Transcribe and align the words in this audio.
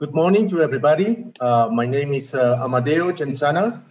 Good 0.00 0.14
morning 0.14 0.48
to 0.48 0.62
everybody. 0.62 1.26
Uh, 1.38 1.68
my 1.70 1.84
name 1.84 2.14
is 2.14 2.32
uh, 2.32 2.58
Amadeo 2.64 3.12
Genzana. 3.12 3.82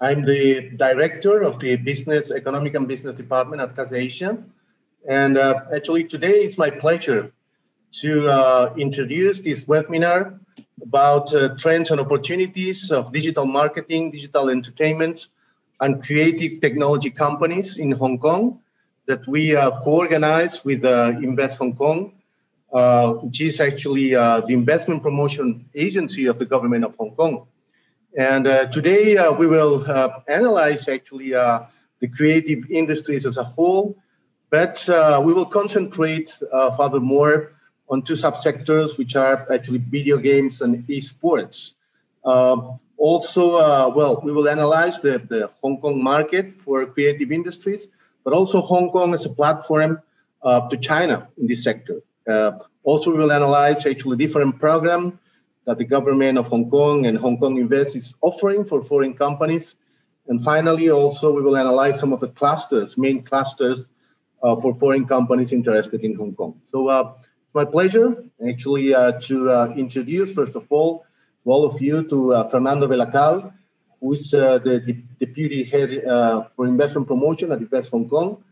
I'm 0.00 0.24
the 0.24 0.70
director 0.76 1.42
of 1.42 1.58
the 1.58 1.74
Business, 1.74 2.30
Economic 2.30 2.76
and 2.76 2.86
Business 2.86 3.16
Department 3.16 3.60
at 3.60 3.74
CasaAsia. 3.74 4.44
And 5.08 5.36
uh, 5.36 5.62
actually 5.74 6.04
today 6.04 6.44
it's 6.44 6.56
my 6.56 6.70
pleasure 6.70 7.32
to 7.94 8.30
uh, 8.30 8.74
introduce 8.78 9.40
this 9.40 9.64
webinar 9.64 10.38
about 10.80 11.34
uh, 11.34 11.56
trends 11.56 11.90
and 11.90 12.00
opportunities 12.00 12.92
of 12.92 13.12
digital 13.12 13.44
marketing, 13.44 14.12
digital 14.12 14.50
entertainment, 14.50 15.26
and 15.80 16.00
creative 16.00 16.60
technology 16.60 17.10
companies 17.10 17.76
in 17.76 17.90
Hong 17.90 18.20
Kong 18.20 18.60
that 19.06 19.26
we 19.26 19.56
uh, 19.56 19.82
co-organize 19.82 20.64
with 20.64 20.84
Invest 20.84 21.58
Hong 21.58 21.74
Kong 21.74 22.19
uh, 22.72 23.14
which 23.14 23.40
is 23.40 23.58
actually 23.58 24.14
uh, 24.14 24.40
the 24.42 24.54
investment 24.54 25.02
promotion 25.02 25.68
agency 25.74 26.26
of 26.26 26.38
the 26.38 26.46
government 26.46 26.84
of 26.84 26.94
Hong 26.94 27.10
Kong. 27.16 27.48
And 28.16 28.46
uh, 28.46 28.66
today 28.66 29.16
uh, 29.16 29.32
we 29.32 29.48
will 29.48 29.84
uh, 29.90 30.20
analyze 30.28 30.86
actually 30.88 31.30
the 31.30 32.08
creative 32.16 32.70
industries 32.70 33.26
as 33.26 33.38
a 33.38 33.42
whole, 33.42 33.96
but 34.50 34.84
we 35.24 35.32
will 35.32 35.46
concentrate 35.46 36.32
furthermore 36.76 37.54
on 37.88 38.02
two 38.02 38.14
subsectors, 38.14 38.96
which 38.98 39.16
are 39.16 39.52
actually 39.52 39.78
video 39.78 40.18
games 40.18 40.60
and 40.60 40.86
esports. 40.86 41.74
also, 42.22 43.90
well, 43.90 44.20
we 44.22 44.30
will 44.30 44.48
analyze 44.48 45.00
the, 45.00 45.18
the 45.18 45.50
Hong 45.60 45.80
Kong 45.80 46.00
market 46.02 46.54
for 46.54 46.86
creative 46.86 47.32
industries, 47.32 47.88
but 48.22 48.32
also 48.32 48.60
Hong 48.60 48.90
Kong 48.90 49.12
as 49.12 49.26
a 49.26 49.30
platform 49.30 50.00
to 50.44 50.76
China 50.80 51.26
in 51.36 51.48
this 51.48 51.64
sector. 51.64 52.00
Uh, 52.30 52.58
also, 52.84 53.10
we 53.10 53.18
will 53.18 53.32
analyze 53.32 53.84
actually 53.84 54.16
different 54.16 54.58
program 54.58 55.18
that 55.66 55.78
the 55.78 55.84
government 55.84 56.38
of 56.38 56.46
Hong 56.46 56.70
Kong 56.70 57.06
and 57.06 57.18
Hong 57.18 57.38
Kong 57.38 57.58
Invest 57.58 57.96
is 57.96 58.14
offering 58.22 58.64
for 58.64 58.82
foreign 58.82 59.14
companies. 59.14 59.76
And 60.28 60.42
finally, 60.42 60.90
also, 60.90 61.32
we 61.32 61.42
will 61.42 61.56
analyze 61.56 61.98
some 61.98 62.12
of 62.12 62.20
the 62.20 62.28
clusters, 62.28 62.96
main 62.96 63.22
clusters 63.22 63.84
uh, 64.42 64.56
for 64.56 64.74
foreign 64.74 65.06
companies 65.06 65.52
interested 65.52 66.02
in 66.04 66.14
Hong 66.14 66.34
Kong. 66.34 66.60
So 66.62 66.88
uh, 66.88 67.14
it's 67.44 67.54
my 67.54 67.64
pleasure 67.64 68.24
actually 68.48 68.94
uh, 68.94 69.12
to 69.28 69.50
uh, 69.50 69.74
introduce, 69.76 70.32
first 70.32 70.54
of 70.54 70.66
all, 70.70 71.04
to 71.44 71.50
all 71.50 71.64
of 71.64 71.80
you 71.80 72.02
to 72.08 72.34
uh, 72.34 72.44
Fernando 72.48 72.86
Velacal, 72.86 73.52
who 74.00 74.14
is 74.14 74.30
the, 74.30 74.60
the, 74.64 74.94
deputy 75.18 75.64
head 75.64 76.02
for 76.56 76.64
investment 76.66 77.06
promotion 77.06 77.52
at 77.52 77.58
Invest 77.58 77.90
Hong 77.90 78.08
Kong. 78.08 78.42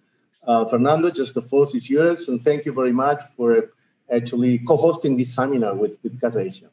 Uh, 0.47 0.65
Fernando, 0.65 1.11
just 1.11 1.35
the 1.35 1.43
floor 1.43 1.67
is 1.75 1.91
yours, 1.91 2.29
and 2.29 2.43
thank 2.43 2.65
you 2.65 2.73
very 2.73 2.93
much 2.93 3.23
for 3.37 3.71
actually 4.11 4.59
co-hosting 4.59 5.17
this 5.17 5.35
seminar 5.35 5.75
with, 5.75 5.99
with 6.03 6.21
CasaAsia. 6.21 6.69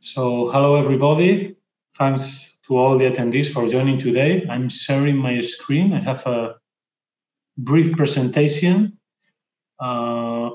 So, 0.00 0.48
hello 0.50 0.76
everybody. 0.76 1.56
Thanks 1.96 2.58
to 2.66 2.76
all 2.76 2.96
the 2.96 3.06
attendees 3.06 3.52
for 3.52 3.66
joining 3.66 3.98
today. 3.98 4.46
I'm 4.48 4.68
sharing 4.68 5.16
my 5.16 5.40
screen. 5.40 5.92
I 5.92 6.00
have 6.00 6.24
a 6.26 6.56
brief 7.56 7.96
presentation. 7.96 8.98
Uh, 9.80 10.50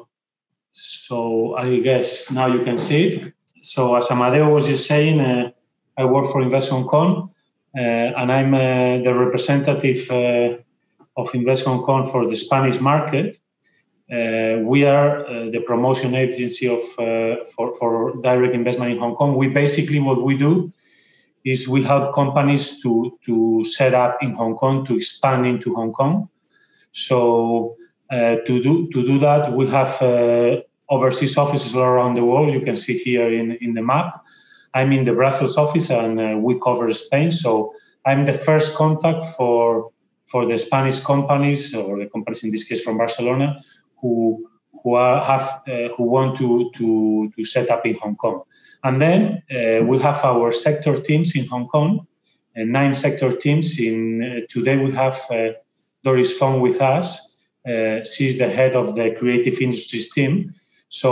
so 0.72 1.56
I 1.56 1.80
guess 1.80 2.32
now 2.32 2.48
you 2.48 2.60
can 2.60 2.78
see 2.78 3.08
it. 3.08 3.34
So 3.62 3.96
as 3.96 4.10
Amadeo 4.10 4.54
was 4.54 4.68
just 4.68 4.88
saying, 4.88 5.20
uh, 5.20 5.52
I 5.98 6.06
work 6.06 6.32
for 6.32 6.42
Invest 6.42 6.72
Hong 6.72 6.88
Kong, 6.88 7.32
uh, 7.78 7.80
and 7.80 8.32
I'm 8.32 8.54
uh, 8.54 9.04
the 9.04 9.14
representative 9.14 10.10
uh, 10.10 10.63
of 11.16 11.34
Invest 11.34 11.66
Hong 11.66 11.84
Kong 11.84 12.10
for 12.10 12.28
the 12.28 12.36
Spanish 12.36 12.80
market. 12.80 13.38
Uh, 14.12 14.60
we 14.62 14.86
are 14.86 15.26
uh, 15.26 15.50
the 15.50 15.62
promotion 15.66 16.14
agency 16.14 16.68
of 16.68 16.82
uh, 17.00 17.44
for, 17.56 17.76
for 17.78 18.16
direct 18.22 18.54
investment 18.54 18.92
in 18.92 18.98
Hong 18.98 19.16
Kong. 19.16 19.36
We 19.36 19.48
basically 19.48 20.00
what 20.00 20.22
we 20.24 20.38
do 20.38 20.72
is 21.46 21.68
we 21.68 21.84
help 21.84 22.14
companies 22.14 22.82
to 22.82 23.18
to 23.26 23.64
set 23.64 23.94
up 23.94 24.18
in 24.22 24.34
Hong 24.34 24.56
Kong 24.56 24.86
to 24.86 24.96
expand 24.96 25.46
into 25.46 25.74
Hong 25.76 25.94
Kong. 25.94 26.30
So 26.92 27.76
uh, 28.12 28.36
to 28.46 28.64
do 28.64 28.90
to 28.92 29.08
do 29.08 29.20
that, 29.20 29.54
we 29.54 29.68
have 29.68 30.02
uh, 30.02 30.62
overseas 30.90 31.38
offices 31.38 31.76
all 31.76 31.84
around 31.84 32.16
the 32.16 32.26
world. 32.26 32.54
You 32.54 32.62
can 32.62 32.76
see 32.76 32.98
here 32.98 33.32
in 33.32 33.54
in 33.62 33.74
the 33.74 33.82
map. 33.82 34.22
I'm 34.74 34.92
in 34.92 35.06
the 35.06 35.14
Brussels 35.14 35.58
office 35.58 35.90
and 35.90 36.20
uh, 36.20 36.38
we 36.38 36.60
cover 36.60 36.92
Spain. 36.94 37.32
So 37.32 37.74
I'm 38.06 38.26
the 38.26 38.34
first 38.34 38.76
contact 38.76 39.24
for 39.38 39.93
for 40.34 40.48
the 40.48 40.58
Spanish 40.58 41.00
companies 41.00 41.76
or 41.76 42.00
the 42.00 42.08
companies 42.08 42.44
in 42.44 42.50
this 42.50 42.64
case 42.68 42.82
from 42.84 42.98
Barcelona 42.98 43.48
who 44.00 44.14
who 44.80 44.96
are, 44.96 45.24
have 45.32 45.48
uh, 45.68 45.90
who 45.96 46.04
want 46.16 46.36
to, 46.42 46.72
to 46.78 46.88
to 47.36 47.46
set 47.46 47.70
up 47.70 47.86
in 47.86 47.96
Hong 48.02 48.16
Kong. 48.24 48.38
And 48.88 48.96
then 49.04 49.22
uh, 49.58 49.86
we 49.90 49.96
have 50.08 50.20
our 50.32 50.52
sector 50.52 50.96
teams 51.10 51.36
in 51.38 51.46
Hong 51.54 51.68
Kong, 51.74 51.90
uh, 52.58 52.64
nine 52.80 52.94
sector 53.06 53.30
teams. 53.44 53.80
In 53.80 53.98
uh, 54.24 54.28
today 54.50 54.78
we 54.86 54.92
have 55.04 55.18
uh, 55.30 55.36
Doris 56.04 56.32
Fong 56.40 56.56
with 56.66 56.82
us. 56.82 57.06
Uh, 57.72 58.04
she's 58.12 58.36
the 58.44 58.50
head 58.58 58.74
of 58.76 58.96
the 58.98 59.08
creative 59.20 59.58
industries 59.68 60.08
team. 60.16 60.34
So 60.90 61.06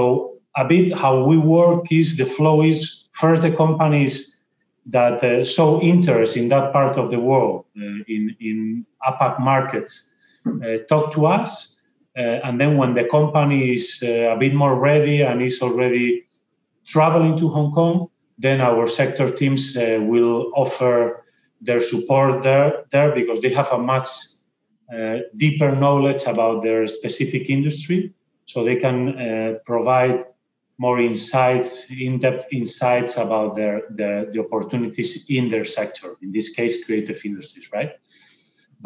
a 0.64 0.66
bit 0.66 0.98
how 1.04 1.14
we 1.30 1.38
work 1.38 1.92
is 1.92 2.18
the 2.18 2.26
flow 2.26 2.58
is 2.64 3.08
first 3.22 3.42
the 3.44 3.54
companies 3.64 4.41
that 4.88 5.24
uh, 5.24 5.44
show 5.44 5.82
interest 5.82 6.38
in 6.38 6.50
that 6.50 6.74
part 6.74 6.98
of 6.98 7.12
the 7.12 7.20
world, 7.20 7.66
uh, 7.78 8.04
in, 8.08 8.36
in 8.40 8.86
APAC 9.08 9.40
markets, 9.40 10.12
uh, 10.46 10.78
talk 10.90 11.12
to 11.12 11.26
us. 11.26 11.78
Uh, 12.18 12.40
and 12.44 12.60
then 12.60 12.78
when 12.78 12.94
the 12.94 13.06
company 13.06 13.74
is 13.74 14.04
uh, 14.04 14.34
a 14.34 14.38
bit 14.38 14.54
more 14.54 14.80
ready 14.80 15.22
and 15.22 15.42
is 15.42 15.62
already 15.62 16.28
traveling 16.86 17.38
to 17.38 17.48
Hong 17.48 17.72
Kong, 17.72 18.10
then 18.38 18.60
our 18.60 18.88
sector 18.88 19.30
teams 19.30 19.78
uh, 19.78 20.00
will 20.02 20.52
offer 20.56 21.26
their 21.62 21.80
support 21.80 22.42
there, 22.42 22.84
there 22.92 23.14
because 23.14 23.40
they 23.40 23.50
have 23.50 23.72
a 23.72 23.78
much 23.78 24.08
deeper 25.38 25.74
knowledge 25.74 26.24
about 26.24 26.62
their 26.62 26.86
specific 26.86 27.50
industry. 27.50 28.14
So 28.46 28.66
they 28.66 28.76
can 28.76 29.58
provide 29.64 30.26
more 30.86 31.00
insights, 31.12 31.72
in-depth 32.08 32.46
insights 32.52 33.14
about 33.26 33.50
their, 33.56 33.76
their, 34.00 34.18
the 34.32 34.40
opportunities 34.46 35.12
in 35.30 35.44
their 35.54 35.68
sector. 35.78 36.10
In 36.24 36.30
this 36.32 36.48
case, 36.58 36.84
creative 36.86 37.20
industries, 37.24 37.68
right? 37.78 37.92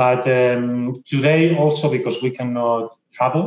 But 0.04 0.22
um, 0.28 1.02
today 1.14 1.56
also 1.56 1.86
because 1.98 2.18
we 2.26 2.32
cannot 2.40 2.98
travel, 3.18 3.46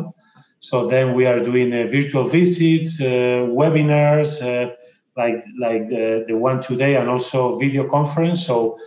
so 0.61 0.77
then 0.89 1.07
we 1.19 1.27
are 1.31 1.41
doing 1.51 1.73
uh, 1.73 1.87
virtual 1.99 2.27
visits, 2.39 3.01
uh, 3.01 3.47
webinars, 3.61 4.31
uh, 4.43 4.75
like 5.21 5.45
like 5.65 5.83
the, 5.95 6.25
the 6.29 6.37
one 6.49 6.59
today, 6.71 6.93
and 6.97 7.09
also 7.15 7.59
video 7.59 7.85
conference. 7.97 8.47
So 8.47 8.79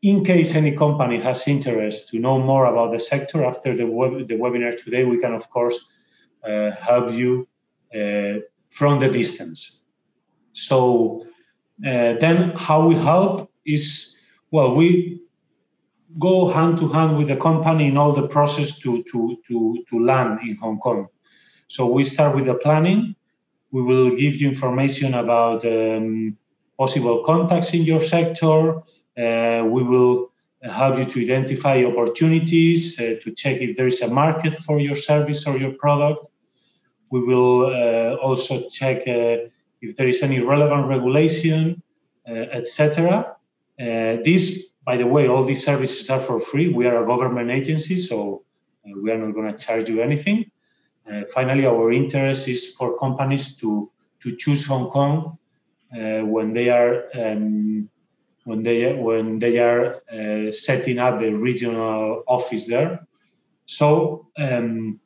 in 0.00 0.24
case 0.24 0.50
any 0.62 0.72
company 0.84 1.18
has 1.20 1.46
interest 1.46 2.08
to 2.10 2.18
know 2.24 2.38
more 2.38 2.64
about 2.72 2.92
the 2.92 3.02
sector 3.12 3.38
after 3.44 3.70
the 3.76 3.86
web, 3.98 4.12
the 4.30 4.36
webinar 4.42 4.74
today, 4.84 5.04
we 5.04 5.20
can 5.22 5.34
of 5.40 5.44
course 5.50 5.76
uh, 6.48 6.70
help 6.88 7.06
you 7.20 7.46
uh, 7.94 8.40
from 8.72 8.98
the 8.98 9.08
distance. 9.08 9.82
So 10.52 11.26
uh, 11.86 12.14
then 12.20 12.52
how 12.56 12.88
we 12.88 12.94
help 12.94 13.50
is, 13.64 14.18
well, 14.50 14.74
we 14.74 15.20
go 16.18 16.48
hand 16.48 16.78
to 16.78 16.88
hand 16.88 17.18
with 17.18 17.28
the 17.28 17.36
company 17.36 17.88
in 17.88 17.96
all 17.96 18.12
the 18.12 18.28
process 18.28 18.78
to, 18.80 19.02
to, 19.04 19.36
to, 19.46 19.84
to 19.88 20.00
land 20.00 20.40
in 20.42 20.56
Hong 20.56 20.78
Kong. 20.78 21.08
So 21.68 21.86
we 21.86 22.04
start 22.04 22.34
with 22.34 22.46
the 22.46 22.54
planning. 22.54 23.14
We 23.70 23.82
will 23.82 24.10
give 24.10 24.36
you 24.36 24.48
information 24.48 25.14
about 25.14 25.64
um, 25.64 26.36
possible 26.78 27.22
contacts 27.24 27.72
in 27.74 27.82
your 27.82 28.00
sector. 28.00 28.78
Uh, 29.16 29.64
we 29.74 29.82
will 29.82 30.32
help 30.62 30.98
you 30.98 31.04
to 31.04 31.22
identify 31.22 31.82
opportunities, 31.84 33.00
uh, 33.00 33.16
to 33.22 33.30
check 33.32 33.60
if 33.60 33.76
there 33.76 33.86
is 33.86 34.00
a 34.02 34.08
market 34.08 34.54
for 34.54 34.80
your 34.80 34.94
service 34.94 35.46
or 35.46 35.56
your 35.56 35.72
product. 35.72 36.26
We 37.12 37.20
will 37.22 37.66
uh, 37.66 38.16
also 38.26 38.70
check 38.70 39.06
uh, 39.06 39.52
if 39.82 39.96
there 39.96 40.08
is 40.08 40.22
any 40.22 40.40
relevant 40.40 40.86
regulation, 40.86 41.82
uh, 42.26 42.58
etc. 42.58 43.36
this, 43.78 44.70
by 44.86 44.96
the 44.96 45.06
way, 45.06 45.28
all 45.28 45.44
these 45.44 45.62
services 45.62 46.08
are 46.08 46.20
for 46.20 46.40
free. 46.40 46.68
We 46.72 46.86
are 46.86 47.04
a 47.04 47.06
government 47.06 47.50
agency, 47.50 47.98
so 47.98 48.44
we 49.02 49.10
are 49.10 49.18
not 49.18 49.34
going 49.34 49.52
to 49.52 49.58
charge 49.58 49.90
you 49.90 50.00
anything. 50.00 50.50
Finally, 51.34 51.66
our 51.66 51.92
interest 51.92 52.48
is 52.48 52.74
for 52.76 52.98
companies 52.98 53.56
to 53.56 53.90
to 54.22 54.36
choose 54.36 54.64
Hong 54.64 54.88
Kong 54.88 55.36
when 56.34 56.54
they 56.54 56.70
are 56.70 56.92
um, 57.14 57.90
when 58.44 58.62
they 58.62 58.94
when 58.94 59.38
they 59.38 59.58
are 59.58 60.00
uh, 60.10 60.50
setting 60.50 60.98
up 60.98 61.18
the 61.18 61.30
regional 61.30 62.22
office 62.26 62.66
there. 62.66 63.06
So 63.66 64.28
um, 64.38 65.00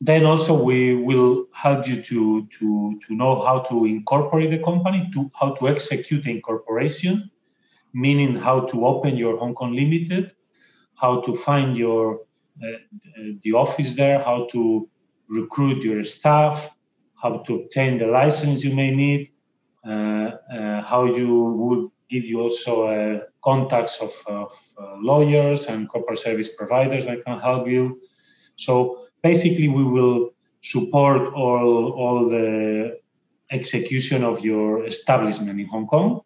then 0.00 0.24
also 0.24 0.60
we 0.62 0.94
will 0.94 1.46
help 1.52 1.86
you 1.86 2.02
to, 2.02 2.46
to, 2.46 2.98
to 3.06 3.14
know 3.14 3.40
how 3.40 3.58
to 3.60 3.84
incorporate 3.84 4.50
the 4.50 4.58
company, 4.58 5.10
to 5.12 5.30
how 5.38 5.54
to 5.54 5.68
execute 5.68 6.24
the 6.24 6.30
incorporation, 6.30 7.30
meaning 7.92 8.34
how 8.34 8.60
to 8.60 8.86
open 8.86 9.16
your 9.16 9.36
Hong 9.36 9.54
Kong 9.54 9.74
Limited, 9.74 10.32
how 10.96 11.20
to 11.20 11.36
find 11.36 11.76
your 11.76 12.20
uh, 12.62 12.78
the 13.42 13.52
office 13.52 13.94
there, 13.94 14.18
how 14.22 14.46
to 14.52 14.88
recruit 15.28 15.82
your 15.82 16.04
staff, 16.04 16.74
how 17.14 17.38
to 17.38 17.56
obtain 17.56 17.98
the 17.98 18.06
license 18.06 18.64
you 18.64 18.74
may 18.74 18.90
need, 18.90 19.30
uh, 19.86 20.32
uh, 20.52 20.82
how 20.82 21.04
you 21.04 21.44
would 21.44 21.90
give 22.10 22.24
you 22.24 22.40
also 22.40 22.86
uh, 22.86 23.20
contacts 23.42 24.00
of, 24.02 24.12
of 24.26 24.52
lawyers 24.98 25.66
and 25.66 25.88
corporate 25.88 26.18
service 26.18 26.54
providers 26.56 27.06
that 27.06 27.24
can 27.24 27.38
help 27.38 27.68
you. 27.68 28.00
So 28.56 29.06
basically, 29.22 29.68
we 29.68 29.84
will 29.84 30.34
support 30.62 31.32
all, 31.34 31.92
all 31.92 32.28
the 32.28 32.98
execution 33.50 34.22
of 34.22 34.44
your 34.44 34.86
establishment 34.86 35.58
in 35.60 35.66
Hong 35.66 35.86
Kong. 35.86 36.20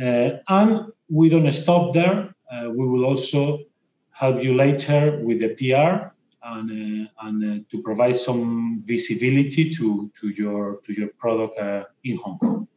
Uh, 0.00 0.30
and 0.48 0.92
we 1.08 1.28
don't 1.28 1.50
stop 1.52 1.92
there. 1.92 2.34
Uh, 2.50 2.70
we 2.70 2.86
will 2.86 3.04
also 3.04 3.58
help 4.10 4.42
you 4.42 4.54
later 4.54 5.20
with 5.22 5.40
the 5.40 5.54
PR 5.54 6.14
and, 6.42 7.06
uh, 7.06 7.26
and 7.26 7.68
to 7.70 7.82
provide 7.82 8.16
some 8.16 8.80
visibility 8.84 9.70
to, 9.70 10.10
to, 10.18 10.28
your, 10.28 10.80
to 10.84 10.92
your 10.92 11.08
product 11.18 11.58
in 12.04 12.16
Hong 12.18 12.38
Kong. 12.38 12.68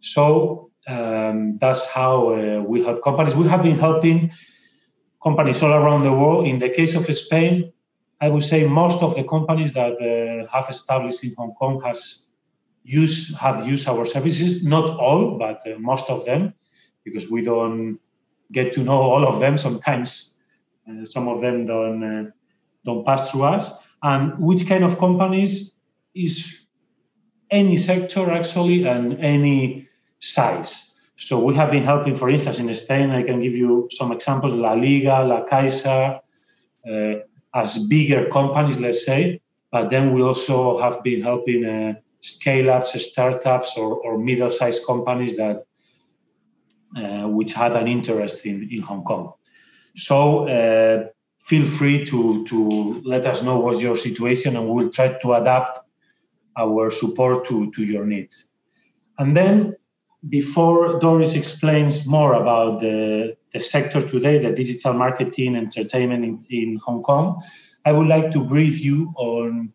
So 0.00 0.70
um, 0.86 1.58
that's 1.58 1.88
how 1.88 2.34
uh, 2.34 2.62
we 2.62 2.84
help 2.84 3.02
companies. 3.02 3.34
We 3.34 3.48
have 3.48 3.62
been 3.62 3.78
helping 3.78 4.30
companies 5.22 5.62
all 5.62 5.72
around 5.72 6.04
the 6.04 6.12
world. 6.12 6.46
In 6.46 6.58
the 6.58 6.68
case 6.68 6.94
of 6.94 7.04
Spain, 7.14 7.72
I 8.20 8.28
would 8.28 8.42
say 8.42 8.66
most 8.66 9.02
of 9.02 9.14
the 9.14 9.24
companies 9.24 9.72
that 9.74 9.92
uh, 10.00 10.50
have 10.50 10.68
established 10.70 11.22
in 11.24 11.34
Hong 11.36 11.54
Kong 11.54 11.80
has 11.82 12.26
used 12.82 13.36
have 13.36 13.66
used 13.66 13.88
our 13.88 14.04
services. 14.04 14.64
Not 14.64 14.90
all, 14.90 15.38
but 15.38 15.60
uh, 15.66 15.78
most 15.78 16.08
of 16.08 16.24
them, 16.24 16.54
because 17.04 17.30
we 17.30 17.42
don't 17.42 17.98
get 18.52 18.72
to 18.74 18.82
know 18.82 19.00
all 19.00 19.26
of 19.26 19.40
them. 19.40 19.56
Sometimes 19.56 20.40
uh, 20.88 21.04
some 21.04 21.28
of 21.28 21.40
them 21.40 21.66
don't 21.66 22.02
uh, 22.02 22.30
don't 22.84 23.04
pass 23.04 23.30
through 23.30 23.44
us. 23.44 23.72
And 24.02 24.38
which 24.38 24.66
kind 24.68 24.84
of 24.84 24.98
companies 24.98 25.74
is 26.14 26.66
any 27.50 27.76
sector 27.76 28.30
actually 28.30 28.86
and 28.86 29.18
any 29.20 29.88
size. 30.20 30.94
So 31.16 31.42
we 31.42 31.54
have 31.54 31.70
been 31.70 31.82
helping, 31.82 32.14
for 32.14 32.28
instance, 32.28 32.58
in 32.58 32.72
Spain, 32.74 33.10
I 33.10 33.22
can 33.22 33.40
give 33.40 33.56
you 33.56 33.88
some 33.90 34.12
examples, 34.12 34.52
La 34.52 34.72
Liga, 34.72 35.24
La 35.24 35.44
Caixa, 35.46 36.20
uh, 36.86 37.14
as 37.56 37.88
bigger 37.88 38.28
companies, 38.28 38.78
let's 38.78 39.04
say, 39.04 39.40
but 39.72 39.88
then 39.88 40.12
we 40.14 40.20
also 40.22 40.78
have 40.78 41.02
been 41.02 41.22
helping 41.22 41.64
uh, 41.64 41.94
scale-ups, 42.20 42.90
startups, 43.10 43.76
or, 43.78 43.90
or 44.04 44.18
middle-sized 44.18 44.86
companies 44.86 45.36
that 45.36 45.56
uh, 46.96 47.26
which 47.28 47.52
had 47.52 47.72
an 47.76 47.88
interest 47.88 48.46
in, 48.46 48.68
in 48.70 48.82
Hong 48.82 49.02
Kong. 49.04 49.32
So 49.96 50.46
uh, 50.48 51.08
feel 51.38 51.66
free 51.66 52.04
to, 52.04 52.44
to 52.46 53.02
let 53.04 53.26
us 53.26 53.42
know 53.42 53.58
what's 53.58 53.80
your 53.80 53.96
situation 53.96 54.56
and 54.56 54.68
we'll 54.68 54.90
try 54.90 55.08
to 55.08 55.32
adapt 55.34 55.80
our 56.56 56.90
support 56.90 57.46
to, 57.46 57.70
to 57.72 57.82
your 57.82 58.04
needs. 58.04 58.46
And 59.18 59.36
then 59.36 59.76
before 60.28 60.98
Doris 60.98 61.34
explains 61.34 62.06
more 62.06 62.34
about 62.34 62.80
the, 62.80 63.36
the 63.52 63.60
sector 63.60 64.00
today, 64.00 64.38
the 64.38 64.52
digital 64.52 64.92
marketing 64.92 65.56
entertainment 65.56 66.24
in, 66.24 66.40
in 66.50 66.76
Hong 66.84 67.02
Kong, 67.02 67.42
I 67.84 67.92
would 67.92 68.08
like 68.08 68.30
to 68.32 68.42
brief 68.42 68.82
you 68.82 69.12
on 69.16 69.72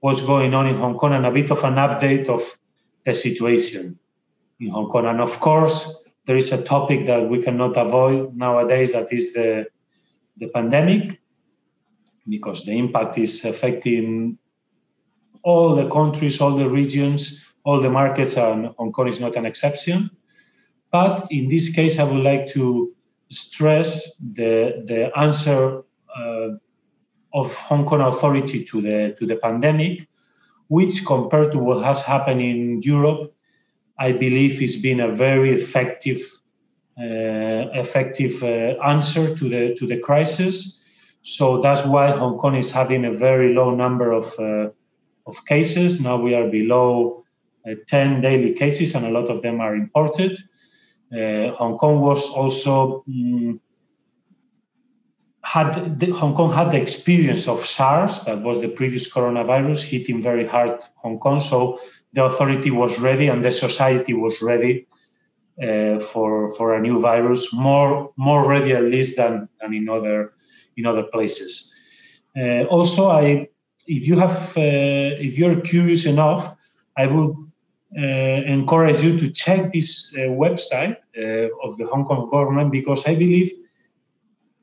what's 0.00 0.20
going 0.20 0.52
on 0.52 0.66
in 0.66 0.76
Hong 0.76 0.98
Kong 0.98 1.14
and 1.14 1.24
a 1.24 1.30
bit 1.30 1.50
of 1.50 1.64
an 1.64 1.76
update 1.76 2.28
of 2.28 2.42
the 3.04 3.14
situation 3.14 3.98
in 4.60 4.70
Hong 4.70 4.88
Kong. 4.90 5.06
And 5.06 5.20
of 5.20 5.40
course, 5.40 6.02
there 6.26 6.36
is 6.36 6.52
a 6.52 6.62
topic 6.62 7.06
that 7.06 7.28
we 7.28 7.42
cannot 7.42 7.76
avoid 7.76 8.36
nowadays 8.36 8.92
that 8.92 9.12
is 9.12 9.32
the, 9.32 9.66
the 10.36 10.48
pandemic, 10.48 11.20
because 12.28 12.64
the 12.64 12.72
impact 12.72 13.18
is 13.18 13.44
affecting 13.44 14.38
all 15.42 15.74
the 15.74 15.88
countries, 15.90 16.40
all 16.40 16.56
the 16.56 16.68
regions, 16.68 17.44
all 17.64 17.80
the 17.80 17.90
markets, 17.90 18.36
and 18.36 18.66
Hong 18.78 18.92
Kong 18.92 19.08
is 19.08 19.20
not 19.20 19.36
an 19.36 19.46
exception. 19.46 20.10
But 20.90 21.26
in 21.30 21.48
this 21.48 21.74
case, 21.74 21.98
I 21.98 22.04
would 22.04 22.22
like 22.22 22.46
to 22.48 22.92
stress 23.28 24.14
the, 24.16 24.84
the 24.86 25.10
answer 25.18 25.82
uh, 26.16 26.48
of 27.32 27.54
Hong 27.56 27.84
Kong 27.86 28.00
authority 28.00 28.64
to 28.64 28.80
the, 28.80 29.16
to 29.18 29.26
the 29.26 29.36
pandemic, 29.36 30.06
which 30.68 31.04
compared 31.04 31.52
to 31.52 31.58
what 31.58 31.82
has 31.84 32.02
happened 32.02 32.40
in 32.40 32.80
Europe, 32.82 33.34
I 33.98 34.12
believe 34.12 34.60
has 34.60 34.76
been 34.76 35.00
a 35.00 35.10
very 35.12 35.54
effective 35.54 36.20
uh, 36.96 37.74
effective 37.74 38.40
uh, 38.44 38.80
answer 38.84 39.34
to 39.34 39.48
the 39.48 39.74
to 39.74 39.86
the 39.86 39.98
crisis. 39.98 40.80
So 41.22 41.60
that's 41.60 41.84
why 41.84 42.12
Hong 42.12 42.38
Kong 42.38 42.54
is 42.54 42.70
having 42.70 43.04
a 43.04 43.12
very 43.12 43.52
low 43.52 43.74
number 43.74 44.12
of 44.12 44.32
uh, 44.38 44.70
of 45.26 45.44
cases. 45.46 46.00
Now 46.00 46.16
we 46.16 46.34
are 46.34 46.48
below 46.48 47.23
10 47.86 48.20
daily 48.20 48.52
cases, 48.52 48.94
and 48.94 49.06
a 49.06 49.10
lot 49.10 49.30
of 49.30 49.42
them 49.42 49.60
are 49.60 49.74
imported. 49.74 50.38
Uh, 51.12 51.50
Hong 51.52 51.78
Kong 51.78 52.00
was 52.00 52.28
also 52.30 53.04
um, 53.08 53.60
had 55.44 56.00
the, 56.00 56.10
Hong 56.12 56.34
Kong 56.34 56.52
had 56.52 56.70
the 56.70 56.80
experience 56.80 57.46
of 57.46 57.64
SARS, 57.64 58.22
that 58.24 58.42
was 58.42 58.60
the 58.60 58.68
previous 58.68 59.12
coronavirus, 59.12 59.84
hitting 59.84 60.22
very 60.22 60.46
hard 60.46 60.80
Hong 60.96 61.18
Kong. 61.18 61.38
So 61.38 61.78
the 62.14 62.24
authority 62.24 62.70
was 62.70 62.98
ready, 62.98 63.28
and 63.28 63.44
the 63.44 63.50
society 63.50 64.14
was 64.14 64.42
ready 64.42 64.86
uh, 65.62 66.00
for 66.00 66.52
for 66.56 66.74
a 66.74 66.80
new 66.80 66.98
virus, 66.98 67.52
more 67.52 68.12
more 68.16 68.48
ready 68.48 68.72
at 68.72 68.84
least 68.84 69.16
than, 69.16 69.48
than 69.60 69.74
in 69.74 69.88
other 69.88 70.32
in 70.76 70.86
other 70.86 71.04
places. 71.04 71.72
Uh, 72.36 72.64
also, 72.64 73.10
I 73.10 73.48
if 73.86 74.08
you 74.08 74.18
have 74.18 74.56
uh, 74.56 75.26
if 75.26 75.38
you're 75.38 75.60
curious 75.60 76.06
enough, 76.06 76.54
I 76.96 77.04
uh, 77.04 77.32
encourage 77.96 79.04
you 79.04 79.18
to 79.18 79.30
check 79.30 79.72
this 79.72 80.14
uh, 80.16 80.20
website 80.22 80.96
uh, 81.16 81.48
of 81.62 81.76
the 81.76 81.86
Hong 81.86 82.04
Kong 82.04 82.28
government 82.30 82.72
because 82.72 83.06
I 83.06 83.14
believe 83.14 83.52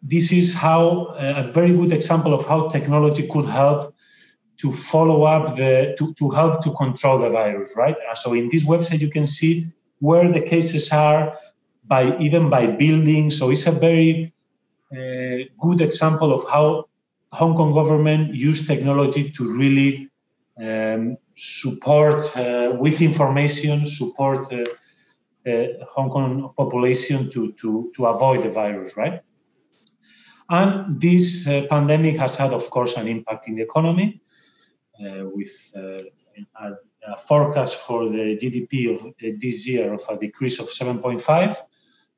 this 0.04 0.32
is 0.32 0.54
how 0.54 1.16
a 1.18 1.44
very 1.44 1.74
good 1.76 1.92
example 1.92 2.34
of 2.34 2.46
how 2.46 2.68
technology 2.68 3.28
could 3.28 3.46
help 3.46 3.94
to 4.58 4.72
follow 4.72 5.24
up 5.24 5.56
the 5.56 5.96
to, 5.98 6.14
to 6.16 6.30
help 6.30 6.64
to 6.64 6.72
control 6.74 7.20
the 7.20 7.30
virus 7.30 7.74
right? 7.78 7.96
So 8.16 8.34
in 8.34 8.50
this 8.50 8.66
website 8.66 9.00
you 9.00 9.10
can 9.10 9.28
see 9.28 9.66
where 10.00 10.28
the 10.28 10.42
cases 10.42 10.92
are 10.92 11.38
by 11.86 12.18
even 12.18 12.50
by 12.50 12.68
building. 12.68 13.30
So 13.32 13.52
it's 13.52 13.68
a 13.68 13.72
very 13.72 14.34
uh, 14.92 15.46
good 15.60 15.82
example 15.82 16.34
of 16.34 16.44
how 16.50 16.90
hong 17.32 17.56
kong 17.56 17.74
government 17.74 18.34
used 18.34 18.68
technology 18.68 19.30
to 19.32 19.58
really 19.58 20.11
um, 20.60 21.18
support 21.36 22.36
uh, 22.38 22.76
with 22.80 23.02
information, 23.02 23.88
support 23.88 24.52
uh, 24.52 24.66
the 25.44 25.78
Hong 25.90 26.10
Kong 26.10 26.54
population 26.56 27.30
to, 27.32 27.52
to, 27.54 27.92
to 27.96 28.06
avoid 28.06 28.44
the 28.44 28.50
virus, 28.50 28.96
right? 28.96 29.22
And 30.50 31.00
this 31.00 31.48
uh, 31.48 31.66
pandemic 31.70 32.18
has 32.18 32.36
had, 32.36 32.54
of 32.54 32.70
course, 32.70 32.98
an 32.98 33.08
impact 33.08 33.48
in 33.48 33.56
the 33.56 33.62
economy 33.62 34.22
uh, 35.00 35.30
with 35.34 35.72
uh, 35.76 35.98
a, 36.60 36.72
a, 37.08 37.18
forecast 37.18 37.78
for 37.78 38.10
the 38.10 38.38
GDP 38.38 38.94
of 38.94 39.06
uh, 39.06 39.12
this 39.40 39.68
year 39.68 39.94
of 39.94 40.04
a 40.10 40.18
decrease 40.18 40.60
of 40.60 40.68
7.5, 40.68 41.56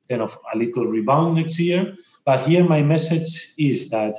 then 0.08 0.20
of 0.20 0.36
a 0.52 0.58
little 0.58 0.84
rebound 0.84 1.36
next 1.36 1.60
year. 1.60 1.94
But 2.26 2.46
here 2.46 2.64
my 2.64 2.82
message 2.82 3.54
is 3.56 3.88
that 3.90 4.16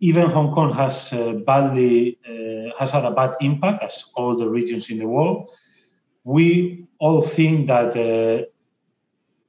even 0.00 0.28
Hong 0.28 0.52
Kong 0.52 0.72
has 0.74 1.10
badly 1.44 2.18
has 2.78 2.90
had 2.90 3.04
a 3.04 3.10
bad 3.10 3.34
impact, 3.40 3.82
as 3.82 4.04
all 4.14 4.36
the 4.36 4.48
regions 4.48 4.90
in 4.90 4.98
the 4.98 5.08
world. 5.08 5.50
We 6.24 6.86
all 6.98 7.20
think 7.20 7.68
that 7.68 7.96
uh, 7.96 8.46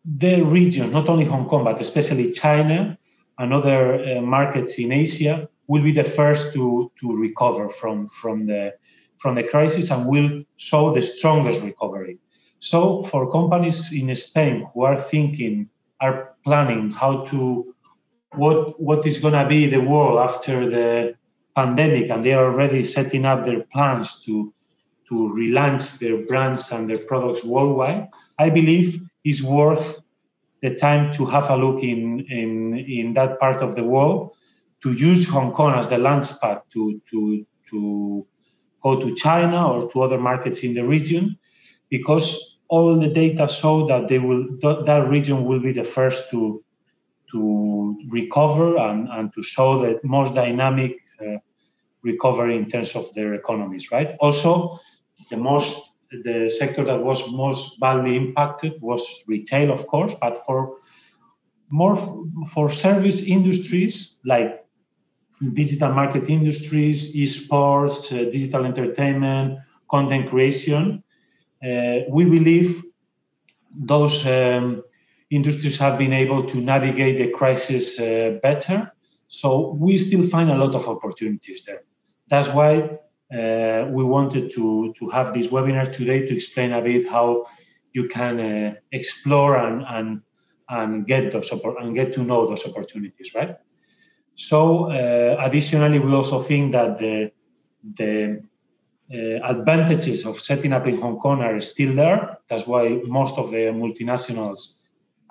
the 0.05 0.41
regions, 0.41 0.91
not 0.93 1.09
only 1.09 1.25
Hong 1.25 1.47
Kong, 1.47 1.63
but 1.63 1.81
especially 1.81 2.31
China 2.31 2.97
and 3.39 3.53
other 3.53 4.17
uh, 4.17 4.21
markets 4.21 4.79
in 4.79 4.91
Asia, 4.91 5.49
will 5.67 5.83
be 5.83 5.91
the 5.91 6.03
first 6.03 6.53
to, 6.53 6.91
to 6.99 7.15
recover 7.15 7.67
from, 7.67 8.07
from, 8.07 8.45
the, 8.45 8.73
from 9.17 9.35
the 9.35 9.43
crisis 9.43 9.91
and 9.91 10.07
will 10.07 10.43
show 10.55 10.93
the 10.93 11.01
strongest 11.01 11.61
recovery. 11.63 12.17
So, 12.59 13.03
for 13.03 13.31
companies 13.31 13.93
in 13.93 14.13
Spain 14.15 14.67
who 14.73 14.83
are 14.83 14.99
thinking, 14.99 15.69
are 15.99 16.35
planning 16.43 16.91
how 16.91 17.25
to, 17.25 17.75
what, 18.33 18.79
what 18.79 19.05
is 19.05 19.17
going 19.19 19.33
to 19.33 19.47
be 19.47 19.67
the 19.67 19.81
world 19.81 20.19
after 20.19 20.69
the 20.69 21.15
pandemic 21.57 22.11
and 22.11 22.23
they 22.23 22.33
are 22.33 22.47
already 22.51 22.83
setting 22.83 23.25
up 23.25 23.39
their 23.43 23.63
plans 23.73 24.07
to 24.25 24.53
to 25.09 25.15
relaunch 25.39 25.99
their 25.99 26.17
brands 26.27 26.71
and 26.73 26.89
their 26.89 27.03
products 27.09 27.43
worldwide, 27.43 28.09
I 28.37 28.49
believe 28.49 28.99
is 29.23 29.41
worth 29.41 30.01
the 30.61 30.75
time 30.75 31.13
to 31.13 31.25
have 31.25 31.49
a 31.49 31.55
look 31.55 31.81
in, 31.81 32.25
in, 32.29 32.77
in 32.77 33.13
that 33.13 33.39
part 33.39 33.61
of 33.61 33.75
the 33.75 33.85
world, 33.85 34.35
to 34.83 34.91
use 34.91 35.27
Hong 35.29 35.53
Kong 35.53 35.79
as 35.79 35.87
the 35.87 35.95
launchpad 35.95 36.61
to, 36.73 37.01
to, 37.09 37.45
to 37.69 38.27
go 38.83 38.99
to 38.99 39.15
China 39.15 39.59
or 39.71 39.89
to 39.89 40.01
other 40.01 40.19
markets 40.19 40.63
in 40.63 40.73
the 40.73 40.83
region, 40.83 41.37
because 41.89 42.57
all 42.67 42.99
the 42.99 43.07
data 43.07 43.47
show 43.47 43.87
that 43.87 44.09
they 44.09 44.19
will 44.19 44.45
that 44.61 45.07
region 45.07 45.45
will 45.45 45.61
be 45.61 45.71
the 45.71 45.85
first 45.85 46.29
to 46.31 46.61
to 47.31 47.97
recover 48.09 48.77
and, 48.77 49.07
and 49.09 49.33
to 49.33 49.41
show 49.41 49.79
the 49.79 49.99
most 50.03 50.33
dynamic 50.33 50.97
uh, 51.21 51.37
recovery 52.03 52.55
in 52.55 52.67
terms 52.67 52.95
of 52.95 53.13
their 53.13 53.33
economies, 53.33 53.91
right? 53.91 54.15
Also, 54.19 54.79
the 55.29 55.37
most 55.37 55.93
the 56.23 56.49
sector 56.49 56.83
that 56.85 57.03
was 57.03 57.29
most 57.33 57.79
badly 57.81 58.15
impacted 58.15 58.81
was 58.81 59.23
retail, 59.27 59.71
of 59.71 59.85
course, 59.87 60.15
but 60.21 60.35
for 60.45 60.77
more 61.69 61.95
for 62.53 62.69
service 62.69 63.27
industries 63.27 64.17
like 64.25 64.65
digital 65.53 65.93
market 65.93 66.29
industries, 66.29 67.15
esports, 67.15 68.11
uh, 68.11 68.31
digital 68.31 68.65
entertainment, 68.65 69.59
content 69.89 70.29
creation, 70.29 71.03
uh, 71.63 71.99
we 72.09 72.25
believe 72.25 72.83
those 73.75 74.25
um, 74.25 74.83
industries 75.29 75.77
have 75.77 75.97
been 75.97 76.13
able 76.13 76.43
to 76.43 76.57
navigate 76.57 77.17
the 77.17 77.29
crisis 77.29 77.99
uh, 77.99 78.39
better. 78.41 78.91
So 79.27 79.71
we 79.73 79.97
still 79.97 80.23
find 80.23 80.49
a 80.49 80.57
lot 80.57 80.75
of 80.75 80.87
opportunities 80.87 81.63
there. 81.63 81.83
That's 82.29 82.49
why 82.49 82.99
uh, 83.33 83.87
we 83.89 84.03
wanted 84.03 84.51
to, 84.51 84.93
to 84.97 85.09
have 85.09 85.33
this 85.33 85.47
webinar 85.47 85.91
today 85.91 86.25
to 86.25 86.33
explain 86.33 86.71
a 86.73 86.81
bit 86.81 87.07
how 87.07 87.45
you 87.93 88.07
can 88.07 88.39
uh, 88.39 88.73
explore 88.91 89.57
and, 89.57 89.83
and, 89.87 90.21
and 90.69 91.05
get 91.05 91.31
those 91.31 91.49
support 91.49 91.81
and 91.81 91.95
get 91.95 92.13
to 92.13 92.23
know 92.23 92.47
those 92.47 92.65
opportunities, 92.65 93.33
right? 93.33 93.57
So 94.35 94.91
uh, 94.91 95.37
additionally, 95.39 95.99
we 95.99 96.13
also 96.13 96.39
think 96.39 96.71
that 96.73 96.99
the, 96.99 97.31
the 97.95 98.43
uh, 99.11 99.17
advantages 99.43 100.25
of 100.25 100.39
setting 100.39 100.73
up 100.73 100.85
in 100.85 100.97
Hong 101.01 101.17
Kong 101.19 101.41
are 101.41 101.59
still 101.59 101.95
there. 101.95 102.37
That's 102.49 102.67
why 102.67 103.01
most 103.05 103.37
of 103.37 103.51
the 103.51 103.71
multinationals 103.73 104.75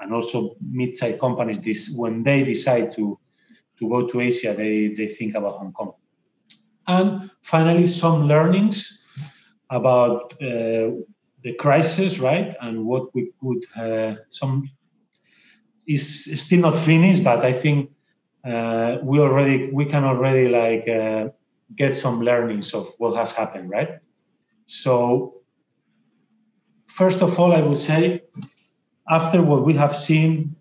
and 0.00 0.12
also 0.12 0.56
mid-sized 0.60 1.20
companies, 1.20 1.62
this 1.62 1.94
when 1.96 2.22
they 2.22 2.44
decide 2.44 2.92
to 2.92 3.18
to 3.78 3.88
go 3.88 4.06
to 4.06 4.20
Asia, 4.20 4.54
they, 4.54 4.88
they 4.88 5.08
think 5.08 5.34
about 5.34 5.54
Hong 5.58 5.72
Kong. 5.72 5.92
And 6.86 7.30
finally, 7.42 7.86
some 7.86 8.28
learnings 8.28 9.04
about 9.70 10.32
uh, 10.34 11.02
the 11.42 11.54
crisis, 11.58 12.18
right? 12.18 12.56
And 12.60 12.84
what 12.86 13.14
we 13.14 13.32
could, 13.40 13.64
uh, 13.76 14.16
some 14.30 14.70
is 15.86 16.40
still 16.40 16.60
not 16.60 16.76
finished, 16.76 17.22
but 17.24 17.44
I 17.44 17.52
think 17.52 17.90
uh, 18.44 18.98
we 19.02 19.18
already, 19.18 19.70
we 19.72 19.84
can 19.84 20.04
already 20.04 20.48
like 20.48 20.88
uh, 20.88 21.28
get 21.74 21.96
some 21.96 22.20
learnings 22.22 22.74
of 22.74 22.88
what 22.98 23.16
has 23.16 23.32
happened, 23.32 23.70
right? 23.70 23.98
So, 24.66 25.42
first 26.86 27.22
of 27.22 27.38
all, 27.38 27.52
I 27.52 27.60
would 27.60 27.78
say, 27.78 28.22
after 29.08 29.42
what 29.42 29.64
we 29.64 29.74
have 29.74 29.96
seen, 29.96 30.55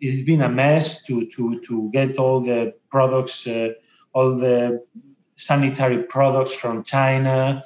it's 0.00 0.22
been 0.22 0.42
a 0.42 0.48
mess 0.48 1.02
to 1.04 1.26
to 1.26 1.60
to 1.60 1.90
get 1.92 2.18
all 2.18 2.40
the 2.40 2.74
products, 2.90 3.46
uh, 3.46 3.70
all 4.12 4.36
the 4.36 4.84
sanitary 5.36 6.02
products 6.04 6.52
from 6.52 6.82
China. 6.82 7.62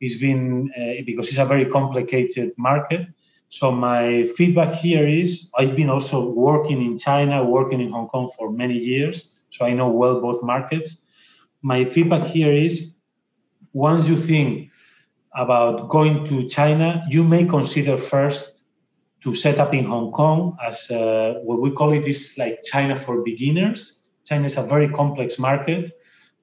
It's 0.00 0.16
been 0.16 0.70
uh, 0.76 1.02
because 1.04 1.28
it's 1.28 1.38
a 1.38 1.44
very 1.44 1.66
complicated 1.66 2.52
market. 2.56 3.06
So 3.48 3.70
my 3.70 4.24
feedback 4.36 4.74
here 4.74 5.06
is 5.06 5.50
I've 5.56 5.76
been 5.76 5.88
also 5.90 6.28
working 6.30 6.82
in 6.82 6.98
China, 6.98 7.44
working 7.44 7.80
in 7.80 7.90
Hong 7.90 8.08
Kong 8.08 8.28
for 8.36 8.50
many 8.50 8.76
years, 8.78 9.30
so 9.50 9.64
I 9.64 9.72
know 9.72 9.88
well 9.88 10.20
both 10.20 10.42
markets. 10.42 10.98
My 11.62 11.84
feedback 11.84 12.24
here 12.24 12.52
is 12.52 12.94
once 13.72 14.08
you 14.08 14.16
think 14.16 14.70
about 15.34 15.88
going 15.88 16.24
to 16.26 16.48
China, 16.48 17.04
you 17.10 17.22
may 17.22 17.44
consider 17.44 17.96
first 17.96 18.55
to 19.26 19.34
set 19.34 19.58
up 19.58 19.74
in 19.74 19.84
Hong 19.84 20.12
Kong 20.12 20.56
as 20.64 20.88
uh, 20.90 21.40
what 21.42 21.60
we 21.60 21.70
call 21.72 21.92
it 21.92 22.06
is 22.06 22.36
like 22.38 22.62
China 22.62 22.94
for 22.94 23.22
beginners. 23.22 24.06
China 24.24 24.46
is 24.46 24.56
a 24.56 24.62
very 24.62 24.88
complex 24.88 25.38
market 25.38 25.90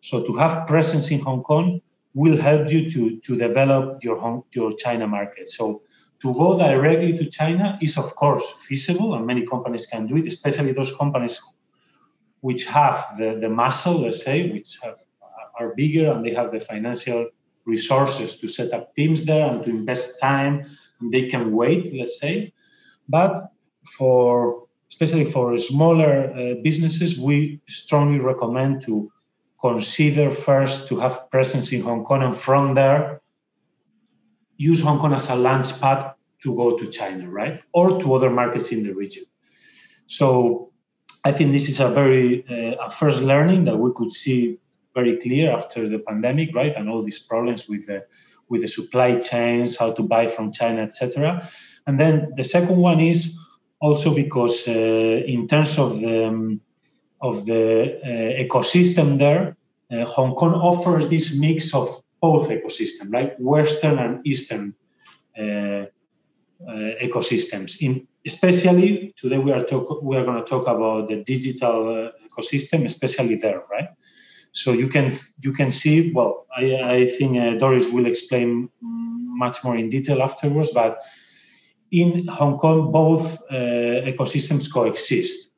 so 0.04 0.22
to 0.22 0.34
have 0.36 0.68
presence 0.68 1.12
in 1.12 1.22
Hong 1.22 1.44
Kong 1.44 1.80
will 2.14 2.36
help 2.36 2.70
you 2.70 2.90
to, 2.90 3.22
to 3.22 3.38
develop 3.38 4.04
your 4.04 4.44
your 4.54 4.74
China 4.74 5.08
market. 5.08 5.50
So 5.50 5.82
to 6.22 6.34
go 6.34 6.58
directly 6.58 7.18
to 7.18 7.26
China 7.30 7.80
is 7.82 7.98
of 7.98 8.14
course 8.18 8.46
feasible 8.68 9.16
and 9.16 9.26
many 9.26 9.46
companies 9.46 9.86
can 9.88 10.06
do 10.08 10.18
it, 10.18 10.28
especially 10.28 10.74
those 10.74 10.94
companies 10.98 11.42
which 12.42 12.66
have 12.66 12.98
the, 13.18 13.38
the 13.40 13.48
muscle, 13.48 14.02
let's 14.02 14.26
say, 14.26 14.52
which 14.52 14.78
have, 14.84 15.00
are 15.58 15.74
bigger 15.74 16.12
and 16.12 16.26
they 16.26 16.34
have 16.34 16.52
the 16.52 16.60
financial 16.60 17.30
resources 17.64 18.38
to 18.40 18.50
set 18.50 18.74
up 18.74 18.94
teams 18.98 19.24
there 19.24 19.50
and 19.50 19.64
to 19.64 19.70
invest 19.70 20.20
time 20.20 20.66
and 21.00 21.14
they 21.14 21.30
can 21.30 21.54
wait, 21.54 21.94
let's 21.94 22.20
say. 22.20 22.52
But 23.08 23.52
for 23.98 24.64
especially 24.90 25.26
for 25.26 25.58
smaller 25.58 26.32
uh, 26.32 26.62
businesses, 26.62 27.18
we 27.18 27.60
strongly 27.68 28.20
recommend 28.20 28.82
to 28.84 29.12
consider 29.60 30.30
first 30.30 30.88
to 30.88 31.00
have 31.00 31.32
presence 31.32 31.72
in 31.72 31.82
Hong 31.82 32.04
Kong 32.04 32.22
and 32.22 32.38
from 32.38 32.76
there 32.76 33.22
use 34.58 34.82
Hong 34.82 35.00
Kong 35.00 35.14
as 35.14 35.30
a 35.30 35.36
launch 35.36 35.82
pad 35.82 36.14
to 36.44 36.56
go 36.56 36.78
to 36.78 36.86
China, 36.86 37.30
right? 37.30 37.64
Or 37.74 38.00
to 38.02 38.14
other 38.14 38.30
markets 38.30 38.72
in 38.72 38.84
the 38.84 38.94
region. 38.94 39.24
So 40.06 40.72
I 41.24 41.32
think 41.32 41.54
this 41.54 41.70
is 41.70 41.80
a 41.80 41.90
very 41.90 42.46
uh, 42.48 42.86
a 42.86 42.90
first 42.90 43.22
learning 43.22 43.64
that 43.66 43.78
we 43.78 43.92
could 43.96 44.12
see 44.12 44.60
very 44.94 45.18
clear 45.18 45.52
after 45.52 45.90
the 45.90 46.00
pandemic, 46.00 46.54
right? 46.54 46.76
And 46.76 46.90
all 46.90 47.02
these 47.02 47.20
problems 47.20 47.68
with 47.68 47.88
the 47.88 48.06
with 48.50 48.62
the 48.62 48.68
supply 48.68 49.18
chains, 49.20 49.78
how 49.78 49.94
to 49.94 50.04
buy 50.04 50.28
from 50.28 50.52
China, 50.52 50.82
etc. 50.82 51.50
And 51.88 52.00
then 52.00 52.34
the 52.36 52.44
second 52.44 52.78
one 52.78 53.00
is 53.00 53.38
also 53.80 54.16
because 54.16 54.68
uh, 54.68 54.72
in 54.72 55.48
terms 55.48 55.78
of 55.78 56.00
the 56.00 56.28
um, 56.28 56.62
of 57.22 57.46
the 57.46 58.00
uh, 58.04 58.44
ecosystem 58.44 59.18
there, 59.18 59.56
uh, 59.92 60.06
Hong 60.06 60.36
Kong 60.36 60.54
offers 60.54 61.08
this 61.08 61.38
mix 61.38 61.74
of 61.74 61.88
both 62.22 62.50
ecosystem, 62.50 63.12
right? 63.12 63.34
Western 63.40 63.98
and 64.00 64.26
Eastern 64.26 64.74
uh, 65.38 65.86
ecosystems. 67.02 67.82
In 67.82 68.08
especially 68.26 69.14
today, 69.18 69.38
we 69.38 69.52
are 69.52 69.64
talk 69.64 70.02
we 70.02 70.16
are 70.16 70.26
going 70.26 70.38
to 70.38 70.50
talk 70.50 70.68
about 70.68 71.10
the 71.10 71.24
digital 71.24 72.12
ecosystem, 72.28 72.86
especially 72.86 73.36
there, 73.36 73.64
right? 73.70 73.90
So 74.54 74.72
you 74.72 74.88
can 74.88 75.14
you 75.42 75.52
can 75.52 75.72
see. 75.72 76.12
Well, 76.14 76.46
I, 76.56 76.76
I 76.96 77.08
think 77.08 77.38
uh, 77.38 77.58
Doris 77.58 77.90
will 77.90 78.06
explain 78.06 78.70
much 78.82 79.64
more 79.64 79.76
in 79.76 79.90
detail 79.90 80.22
afterwards. 80.22 80.72
But 80.72 81.00
in 81.94 82.28
Hong 82.28 82.58
Kong, 82.58 82.92
both 82.92 83.40
uh, 83.52 84.02
ecosystems 84.10 84.72
coexist. 84.72 85.54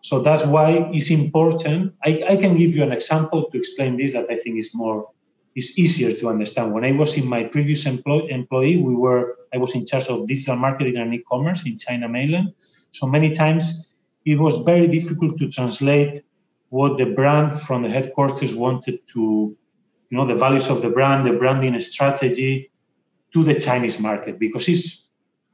So 0.00 0.20
that's 0.20 0.44
why 0.44 0.90
it's 0.92 1.10
important. 1.10 1.94
I, 2.04 2.22
I 2.30 2.36
can 2.36 2.56
give 2.56 2.74
you 2.74 2.82
an 2.82 2.92
example 2.92 3.48
to 3.50 3.58
explain 3.58 3.96
this 3.96 4.12
that 4.12 4.26
I 4.28 4.36
think 4.36 4.58
is 4.58 4.74
more 4.74 5.08
is 5.54 5.78
easier 5.78 6.12
to 6.12 6.28
understand. 6.28 6.74
When 6.74 6.84
I 6.84 6.92
was 6.92 7.16
in 7.16 7.26
my 7.26 7.44
previous 7.44 7.86
employ, 7.86 8.26
employee, 8.26 8.76
we 8.76 8.94
were 8.94 9.36
I 9.54 9.58
was 9.58 9.74
in 9.74 9.86
charge 9.86 10.08
of 10.08 10.26
digital 10.26 10.56
marketing 10.56 10.96
and 10.96 11.14
e-commerce 11.14 11.64
in 11.64 11.78
China 11.78 12.08
mainland. 12.08 12.52
So 12.90 13.06
many 13.06 13.30
times 13.30 13.88
it 14.24 14.38
was 14.38 14.56
very 14.58 14.88
difficult 14.88 15.38
to 15.38 15.48
translate 15.48 16.24
what 16.70 16.98
the 16.98 17.06
brand 17.06 17.54
from 17.54 17.84
the 17.84 17.88
headquarters 17.88 18.54
wanted 18.54 18.98
to, 19.14 19.56
you 20.10 20.18
know, 20.18 20.26
the 20.26 20.34
values 20.34 20.68
of 20.68 20.82
the 20.82 20.90
brand, 20.90 21.26
the 21.26 21.38
branding 21.38 21.78
strategy 21.80 22.70
to 23.32 23.44
the 23.44 23.54
Chinese 23.54 23.98
market 24.00 24.38
because 24.38 24.68
it's 24.68 25.05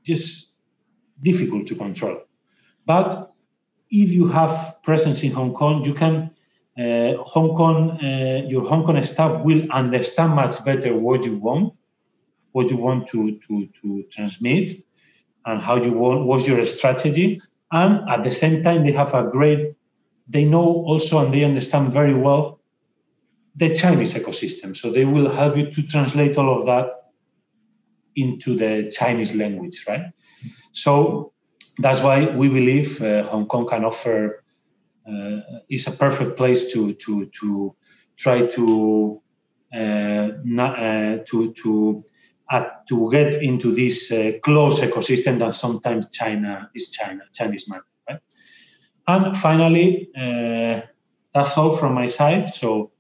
just 0.02 0.54
difficult 1.20 1.66
to 1.68 1.74
control. 1.74 2.22
But 2.86 3.32
if 3.90 4.10
you 4.10 4.28
have 4.28 4.82
presence 4.82 5.22
in 5.22 5.32
Hong 5.32 5.54
Kong, 5.54 5.84
you 5.84 5.94
can 5.94 6.30
uh, 6.78 7.22
Hong 7.22 7.54
Kong, 7.54 8.02
uh, 8.02 8.46
your 8.48 8.66
Hong 8.66 8.84
Kong 8.84 9.00
staff 9.02 9.44
will 9.44 9.70
understand 9.70 10.32
much 10.32 10.64
better 10.64 10.96
what 10.96 11.26
you 11.26 11.36
want, 11.36 11.74
what 12.52 12.70
you 12.70 12.78
want 12.78 13.06
to, 13.08 13.38
to, 13.46 13.68
to 13.82 14.02
transmit, 14.10 14.72
and 15.44 15.60
how 15.60 15.76
you 15.76 15.92
want, 15.92 16.24
what's 16.24 16.48
your 16.48 16.64
strategy. 16.64 17.40
And 17.70 18.08
at 18.08 18.22
the 18.24 18.30
same 18.30 18.62
time, 18.62 18.84
they 18.84 18.92
have 18.92 19.12
a 19.12 19.28
great, 19.28 19.74
they 20.28 20.44
know 20.44 20.64
also 20.64 21.22
and 21.24 21.32
they 21.32 21.44
understand 21.44 21.92
very 21.92 22.14
well 22.14 22.60
the 23.56 23.74
Chinese 23.74 24.14
ecosystem. 24.14 24.74
So 24.74 24.90
they 24.90 25.04
will 25.04 25.30
help 25.30 25.58
you 25.58 25.70
to 25.70 25.82
translate 25.82 26.38
all 26.38 26.58
of 26.58 26.66
that 26.66 27.01
into 28.16 28.56
the 28.56 28.90
Chinese 28.92 29.34
language, 29.34 29.84
right? 29.88 30.12
So 30.72 31.32
that's 31.78 32.02
why 32.02 32.26
we 32.26 32.48
believe 32.48 33.00
uh, 33.00 33.24
Hong 33.24 33.46
Kong 33.46 33.66
can 33.66 33.84
offer 33.84 34.44
uh, 35.08 35.40
is 35.68 35.86
a 35.86 35.92
perfect 35.92 36.36
place 36.36 36.72
to 36.72 36.94
to 36.94 37.26
to 37.26 37.74
try 38.16 38.46
to 38.46 39.20
uh, 39.74 40.28
not, 40.44 40.78
uh, 40.78 41.18
to 41.26 41.52
to 41.52 42.04
to 42.86 43.10
get 43.10 43.34
into 43.42 43.74
this 43.74 44.12
uh, 44.12 44.32
close 44.42 44.80
ecosystem 44.80 45.38
that 45.38 45.54
sometimes 45.54 46.08
China 46.10 46.70
is 46.74 46.90
China 46.90 47.22
Chinese 47.32 47.68
market, 47.68 47.88
right? 48.08 48.20
And 49.08 49.36
finally, 49.36 50.10
uh, 50.16 50.82
that's 51.34 51.56
all 51.56 51.74
from 51.76 51.94
my 51.94 52.06
side. 52.06 52.48
So 52.48 52.92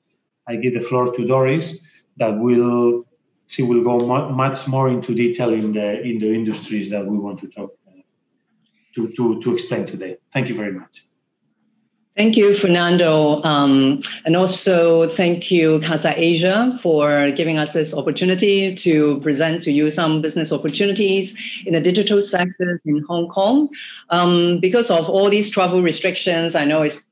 I 0.48 0.56
give 0.56 0.74
the 0.74 0.80
floor 0.80 1.12
to 1.12 1.26
Doris 1.26 1.86
that 2.16 2.38
will 2.38 3.04
she 3.52 3.62
will 3.62 3.84
go 3.84 3.98
much 4.30 4.66
more 4.66 4.88
into 4.88 5.14
detail 5.14 5.50
in 5.52 5.72
the 5.72 6.00
in 6.02 6.18
the 6.18 6.32
industries 6.32 6.88
that 6.90 7.04
we 7.06 7.18
want 7.18 7.38
to 7.40 7.48
talk 7.48 7.70
to, 8.94 9.08
to, 9.16 9.40
to 9.40 9.52
explain 9.52 9.84
today. 9.84 10.16
Thank 10.32 10.48
you 10.48 10.54
very 10.54 10.72
much. 10.72 11.04
Thank 12.16 12.36
you, 12.36 12.54
Fernando. 12.54 13.42
Um, 13.42 14.02
and 14.26 14.36
also 14.36 15.08
thank 15.08 15.50
you, 15.50 15.80
Casa 15.80 16.12
Asia, 16.14 16.78
for 16.82 17.30
giving 17.30 17.58
us 17.58 17.72
this 17.72 17.94
opportunity 17.94 18.74
to 18.74 19.18
present 19.20 19.62
to 19.62 19.72
you 19.72 19.90
some 19.90 20.20
business 20.20 20.52
opportunities 20.52 21.34
in 21.64 21.72
the 21.72 21.80
digital 21.80 22.20
sector 22.20 22.82
in 22.84 23.02
Hong 23.08 23.28
Kong. 23.28 23.70
Um, 24.10 24.60
because 24.60 24.90
of 24.90 25.08
all 25.08 25.30
these 25.30 25.48
travel 25.48 25.80
restrictions, 25.80 26.54
I 26.54 26.66
know 26.66 26.82
it's 26.82 27.02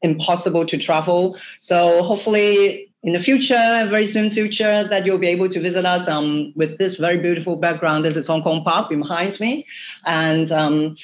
impossible 0.00 0.64
to 0.66 0.78
travel. 0.78 1.36
So 1.60 2.02
hopefully 2.02 2.90
in 3.06 3.12
the 3.12 3.20
future, 3.20 3.86
very 3.88 4.06
soon 4.08 4.32
future, 4.32 4.82
that 4.82 5.06
you'll 5.06 5.16
be 5.16 5.28
able 5.28 5.48
to 5.48 5.60
visit 5.60 5.86
us 5.86 6.08
um, 6.08 6.52
with 6.56 6.76
this 6.76 6.96
very 6.96 7.18
beautiful 7.18 7.54
background. 7.54 8.04
This 8.04 8.16
is 8.16 8.26
Hong 8.26 8.42
Kong 8.42 8.64
Park 8.64 8.88
behind 8.88 9.38
me. 9.38 9.64
And 10.04 10.50
um, 10.50 10.96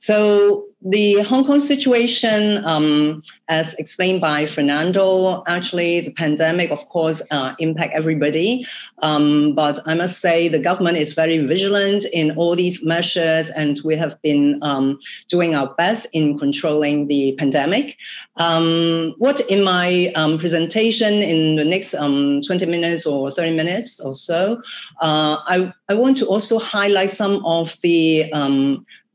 so 0.00 0.64
the 0.82 1.20
Hong 1.20 1.44
Kong 1.44 1.60
situation, 1.60 2.64
um, 2.64 3.22
as 3.48 3.74
explained 3.74 4.22
by 4.22 4.46
Fernando, 4.46 5.44
actually 5.46 6.00
the 6.00 6.12
pandemic, 6.12 6.70
of 6.70 6.88
course, 6.88 7.20
uh, 7.30 7.54
impact 7.58 7.92
everybody. 7.94 8.66
Um, 9.02 9.54
but 9.54 9.78
I 9.84 9.92
must 9.92 10.22
say 10.22 10.48
the 10.48 10.58
government 10.58 10.96
is 10.96 11.12
very 11.12 11.36
vigilant 11.44 12.06
in 12.14 12.30
all 12.38 12.56
these 12.56 12.82
measures, 12.82 13.50
and 13.50 13.78
we 13.84 13.94
have 13.96 14.20
been 14.22 14.58
um, 14.62 14.98
doing 15.28 15.54
our 15.54 15.74
best 15.74 16.06
in 16.14 16.38
controlling 16.38 17.08
the 17.08 17.34
pandemic. 17.38 17.98
Um, 18.36 19.14
what 19.18 19.40
in 19.50 19.62
my 19.62 20.12
um, 20.16 20.38
presentation 20.38 21.22
in 21.22 21.56
the 21.56 21.64
next 21.64 21.92
um, 21.92 22.40
20 22.40 22.64
minutes 22.64 23.04
or 23.04 23.30
30 23.30 23.54
minutes 23.54 24.00
or 24.00 24.14
so, 24.14 24.62
uh, 25.02 25.36
I, 25.46 25.74
I 25.90 25.94
want 25.94 26.16
to 26.18 26.26
also 26.26 26.58
highlight 26.58 27.10
some 27.10 27.44
of 27.44 27.76
the 27.82 28.32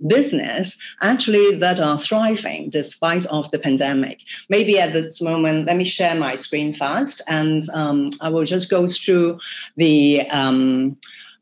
business 0.08 0.78
actually 1.02 1.56
that 1.56 1.80
are 1.80 1.98
thriving 1.98 2.70
despite 2.70 3.26
of 3.28 3.50
the 3.52 3.60
pandemic. 3.60 4.20
Maybe 4.50 4.80
at 4.80 4.94
this 4.94 5.22
moment, 5.22 5.66
let 5.66 5.78
me 5.78 5.84
share 5.84 6.16
my 6.16 6.36
screen 6.36 6.74
first, 6.74 7.22
and 7.28 7.68
um, 7.70 8.12
I 8.22 8.30
will 8.30 8.46
just 8.46 8.70
go 8.70 8.88
through 8.88 9.40
the 9.78 10.28
um, 10.30 10.98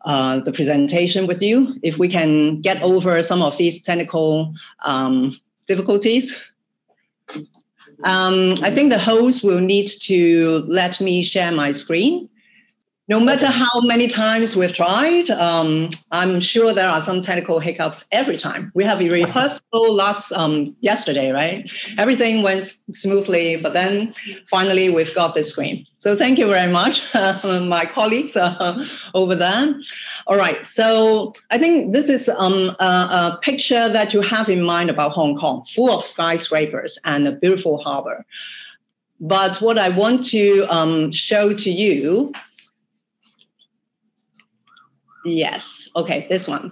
uh, 0.06 0.40
the 0.40 0.52
presentation 0.52 1.28
with 1.28 1.42
you. 1.42 1.80
If 1.82 1.98
we 1.98 2.10
can 2.10 2.62
get 2.62 2.82
over 2.84 3.24
some 3.24 3.42
of 3.42 3.58
these 3.58 3.82
technical 3.82 4.54
um, 4.84 5.38
difficulties. 5.68 6.40
Um, 8.04 8.56
I 8.62 8.70
think 8.70 8.90
the 8.90 9.00
host 9.00 9.44
will 9.44 9.62
need 9.62 9.90
to 10.02 10.66
let 10.68 11.00
me 11.00 11.24
share 11.24 11.52
my 11.52 11.72
screen. 11.72 12.30
No 13.10 13.20
matter 13.20 13.48
how 13.48 13.82
many 13.82 14.08
times 14.08 14.56
we've 14.56 14.74
tried, 14.74 15.30
um, 15.32 15.90
I'm 16.12 16.40
sure 16.40 16.74
there 16.74 16.88
are 16.88 17.02
some 17.02 17.20
technical 17.20 17.60
hiccups 17.60 18.06
every 18.14 18.38
time. 18.38 18.72
We 18.76 18.86
have 18.86 19.02
a 19.02 19.10
rehearsal 19.10 19.94
last 19.94 20.32
um, 20.32 20.74
yesterday, 20.80 21.32
right? 21.32 21.70
Everything 21.98 22.44
went 22.44 22.72
smoothly, 22.94 23.58
but 23.58 23.74
then 23.74 24.14
finally 24.50 24.90
we've 24.90 25.14
got 25.14 25.36
the 25.36 25.44
screen. 25.44 25.86
So 25.98 26.16
thank 26.16 26.40
you 26.40 26.48
very 26.48 26.72
much, 26.72 27.14
uh, 27.14 27.66
my 27.68 27.84
colleagues 27.84 28.38
uh, 28.38 28.88
over 29.14 29.36
there. 29.36 29.76
All 30.28 30.38
right, 30.38 30.66
so 30.66 31.34
I 31.52 31.58
think 31.58 31.92
this 31.92 32.08
is 32.08 32.30
um, 32.30 32.74
a, 32.80 32.86
a 32.86 33.40
picture 33.42 33.90
that 33.90 34.14
you 34.14 34.22
have 34.22 34.48
in 34.48 34.62
mind 34.62 34.90
about 34.90 35.12
Hong 35.12 35.36
Kong, 35.36 35.66
full 35.76 35.92
of 35.92 36.06
skyscrapers 36.06 36.98
and 37.04 37.28
a 37.28 37.34
beautiful 37.34 37.80
harbor. 37.80 38.26
But 39.20 39.62
what 39.62 39.78
I 39.78 39.90
want 39.90 40.26
to 40.28 40.66
um, 40.70 41.12
show 41.12 41.54
to 41.54 41.70
you 41.70 42.32
Yes. 45.26 45.90
Okay, 45.96 46.28
this 46.30 46.48
one 46.48 46.72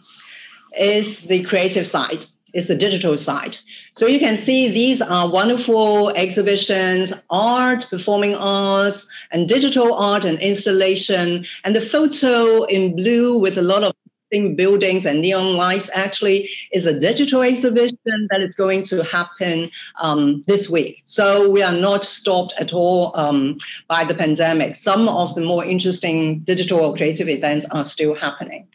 is 0.77 1.21
the 1.21 1.43
creative 1.43 1.87
side, 1.87 2.25
It's 2.53 2.67
the 2.67 2.75
digital 2.75 3.15
side. 3.17 3.57
So 3.95 4.07
you 4.07 4.19
can 4.19 4.37
see 4.37 4.69
these 4.69 5.01
are 5.01 5.29
wonderful 5.29 6.09
exhibitions, 6.09 7.13
art, 7.29 7.87
performing 7.89 8.35
arts, 8.35 9.07
and 9.31 9.47
digital 9.47 9.93
art 9.93 10.25
and 10.25 10.39
installation. 10.39 11.45
And 11.63 11.75
the 11.75 11.81
photo 11.81 12.63
in 12.63 12.95
blue 12.95 13.39
with 13.39 13.57
a 13.57 13.61
lot 13.61 13.83
of 13.83 13.90
buildings 14.31 15.05
and 15.05 15.21
neon 15.21 15.55
lights 15.57 15.89
actually 15.93 16.49
is 16.71 16.85
a 16.85 16.99
digital 16.99 17.41
exhibition 17.41 18.27
that 18.29 18.41
is 18.41 18.55
going 18.55 18.83
to 18.83 19.03
happen 19.03 19.69
um, 19.99 20.43
this 20.47 20.69
week. 20.69 21.01
So 21.05 21.49
we 21.49 21.61
are 21.61 21.73
not 21.73 22.05
stopped 22.05 22.53
at 22.59 22.73
all 22.73 23.15
um, 23.15 23.57
by 23.87 24.03
the 24.03 24.15
pandemic. 24.15 24.75
Some 24.75 25.09
of 25.09 25.35
the 25.35 25.41
more 25.41 25.65
interesting 25.65 26.39
digital 26.39 26.79
or 26.79 26.95
creative 26.95 27.29
events 27.29 27.65
are 27.65 27.83
still 27.83 28.15
happening. 28.15 28.67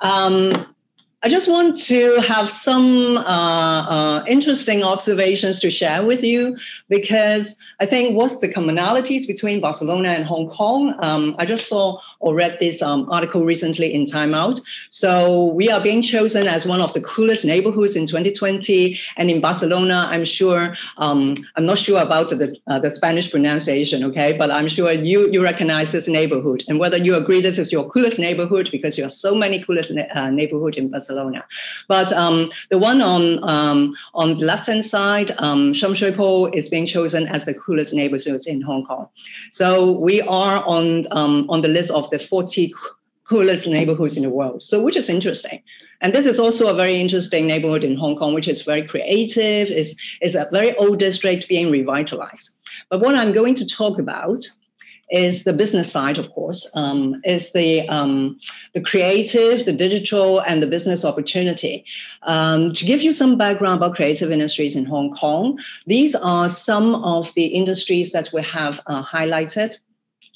Um, 0.00 0.75
I 1.22 1.30
just 1.30 1.48
want 1.48 1.80
to 1.84 2.20
have 2.20 2.50
some 2.50 3.16
uh, 3.16 3.20
uh, 3.22 4.24
interesting 4.28 4.82
observations 4.82 5.60
to 5.60 5.70
share 5.70 6.04
with 6.04 6.22
you 6.22 6.58
because 6.90 7.56
I 7.80 7.86
think 7.86 8.14
what's 8.14 8.38
the 8.40 8.52
commonalities 8.52 9.26
between 9.26 9.62
Barcelona 9.62 10.10
and 10.10 10.26
Hong 10.26 10.50
Kong? 10.50 10.94
Um, 10.98 11.34
I 11.38 11.46
just 11.46 11.68
saw 11.70 12.00
or 12.20 12.34
read 12.34 12.58
this 12.60 12.82
um, 12.82 13.10
article 13.10 13.44
recently 13.44 13.94
in 13.94 14.04
Time 14.04 14.34
Out. 14.34 14.60
So 14.90 15.46
we 15.46 15.70
are 15.70 15.80
being 15.80 16.02
chosen 16.02 16.46
as 16.46 16.66
one 16.66 16.82
of 16.82 16.92
the 16.92 17.00
coolest 17.00 17.46
neighborhoods 17.46 17.96
in 17.96 18.06
2020, 18.06 19.00
and 19.16 19.30
in 19.30 19.40
Barcelona, 19.40 20.08
I'm 20.10 20.26
sure 20.26 20.76
um, 20.98 21.34
I'm 21.56 21.64
not 21.64 21.78
sure 21.78 22.00
about 22.00 22.28
the 22.28 22.56
uh, 22.66 22.78
the 22.78 22.90
Spanish 22.90 23.30
pronunciation, 23.30 24.04
okay, 24.04 24.34
but 24.34 24.50
I'm 24.50 24.68
sure 24.68 24.92
you 24.92 25.30
you 25.32 25.42
recognize 25.42 25.92
this 25.92 26.08
neighborhood, 26.08 26.62
and 26.68 26.78
whether 26.78 26.98
you 26.98 27.14
agree 27.14 27.40
this 27.40 27.58
is 27.58 27.72
your 27.72 27.88
coolest 27.88 28.18
neighborhood 28.18 28.68
because 28.70 28.98
you 28.98 29.04
have 29.04 29.14
so 29.14 29.34
many 29.34 29.62
coolest 29.62 29.90
uh, 29.90 30.30
neighborhood 30.30 30.76
in 30.76 30.90
Barcelona 30.90 31.05
Barcelona. 31.06 31.44
But 31.88 32.12
um, 32.12 32.50
the 32.70 32.78
one 32.78 33.00
on 33.00 33.42
um, 33.48 33.94
on 34.14 34.38
the 34.38 34.44
left 34.44 34.66
hand 34.66 34.84
side, 34.84 35.32
um, 35.38 35.72
Sham 35.72 35.94
Shui 35.94 36.12
Po 36.12 36.46
is 36.46 36.68
being 36.68 36.86
chosen 36.86 37.26
as 37.28 37.44
the 37.44 37.54
coolest 37.54 37.92
neighborhoods 37.92 38.46
in 38.46 38.60
Hong 38.60 38.84
Kong. 38.84 39.08
So 39.52 39.92
we 39.92 40.20
are 40.22 40.64
on 40.64 41.06
um, 41.10 41.46
on 41.48 41.62
the 41.62 41.68
list 41.68 41.90
of 41.90 42.10
the 42.10 42.18
40 42.18 42.74
coolest 43.24 43.66
neighborhoods 43.66 44.16
in 44.16 44.22
the 44.22 44.30
world. 44.30 44.62
So 44.62 44.82
which 44.82 44.96
is 44.96 45.08
interesting. 45.08 45.62
And 46.02 46.12
this 46.12 46.26
is 46.26 46.38
also 46.38 46.68
a 46.68 46.74
very 46.74 46.96
interesting 46.96 47.46
neighborhood 47.46 47.82
in 47.82 47.96
Hong 47.96 48.16
Kong, 48.16 48.34
which 48.34 48.48
is 48.48 48.62
very 48.62 48.86
creative. 48.86 49.68
is 49.68 49.96
is 50.20 50.34
a 50.34 50.48
very 50.52 50.76
old 50.76 50.98
district 50.98 51.48
being 51.48 51.70
revitalized. 51.70 52.50
But 52.90 53.00
what 53.00 53.14
I'm 53.14 53.32
going 53.32 53.54
to 53.56 53.66
talk 53.66 53.98
about 53.98 54.44
is 55.10 55.44
the 55.44 55.52
business 55.52 55.90
side, 55.90 56.18
of 56.18 56.30
course, 56.32 56.70
um, 56.74 57.20
is 57.24 57.52
the 57.52 57.88
um, 57.88 58.38
the 58.74 58.80
creative, 58.80 59.64
the 59.64 59.72
digital, 59.72 60.40
and 60.40 60.62
the 60.62 60.66
business 60.66 61.04
opportunity. 61.04 61.84
Um, 62.22 62.72
to 62.72 62.84
give 62.84 63.02
you 63.02 63.12
some 63.12 63.38
background 63.38 63.78
about 63.78 63.94
creative 63.94 64.30
industries 64.30 64.74
in 64.74 64.84
Hong 64.84 65.14
Kong, 65.14 65.58
these 65.86 66.14
are 66.14 66.48
some 66.48 66.96
of 67.04 67.32
the 67.34 67.46
industries 67.46 68.12
that 68.12 68.32
we 68.32 68.42
have 68.42 68.80
uh, 68.86 69.02
highlighted 69.04 69.76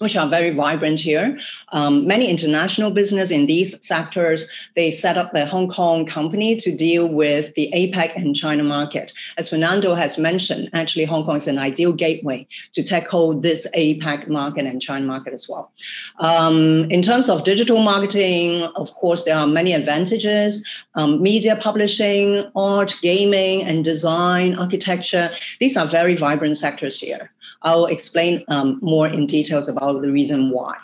which 0.00 0.16
are 0.16 0.26
very 0.26 0.50
vibrant 0.50 0.98
here. 0.98 1.38
Um, 1.72 2.06
many 2.06 2.26
international 2.28 2.90
business 2.90 3.30
in 3.30 3.44
these 3.46 3.86
sectors, 3.86 4.50
they 4.74 4.90
set 4.90 5.18
up 5.18 5.32
their 5.32 5.44
Hong 5.44 5.68
Kong 5.68 6.06
company 6.06 6.56
to 6.56 6.74
deal 6.74 7.06
with 7.06 7.54
the 7.54 7.70
APAC 7.74 8.16
and 8.16 8.34
China 8.34 8.62
market. 8.62 9.12
As 9.36 9.50
Fernando 9.50 9.94
has 9.94 10.16
mentioned, 10.16 10.70
actually 10.72 11.04
Hong 11.04 11.24
Kong 11.24 11.36
is 11.36 11.46
an 11.48 11.58
ideal 11.58 11.92
gateway 11.92 12.48
to 12.72 12.82
tackle 12.82 13.38
this 13.40 13.66
APAC 13.76 14.26
market 14.28 14.64
and 14.64 14.80
China 14.80 15.04
market 15.04 15.34
as 15.34 15.46
well. 15.48 15.70
Um, 16.18 16.90
in 16.90 17.02
terms 17.02 17.28
of 17.28 17.44
digital 17.44 17.82
marketing, 17.82 18.62
of 18.76 18.94
course, 18.94 19.24
there 19.24 19.36
are 19.36 19.46
many 19.46 19.74
advantages. 19.74 20.66
Um, 20.94 21.22
media 21.22 21.56
publishing, 21.56 22.50
art, 22.56 22.94
gaming, 23.02 23.64
and 23.64 23.84
design, 23.84 24.54
architecture, 24.54 25.30
these 25.58 25.76
are 25.76 25.86
very 25.86 26.16
vibrant 26.16 26.56
sectors 26.56 26.98
here. 26.98 27.30
I'll 27.62 27.86
explain 27.86 28.44
um, 28.48 28.78
more 28.82 29.06
in 29.08 29.26
details 29.26 29.68
about 29.68 30.02
the 30.02 30.10
reason 30.10 30.50
why. 30.50 30.76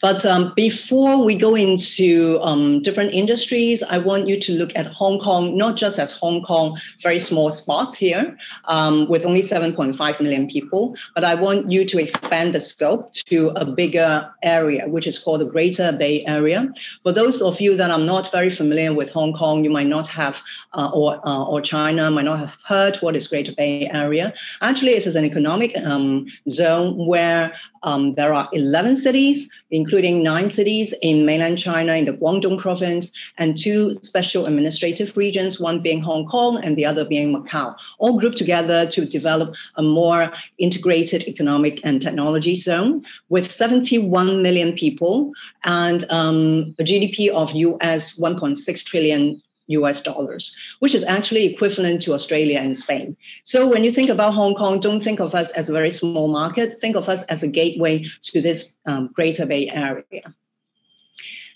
But 0.00 0.24
um, 0.24 0.52
before 0.54 1.22
we 1.22 1.34
go 1.34 1.54
into 1.54 2.38
um, 2.42 2.82
different 2.82 3.12
industries, 3.12 3.82
I 3.82 3.98
want 3.98 4.28
you 4.28 4.38
to 4.40 4.52
look 4.52 4.74
at 4.76 4.86
Hong 4.86 5.18
Kong, 5.18 5.56
not 5.56 5.76
just 5.76 5.98
as 5.98 6.12
Hong 6.12 6.42
Kong, 6.42 6.78
very 7.02 7.18
small 7.18 7.50
spots 7.50 7.96
here 7.96 8.36
um, 8.66 9.08
with 9.08 9.24
only 9.24 9.42
7.5 9.42 10.20
million 10.20 10.48
people, 10.48 10.96
but 11.14 11.24
I 11.24 11.34
want 11.34 11.70
you 11.70 11.84
to 11.84 12.00
expand 12.00 12.54
the 12.54 12.60
scope 12.60 13.12
to 13.26 13.48
a 13.50 13.64
bigger 13.64 14.30
area, 14.42 14.88
which 14.88 15.06
is 15.06 15.18
called 15.18 15.40
the 15.40 15.46
Greater 15.46 15.90
Bay 15.92 16.24
Area. 16.26 16.72
For 17.02 17.12
those 17.12 17.42
of 17.42 17.60
you 17.60 17.76
that 17.76 17.90
are 17.90 17.98
not 17.98 18.30
very 18.30 18.50
familiar 18.50 18.94
with 18.94 19.10
Hong 19.10 19.32
Kong, 19.32 19.64
you 19.64 19.70
might 19.70 19.88
not 19.88 20.06
have, 20.06 20.40
uh, 20.74 20.90
or, 20.92 21.20
uh, 21.26 21.44
or 21.44 21.60
China 21.60 22.10
might 22.10 22.24
not 22.24 22.38
have 22.38 22.56
heard 22.64 22.96
what 22.96 23.16
is 23.16 23.26
Greater 23.26 23.52
Bay 23.52 23.88
Area. 23.92 24.32
Actually, 24.60 24.92
it 24.92 25.06
is 25.06 25.16
an 25.16 25.24
economic 25.24 25.76
um, 25.78 26.26
zone 26.48 26.96
where 27.06 27.52
um, 27.82 28.14
there 28.14 28.34
are 28.34 28.48
11 28.52 28.96
cities, 28.96 29.50
including 29.70 29.87
nine 29.92 30.50
cities 30.50 30.94
in 31.02 31.24
mainland 31.24 31.58
China 31.58 31.94
in 31.94 32.04
the 32.04 32.12
Guangdong 32.12 32.58
province, 32.58 33.10
and 33.38 33.56
two 33.56 33.94
special 34.02 34.46
administrative 34.46 35.16
regions, 35.16 35.60
one 35.60 35.80
being 35.80 36.00
Hong 36.00 36.26
Kong 36.26 36.62
and 36.62 36.76
the 36.76 36.84
other 36.84 37.04
being 37.04 37.34
Macau, 37.34 37.74
all 37.98 38.18
grouped 38.18 38.36
together 38.36 38.86
to 38.86 39.04
develop 39.04 39.54
a 39.76 39.82
more 39.82 40.32
integrated 40.58 41.26
economic 41.26 41.80
and 41.84 42.00
technology 42.02 42.56
zone 42.56 43.04
with 43.28 43.50
71 43.50 44.42
million 44.42 44.72
people 44.72 45.32
and 45.64 46.04
um, 46.10 46.74
a 46.78 46.84
GDP 46.84 47.28
of 47.28 47.52
US 47.52 48.18
1.6 48.18 48.84
trillion 48.84 49.40
US 49.68 50.02
dollars, 50.02 50.56
which 50.80 50.94
is 50.94 51.04
actually 51.04 51.46
equivalent 51.46 52.02
to 52.02 52.14
Australia 52.14 52.58
and 52.58 52.76
Spain. 52.76 53.16
So 53.44 53.66
when 53.66 53.84
you 53.84 53.90
think 53.90 54.10
about 54.10 54.34
Hong 54.34 54.54
Kong, 54.54 54.80
don't 54.80 55.02
think 55.02 55.20
of 55.20 55.34
us 55.34 55.50
as 55.52 55.68
a 55.68 55.72
very 55.72 55.90
small 55.90 56.28
market. 56.28 56.80
Think 56.80 56.96
of 56.96 57.08
us 57.08 57.22
as 57.24 57.42
a 57.42 57.48
gateway 57.48 58.04
to 58.22 58.40
this 58.40 58.76
um, 58.86 59.10
Greater 59.14 59.46
Bay 59.46 59.68
Area. 59.68 60.34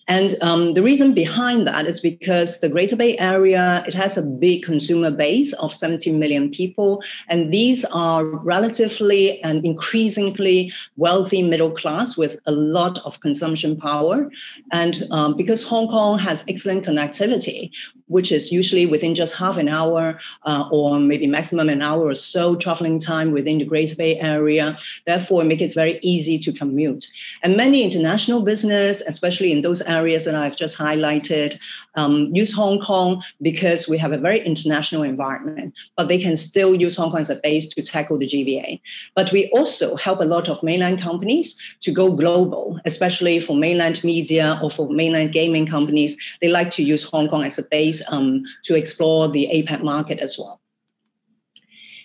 And 0.09 0.37
um, 0.43 0.73
the 0.73 0.83
reason 0.83 1.15
behind 1.15 1.67
that 1.67 1.87
is 1.87 2.01
because 2.01 2.61
the 2.61 2.69
Greater 2.69 2.97
Bay 2.97 3.17
Area, 3.19 3.85
it 3.87 3.95
has 3.95 4.19
a 4.19 4.23
big 4.23 4.65
consumer 4.65 5.11
base 5.11 5.53
of 5.55 5.73
17 5.73 6.19
million 6.19 6.51
people. 6.51 7.03
And 7.29 7.53
these 7.53 7.85
are 7.87 8.25
relatively 8.25 9.41
and 9.43 9.65
increasingly 9.65 10.73
wealthy 10.97 11.43
middle 11.43 11.71
class 11.71 12.17
with 12.17 12.39
a 12.47 12.53
lot 12.53 12.99
of 13.05 13.21
consumption 13.21 13.77
power. 13.77 14.31
And 14.73 15.03
um, 15.13 15.37
because 15.37 15.63
Hong 15.65 15.89
Kong 15.89 16.19
has 16.19 16.45
excellent 16.49 16.85
connectivity, 16.85 17.71
which 18.13 18.31
is 18.31 18.53
usually 18.53 18.87
within 18.87 19.15
just 19.15 19.35
half 19.35 19.57
an 19.57 19.69
hour 19.69 20.21
uh, 20.45 20.69
or 20.71 21.01
maybe 21.01 21.27
maximum 21.27 21.69
an 21.69 21.83
hour 21.83 22.07
or 22.09 22.15
so 22.15 22.55
traveling 22.55 23.01
time 23.01 23.33
within 23.33 23.59
the 23.59 23.65
Greater 23.65 23.97
Bay 23.97 24.19
Area, 24.21 24.79
therefore 25.07 25.45
make 25.45 25.63
it 25.63 25.75
very 25.75 25.99
easy 26.03 26.39
to 26.39 26.53
commute. 26.53 27.07
And 27.43 27.57
many 27.57 27.83
international 27.83 28.43
business, 28.43 29.03
especially 29.07 29.51
in 29.51 29.63
those 29.63 29.81
areas 29.83 30.27
that 30.27 30.35
I've 30.35 30.57
just 30.57 30.77
highlighted 30.77 31.59
um, 31.95 32.35
use 32.35 32.55
Hong 32.55 32.81
Kong 32.81 33.23
because 33.41 33.89
we 33.89 33.99
have 33.99 34.13
a 34.13 34.19
very 34.19 34.41
international 34.41 35.03
environment, 35.03 35.75
but 35.97 36.09
they 36.09 36.19
can 36.19 36.37
still 36.37 36.75
use 36.75 36.97
Hong 36.97 37.11
Kong 37.11 37.21
as 37.21 37.31
a 37.31 37.37
base 37.37 37.69
to 37.69 37.83
tackle 37.83 38.19
the 38.19 38.27
GBA. 38.27 38.81
But 39.15 39.33
we 39.33 39.51
also 39.51 39.97
help 39.97 40.21
a 40.21 40.25
lot 40.25 40.49
of 40.49 40.63
mainland 40.63 41.01
companies 41.01 41.59
to 41.81 41.93
go 41.93 42.13
global, 42.13 42.79
especially 42.85 43.41
for 43.41 43.57
mainland 43.57 44.03
media 44.05 44.59
or 44.63 44.71
for 44.71 44.89
mainland 44.89 45.33
gaming 45.33 45.67
companies. 45.67 46.17
They 46.41 46.49
like 46.49 46.71
to 46.73 46.83
use 46.83 47.03
Hong 47.03 47.29
Kong 47.29 47.45
as 47.45 47.59
a 47.59 47.63
base 47.63 48.02
um, 48.09 48.45
to 48.65 48.75
explore 48.75 49.29
the 49.29 49.49
APAC 49.53 49.83
market 49.83 50.19
as 50.19 50.39
well. 50.39 50.61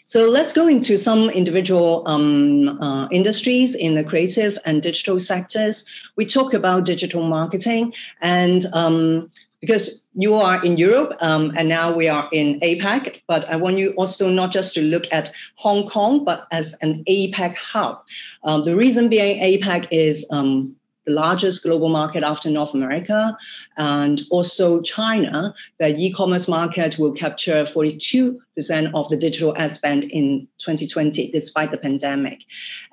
So 0.06 0.30
let's 0.30 0.54
go 0.54 0.70
into 0.70 0.98
some 0.98 1.30
individual 1.30 2.08
um, 2.08 2.82
uh, 2.82 3.10
industries 3.10 3.76
in 3.76 3.96
the 3.96 4.06
creative 4.06 4.58
and 4.64 4.82
digital 4.82 5.20
sectors. 5.20 5.86
We 6.16 6.26
talk 6.26 6.54
about 6.54 6.86
digital 6.86 7.28
marketing, 7.28 7.94
and 8.22 8.66
um, 8.72 9.28
because 9.60 10.08
you 10.14 10.36
are 10.36 10.64
in 10.64 10.78
Europe 10.78 11.18
um, 11.20 11.52
and 11.58 11.68
now 11.68 11.92
we 11.92 12.08
are 12.08 12.30
in 12.32 12.58
APAC, 12.62 13.24
but 13.28 13.50
I 13.50 13.58
want 13.58 13.78
you 13.78 13.92
also 13.98 14.30
not 14.30 14.54
just 14.54 14.74
to 14.76 14.82
look 14.82 15.04
at 15.12 15.30
Hong 15.56 15.90
Kong, 15.90 16.24
but 16.24 16.48
as 16.52 16.74
an 16.82 17.04
APAC 17.04 17.58
hub. 17.58 18.02
Um, 18.46 18.64
the 18.64 18.78
reason 18.78 19.10
being 19.10 19.42
APAC 19.42 19.90
is 19.92 20.26
um, 20.32 20.77
the 21.08 21.14
largest 21.14 21.64
global 21.64 21.90
market 21.90 22.22
after 22.22 22.52
North 22.52 22.74
America, 22.74 23.36
and 23.78 24.22
also 24.30 24.82
China. 24.82 25.56
The 25.80 25.96
e-commerce 25.98 26.48
market 26.48 27.00
will 27.00 27.14
capture 27.14 27.64
42% 27.64 28.38
of 28.94 29.10
the 29.10 29.18
digital 29.18 29.58
ad 29.58 29.72
spend 29.72 30.04
in 30.04 30.48
2020, 30.60 31.32
despite 31.32 31.72
the 31.72 31.78
pandemic. 31.78 32.40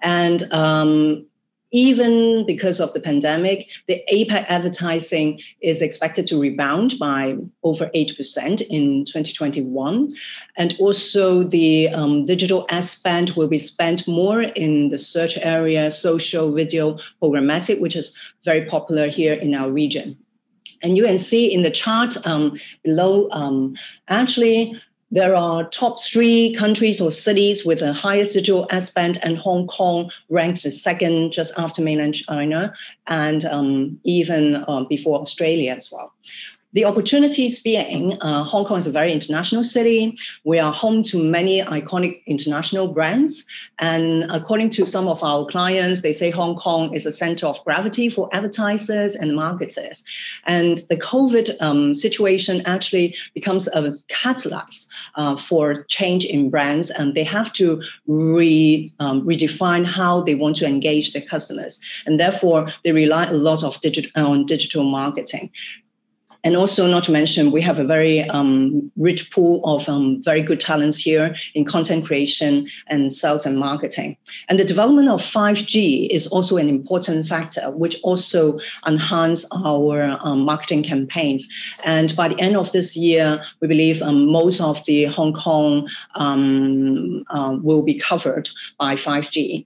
And 0.01 0.51
um, 0.53 1.27
even 1.75 2.47
because 2.47 2.81
of 2.81 2.93
the 2.93 3.01
pandemic, 3.01 3.69
the 3.89 4.01
APAC 4.13 4.47
advertising 4.49 5.41
is 5.61 5.83
expected 5.83 6.25
to 6.29 6.41
rebound 6.41 6.97
by 7.01 7.37
over 7.65 7.91
8% 7.93 8.63
in 8.71 9.05
2021. 9.05 10.15
And 10.57 10.77
also, 10.79 11.43
the 11.43 11.89
um, 11.89 12.27
digital 12.27 12.65
ad 12.71 12.85
spend 12.85 13.31
will 13.31 13.49
be 13.49 13.59
spent 13.59 14.07
more 14.07 14.41
in 14.41 14.91
the 14.91 14.99
search 14.99 15.37
area, 15.39 15.91
social, 15.91 16.53
video, 16.53 16.97
programmatic, 17.21 17.81
which 17.81 17.97
is 17.97 18.17
very 18.45 18.67
popular 18.67 19.09
here 19.09 19.35
in 19.35 19.53
our 19.53 19.69
region. 19.69 20.17
And 20.81 20.97
you 20.97 21.05
can 21.07 21.19
see 21.19 21.53
in 21.53 21.63
the 21.63 21.73
chart 21.73 22.25
um, 22.25 22.57
below, 22.85 23.29
um, 23.33 23.77
actually, 24.07 24.81
there 25.15 25.37
are 25.37 25.69
top 25.69 26.03
three 26.03 26.53
countries 26.55 27.01
or 27.01 27.13
cities 27.13 27.65
with 27.65 27.79
the 27.79 27.93
highest 27.93 28.35
digital 28.35 28.67
ad 28.71 28.85
spend, 28.85 29.17
and 29.23 29.39
Hong 29.39 29.69
Kong 29.69 30.11
ranked 30.29 30.65
the 30.65 30.73
second 30.73 31.33
just 31.33 31.53
after 31.57 31.83
mainland 31.83 32.17
China, 32.17 32.75
and 33.07 33.45
um, 33.45 34.01
even 34.03 34.65
um, 34.67 34.87
before 34.89 35.21
Australia 35.21 35.73
as 35.73 35.93
well. 35.93 36.13
The 36.75 36.85
opportunities 36.85 37.63
being 37.63 38.21
uh, 38.21 38.43
Hong 38.43 38.65
Kong 38.65 38.81
is 38.81 38.87
a 38.89 38.91
very 38.91 39.13
international 39.13 39.63
city. 39.63 40.19
We 40.43 40.59
are 40.59 40.73
home 40.73 41.05
to 41.05 41.23
many 41.23 41.63
iconic 41.63 42.27
international 42.27 42.89
brands. 42.89 43.45
And 43.79 44.25
according 44.25 44.71
to 44.71 44.85
some 44.85 45.07
of 45.07 45.23
our 45.23 45.47
clients, 45.47 46.03
they 46.03 46.13
say 46.13 46.31
Hong 46.31 46.57
Kong 46.57 46.93
is 46.93 47.07
a 47.07 47.13
center 47.13 47.47
of 47.47 47.63
gravity 47.65 48.09
for 48.09 48.29
advertisers 48.33 49.15
and 49.15 49.37
marketers. 49.37 50.03
And 50.47 50.79
the 50.91 50.97
COVID 50.97 51.63
um, 51.63 51.95
situation 51.95 52.61
actually 52.67 53.15
becomes 53.35 53.69
a 53.69 53.93
catalyst 54.09 54.89
uh, 55.15 55.37
for 55.37 55.85
change 55.85 56.25
in 56.25 56.51
brands. 56.51 56.91
And 56.91 57.15
they 57.15 57.25
have 57.25 57.53
to 57.53 57.81
re, 58.09 58.93
um, 58.99 59.25
redefine 59.25 59.87
how 59.87 60.23
they 60.23 60.35
want 60.35 60.57
to 60.57 60.67
engage 60.67 61.13
their 61.13 61.23
customers. 61.23 61.81
And 62.05 62.19
therefore, 62.19 62.73
they 62.83 62.91
rely 62.91 63.27
a 63.27 63.33
lot 63.33 63.63
of 63.63 63.81
digit, 63.81 64.11
on 64.17 64.47
digital 64.47 64.83
marketing. 64.83 65.53
And 66.45 66.57
also, 66.57 66.87
not 66.87 67.05
to 67.05 67.13
mention, 67.13 67.53
we 67.53 67.63
have 67.63 67.79
a 67.79 67.85
very 67.85 68.23
um, 68.29 68.93
rich 68.97 69.31
pool 69.31 69.63
of 69.65 69.89
um, 69.89 70.23
very 70.23 70.43
good 70.43 70.61
talents 70.61 70.99
here 70.99 71.35
in 71.55 71.65
content 71.65 72.05
creation 72.05 72.69
and 72.87 73.11
sales 73.11 73.47
and 73.47 73.59
marketing. 73.59 74.19
And 74.51 74.59
the 74.59 74.65
development 74.65 75.09
of 75.09 75.23
5G 75.23 76.09
is 76.11 76.27
also 76.27 76.59
an 76.59 76.69
important 76.69 77.27
factor, 77.27 77.71
which 77.71 77.99
also 78.03 78.59
enhance 78.87 79.47
our 79.53 80.19
um, 80.21 80.45
marketing 80.45 80.83
campaigns. 80.83 81.49
And 81.83 82.15
by 82.15 82.29
the 82.29 82.39
end 82.39 82.59
of 82.59 82.73
this 82.73 82.95
year, 82.95 83.43
we 83.61 83.67
believe 83.67 84.03
um, 84.03 84.27
most 84.27 84.61
of 84.61 84.85
the 84.85 85.05
Hong 85.05 85.33
Kong 85.33 85.89
um, 86.15 87.25
uh, 87.31 87.57
will 87.63 87.83
be 87.83 87.95
covered 87.95 88.51
by 88.79 88.97
5G. 88.97 89.65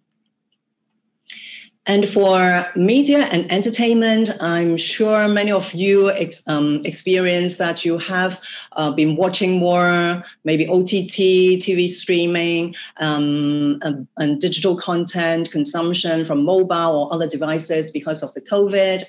And 1.89 2.07
for 2.07 2.67
media 2.77 3.21
and 3.33 3.51
entertainment, 3.51 4.31
I'm 4.43 4.77
sure 4.77 5.27
many 5.27 5.51
of 5.51 5.73
you 5.73 6.11
ex, 6.11 6.43
um, 6.47 6.85
experience 6.85 7.57
that 7.57 7.83
you 7.83 7.97
have 7.97 8.39
uh, 8.73 8.91
been 8.91 9.17
watching 9.17 9.59
more, 9.59 10.23
maybe 10.45 10.69
OTT, 10.69 11.57
TV 11.65 11.89
streaming, 11.89 12.75
um, 12.99 13.79
and, 13.81 14.07
and, 14.19 14.39
digital 14.39 14.77
content 14.77 15.51
consumption 15.51 16.27
from 16.27 16.45
mobile 16.45 17.09
or 17.09 17.15
other 17.15 17.27
devices 17.27 17.91
because 17.91 18.23
of 18.23 18.35
the 18.35 18.43
COVID. 18.43 19.05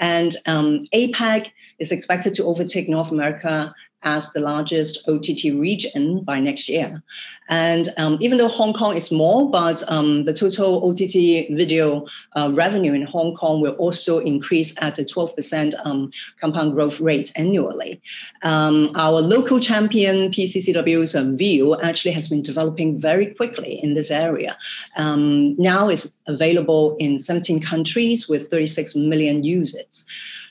And 0.00 0.36
um, 0.46 0.80
APAC 0.92 1.52
is 1.78 1.92
expected 1.92 2.34
to 2.34 2.44
overtake 2.44 2.88
North 2.88 3.12
America 3.12 3.72
as 4.04 4.32
the 4.32 4.40
largest 4.40 5.08
OTT 5.08 5.58
region 5.58 6.20
by 6.22 6.40
next 6.40 6.68
year. 6.68 7.02
And 7.48 7.90
um, 7.98 8.16
even 8.20 8.38
though 8.38 8.48
Hong 8.48 8.72
Kong 8.72 8.96
is 8.96 9.06
small, 9.06 9.48
but 9.48 9.82
um, 9.90 10.24
the 10.24 10.32
total 10.32 10.88
OTT 10.88 11.54
video 11.54 12.06
uh, 12.36 12.50
revenue 12.54 12.94
in 12.94 13.02
Hong 13.02 13.34
Kong 13.34 13.60
will 13.60 13.74
also 13.74 14.18
increase 14.18 14.74
at 14.78 14.98
a 14.98 15.02
12% 15.02 15.74
um, 15.84 16.10
compound 16.40 16.72
growth 16.72 17.00
rate 17.00 17.32
annually. 17.36 18.00
Um, 18.42 18.90
our 18.94 19.20
local 19.20 19.60
champion, 19.60 20.30
PCCW's 20.30 21.14
um, 21.14 21.36
Viu, 21.36 21.78
actually 21.82 22.12
has 22.12 22.28
been 22.28 22.42
developing 22.42 22.98
very 22.98 23.34
quickly 23.34 23.78
in 23.82 23.92
this 23.92 24.10
area. 24.10 24.56
Um, 24.96 25.54
now 25.56 25.88
it's 25.88 26.14
available 26.26 26.96
in 26.98 27.18
17 27.18 27.60
countries 27.60 28.26
with 28.26 28.50
36 28.50 28.96
million 28.96 29.44
users. 29.44 30.06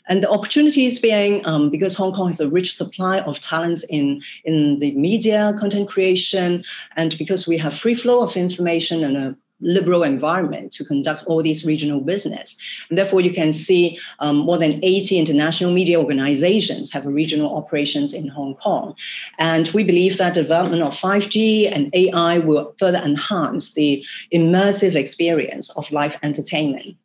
And 0.08 0.22
the 0.22 0.30
opportunities 0.30 1.00
being 1.00 1.46
um, 1.46 1.70
because 1.70 1.96
Hong 1.96 2.14
Kong 2.14 2.28
has 2.28 2.40
a 2.40 2.50
rich 2.50 2.76
supply 2.76 3.20
of 3.22 3.40
talents 3.40 3.84
in, 3.90 4.22
in 4.44 4.80
the 4.80 4.92
media, 4.92 5.56
content 5.60 5.90
creation, 5.90 6.64
and 6.96 7.18
because 7.18 7.48
we 7.48 7.58
have 7.58 7.78
free 7.78 7.96
flow 7.96 8.22
of 8.22 8.36
information 8.36 9.04
and 9.04 9.18
a 9.18 9.36
liberal 9.64 10.04
environment 10.04 10.72
to 10.74 10.84
conduct 10.84 11.24
all 11.26 11.42
these 11.42 11.66
regional 11.66 12.02
business. 12.02 12.58
And 12.90 12.98
therefore, 12.98 13.22
you 13.22 13.34
can 13.34 13.54
see 13.54 13.98
um, 14.20 14.38
more 14.38 14.58
than 14.58 14.84
80 14.84 15.18
international 15.18 15.72
media 15.72 16.00
organizations 16.00 16.92
have 16.92 17.06
regional 17.06 17.56
operations 17.56 18.14
in 18.14 18.28
Hong 18.28 18.56
Kong. 18.56 18.96
And 19.40 19.68
we 19.70 19.84
believe 19.84 20.18
that 20.18 20.34
development 20.34 20.84
of 20.84 20.94
5G 20.94 21.72
and 21.74 21.90
AI 21.94 22.40
will 22.40 22.76
further 22.78 23.00
enhance 23.00 23.74
the 23.74 24.06
immersive 24.34 24.96
experience 24.96 25.70
of 25.78 25.90
live 25.92 26.18
entertainment. 26.24 26.98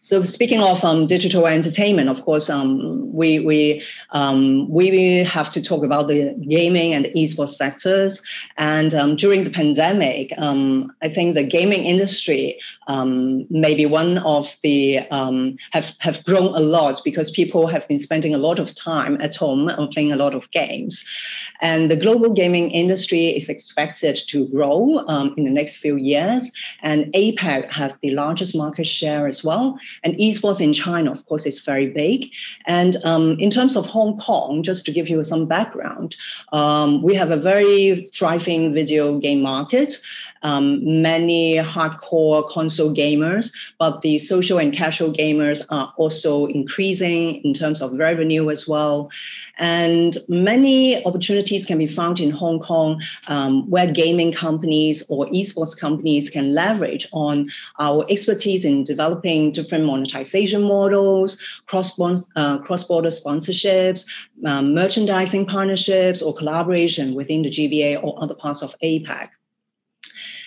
So 0.00 0.22
speaking 0.22 0.62
of 0.62 0.84
um, 0.84 1.06
digital 1.06 1.46
entertainment, 1.46 2.08
of 2.08 2.24
course, 2.24 2.48
um, 2.48 3.12
we 3.12 3.40
we 3.40 3.82
um, 4.10 4.68
we 4.68 5.24
have 5.24 5.50
to 5.52 5.62
talk 5.62 5.82
about 5.82 6.06
the 6.08 6.34
gaming 6.48 6.92
and 6.94 7.06
esports 7.06 7.54
sectors. 7.54 8.22
And 8.56 8.94
um, 8.94 9.16
during 9.16 9.44
the 9.44 9.50
pandemic, 9.50 10.32
um, 10.38 10.92
I 11.02 11.08
think 11.08 11.34
the 11.34 11.42
gaming 11.42 11.84
industry 11.84 12.60
um, 12.86 13.46
may 13.50 13.74
be 13.74 13.86
one 13.86 14.18
of 14.18 14.56
the 14.62 15.00
have 15.72 15.96
have 15.98 16.24
grown 16.24 16.54
a 16.54 16.60
lot 16.60 17.00
because 17.04 17.30
people 17.30 17.66
have 17.66 17.88
been 17.88 18.00
spending 18.00 18.34
a 18.34 18.38
lot 18.38 18.58
of 18.58 18.74
time 18.74 19.20
at 19.20 19.34
home 19.34 19.68
and 19.68 19.90
playing 19.90 20.12
a 20.12 20.16
lot 20.16 20.34
of 20.34 20.50
games. 20.52 21.04
And 21.62 21.90
the 21.90 21.96
global 21.96 22.32
gaming 22.32 22.70
industry 22.70 23.28
is 23.28 23.48
expected 23.48 24.16
to 24.28 24.46
grow 24.48 24.98
in 25.36 25.44
the 25.44 25.50
next 25.50 25.78
few 25.78 25.96
years. 25.96 26.52
And 26.82 27.06
APAC 27.14 27.70
have 27.70 27.96
the 28.02 28.10
largest 28.10 28.54
market 28.54 28.86
share 28.86 29.26
as 29.26 29.42
well 29.42 29.55
well. 29.56 29.78
And 30.02 30.14
esports 30.16 30.60
in 30.60 30.72
China, 30.72 31.12
of 31.12 31.24
course, 31.26 31.46
is 31.46 31.60
very 31.60 31.88
big. 31.88 32.30
And 32.66 32.96
um, 33.04 33.38
in 33.38 33.50
terms 33.50 33.76
of 33.76 33.86
Hong 33.86 34.18
Kong, 34.18 34.62
just 34.62 34.84
to 34.86 34.92
give 34.92 35.08
you 35.08 35.24
some 35.24 35.46
background, 35.46 36.16
um, 36.52 37.02
we 37.02 37.14
have 37.14 37.30
a 37.30 37.36
very 37.36 38.08
thriving 38.12 38.72
video 38.72 39.18
game 39.18 39.40
market 39.40 39.98
um, 40.42 41.02
many 41.02 41.56
hardcore 41.56 42.48
console 42.48 42.94
gamers, 42.94 43.52
but 43.78 44.02
the 44.02 44.18
social 44.18 44.58
and 44.58 44.72
casual 44.72 45.12
gamers 45.12 45.64
are 45.70 45.92
also 45.96 46.46
increasing 46.46 47.36
in 47.44 47.54
terms 47.54 47.80
of 47.82 47.92
revenue 47.94 48.50
as 48.50 48.68
well. 48.68 49.10
And 49.58 50.18
many 50.28 51.02
opportunities 51.04 51.64
can 51.64 51.78
be 51.78 51.86
found 51.86 52.20
in 52.20 52.30
Hong 52.30 52.60
Kong 52.60 53.00
um, 53.28 53.68
where 53.70 53.90
gaming 53.90 54.32
companies 54.32 55.02
or 55.08 55.26
esports 55.26 55.76
companies 55.76 56.28
can 56.28 56.54
leverage 56.54 57.08
on 57.12 57.50
our 57.78 58.04
expertise 58.10 58.64
in 58.64 58.84
developing 58.84 59.52
different 59.52 59.84
monetization 59.86 60.62
models, 60.62 61.40
cross, 61.66 61.98
uh, 61.98 62.58
cross-border 62.58 63.08
sponsorships, 63.08 64.06
um, 64.44 64.74
merchandising 64.74 65.46
partnerships, 65.46 66.20
or 66.20 66.34
collaboration 66.34 67.14
within 67.14 67.42
the 67.42 67.50
GBA 67.50 68.02
or 68.02 68.22
other 68.22 68.34
parts 68.34 68.62
of 68.62 68.74
APAC. 68.82 69.30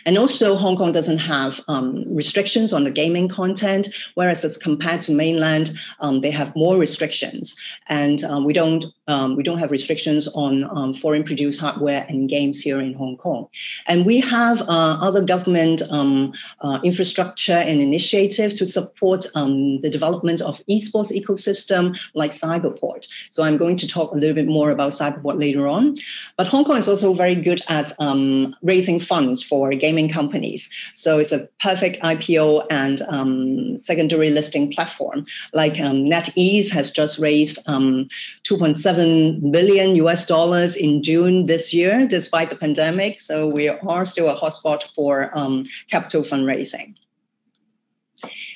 And 0.05 0.17
also, 0.17 0.55
Hong 0.55 0.77
Kong 0.77 0.91
doesn't 0.91 1.17
have 1.17 1.59
um, 1.67 2.03
restrictions 2.07 2.73
on 2.73 2.83
the 2.83 2.91
gaming 2.91 3.27
content, 3.27 3.89
whereas 4.15 4.43
as 4.43 4.57
compared 4.57 5.01
to 5.03 5.11
mainland, 5.11 5.77
um, 5.99 6.21
they 6.21 6.31
have 6.31 6.55
more 6.55 6.77
restrictions. 6.77 7.55
And 7.87 8.23
um, 8.23 8.45
we 8.45 8.53
don't 8.53 8.85
um, 9.09 9.35
we 9.35 9.41
don't 9.41 9.57
have 9.57 9.71
restrictions 9.71 10.27
on 10.35 10.63
um, 10.77 10.93
foreign 10.93 11.23
produced 11.23 11.59
hardware 11.59 12.05
and 12.07 12.29
games 12.29 12.59
here 12.59 12.79
in 12.79 12.93
Hong 12.93 13.17
Kong. 13.17 13.47
And 13.87 14.05
we 14.05 14.19
have 14.19 14.61
uh, 14.61 14.97
other 15.01 15.21
government 15.21 15.81
um, 15.89 16.33
uh, 16.61 16.79
infrastructure 16.83 17.57
and 17.57 17.81
initiatives 17.81 18.53
to 18.55 18.65
support 18.67 19.25
um, 19.33 19.81
the 19.81 19.89
development 19.89 20.41
of 20.41 20.61
esports 20.69 21.11
ecosystem 21.11 21.99
like 22.13 22.31
Cyberport. 22.31 23.07
So 23.31 23.41
I'm 23.43 23.57
going 23.57 23.77
to 23.77 23.87
talk 23.87 24.11
a 24.11 24.15
little 24.15 24.35
bit 24.35 24.47
more 24.47 24.69
about 24.69 24.91
Cyberport 24.91 25.39
later 25.39 25.67
on. 25.67 25.95
But 26.37 26.45
Hong 26.45 26.63
Kong 26.63 26.77
is 26.77 26.87
also 26.87 27.13
very 27.13 27.35
good 27.35 27.61
at 27.67 27.91
um, 27.99 28.55
raising 28.61 28.99
funds 28.99 29.41
for 29.41 29.71
gaming 29.73 30.09
companies. 30.09 30.69
So 30.93 31.17
it's 31.17 31.31
a 31.31 31.47
perfect 31.59 31.99
IPO 32.03 32.67
and 32.69 33.01
um, 33.03 33.75
secondary 33.77 34.29
listing 34.29 34.71
platform. 34.71 35.25
Like 35.53 35.73
NetEase 35.73 36.69
has 36.69 36.91
just 36.91 37.17
raised 37.17 37.65
2.7 37.65 38.98
7 38.99 39.51
billion 39.51 39.95
US 39.95 40.25
dollars 40.25 40.75
in 40.75 41.01
June 41.01 41.45
this 41.45 41.73
year, 41.73 42.05
despite 42.05 42.49
the 42.49 42.55
pandemic. 42.57 43.21
So 43.21 43.47
we 43.47 43.69
are 43.69 44.03
still 44.05 44.29
a 44.29 44.35
hotspot 44.35 44.83
for 44.93 45.31
um, 45.37 45.65
capital 45.89 46.21
fundraising. 46.21 46.95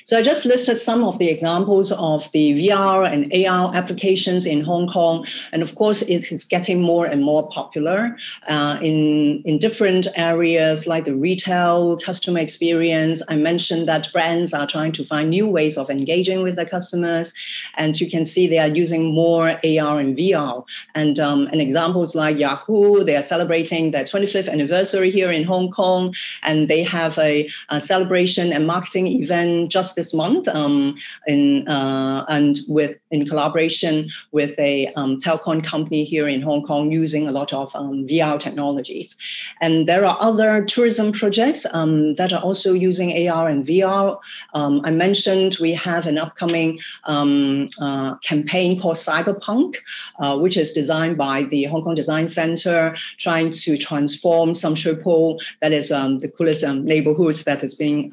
So 0.04 0.18
I 0.18 0.22
just 0.22 0.44
listed 0.44 0.76
some 0.76 1.02
of 1.02 1.18
the 1.18 1.28
examples 1.28 1.90
of 1.92 2.30
the 2.32 2.68
VR 2.68 3.10
and 3.10 3.32
AR 3.46 3.74
applications 3.74 4.44
in 4.44 4.62
Hong 4.62 4.86
Kong. 4.86 5.26
And 5.50 5.62
of 5.62 5.74
course, 5.76 6.02
it 6.02 6.30
is 6.30 6.44
getting 6.44 6.82
more 6.82 7.06
and 7.06 7.22
more 7.22 7.48
popular 7.48 8.16
uh, 8.46 8.78
in, 8.82 9.42
in 9.46 9.56
different 9.56 10.06
areas 10.14 10.86
like 10.86 11.06
the 11.06 11.14
retail, 11.14 11.98
customer 11.98 12.40
experience. 12.40 13.22
I 13.28 13.36
mentioned 13.36 13.88
that 13.88 14.12
brands 14.12 14.52
are 14.52 14.66
trying 14.66 14.92
to 14.92 15.04
find 15.04 15.30
new 15.30 15.48
ways 15.48 15.78
of 15.78 15.88
engaging 15.88 16.42
with 16.42 16.56
their 16.56 16.66
customers. 16.66 17.32
And 17.76 17.98
you 17.98 18.10
can 18.10 18.26
see 18.26 18.46
they 18.46 18.58
are 18.58 18.68
using 18.68 19.14
more 19.14 19.48
AR 19.48 20.00
and 20.00 20.16
VR. 20.18 20.64
And, 20.94 21.18
um, 21.18 21.46
and 21.46 21.62
examples 21.62 22.14
like 22.14 22.36
Yahoo, 22.36 23.04
they 23.04 23.16
are 23.16 23.22
celebrating 23.22 23.90
their 23.90 24.04
25th 24.04 24.50
anniversary 24.50 25.10
here 25.10 25.30
in 25.30 25.44
Hong 25.44 25.70
Kong. 25.70 26.14
And 26.42 26.68
they 26.68 26.82
have 26.82 27.16
a, 27.16 27.48
a 27.70 27.80
celebration 27.80 28.52
and 28.52 28.66
marketing 28.66 29.06
event 29.06 29.53
just 29.68 29.96
this 29.96 30.12
month 30.14 30.48
um, 30.48 30.96
in, 31.26 31.66
uh, 31.68 32.24
and 32.28 32.58
with 32.68 32.98
in 33.10 33.26
collaboration 33.28 34.10
with 34.32 34.58
a 34.58 34.92
um, 34.94 35.18
telecom 35.18 35.62
company 35.64 36.04
here 36.04 36.28
in 36.28 36.42
Hong 36.42 36.62
Kong 36.66 36.90
using 36.90 37.28
a 37.28 37.32
lot 37.32 37.52
of 37.52 37.74
um, 37.74 38.06
VR 38.08 38.38
technologies. 38.38 39.16
And 39.60 39.88
there 39.88 40.04
are 40.04 40.16
other 40.20 40.64
tourism 40.64 41.12
projects 41.12 41.66
um, 41.72 42.14
that 42.16 42.32
are 42.32 42.42
also 42.42 42.72
using 42.72 43.28
AR 43.28 43.48
and 43.48 43.66
VR. 43.66 44.18
Um, 44.52 44.80
I 44.84 44.90
mentioned 44.90 45.56
we 45.60 45.72
have 45.72 46.06
an 46.06 46.18
upcoming 46.18 46.80
um, 47.04 47.70
uh, 47.80 48.16
campaign 48.16 48.80
called 48.80 48.96
Cyberpunk, 48.96 49.76
uh, 50.18 50.36
which 50.38 50.56
is 50.56 50.72
designed 50.72 51.16
by 51.16 51.44
the 51.44 51.64
Hong 51.64 51.82
Kong 51.84 51.94
Design 51.94 52.28
Center, 52.28 52.96
trying 53.18 53.50
to 53.50 53.78
transform 53.78 54.54
Sham 54.54 54.74
Shui 54.74 54.96
Po, 54.96 55.38
that 55.60 55.72
is 55.72 55.88
the 55.88 56.32
coolest 56.36 56.64
neighborhoods 56.64 57.44
that 57.44 57.62
is 57.62 57.74
being 57.74 58.10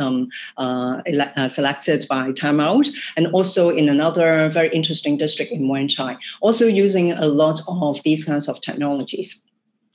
uh, 0.57 1.01
ele- 1.35 1.49
selected 1.49 2.05
by 2.09 2.31
Time 2.31 2.59
Out, 2.59 2.87
and 3.15 3.27
also 3.27 3.69
in 3.69 3.89
another 3.89 4.49
very 4.49 4.69
interesting 4.69 5.17
district 5.17 5.51
in 5.51 5.67
Wan 5.67 5.87
Chai, 5.87 6.17
also 6.41 6.65
using 6.67 7.11
a 7.11 7.27
lot 7.27 7.61
of 7.67 8.01
these 8.03 8.23
kinds 8.25 8.47
of 8.47 8.61
technologies. 8.61 9.41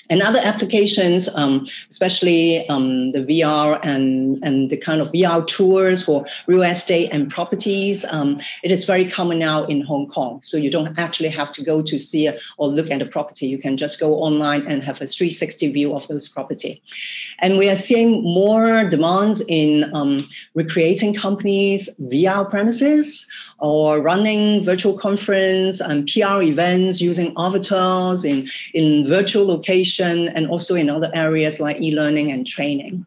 And 0.08 0.22
other 0.22 0.38
applications, 0.38 1.28
um, 1.34 1.66
especially 1.90 2.68
um, 2.68 3.12
the 3.12 3.20
VR 3.20 3.80
and, 3.82 4.38
and 4.42 4.70
the 4.70 4.76
kind 4.76 5.00
of 5.00 5.10
VR 5.12 5.46
tours 5.46 6.04
for 6.04 6.26
real 6.46 6.62
estate 6.62 7.10
and 7.12 7.30
properties, 7.30 8.04
um, 8.10 8.38
it 8.62 8.70
is 8.70 8.84
very 8.84 9.08
common 9.10 9.38
now 9.38 9.64
in 9.64 9.80
Hong 9.82 10.08
Kong. 10.08 10.40
So 10.42 10.56
you 10.56 10.70
don't 10.70 10.98
actually 10.98 11.30
have 11.30 11.52
to 11.52 11.64
go 11.64 11.82
to 11.82 11.98
see 11.98 12.26
a, 12.26 12.38
or 12.56 12.68
look 12.68 12.90
at 12.90 13.02
a 13.02 13.06
property. 13.06 13.46
You 13.46 13.58
can 13.58 13.76
just 13.76 13.98
go 13.98 14.16
online 14.16 14.66
and 14.66 14.82
have 14.82 15.00
a 15.00 15.06
360 15.06 15.72
view 15.72 15.94
of 15.94 16.06
those 16.08 16.28
property. 16.28 16.82
And 17.40 17.58
we 17.58 17.68
are 17.68 17.76
seeing 17.76 18.22
more 18.22 18.84
demands 18.84 19.42
in 19.48 19.94
um, 19.94 20.26
recreating 20.54 21.14
companies' 21.14 21.88
VR 22.00 22.48
premises 22.48 23.26
or 23.58 24.00
running 24.00 24.64
virtual 24.64 24.98
conference 24.98 25.80
and 25.80 26.06
PR 26.06 26.42
events 26.42 27.00
using 27.00 27.32
avatars 27.38 28.24
in, 28.24 28.48
in 28.74 29.06
virtual 29.06 29.50
location 29.98 30.28
and 30.36 30.48
also 30.48 30.74
in 30.74 30.90
other 30.90 31.10
areas 31.14 31.60
like 31.60 31.80
e-learning 31.80 32.32
and 32.32 32.46
training. 32.46 33.06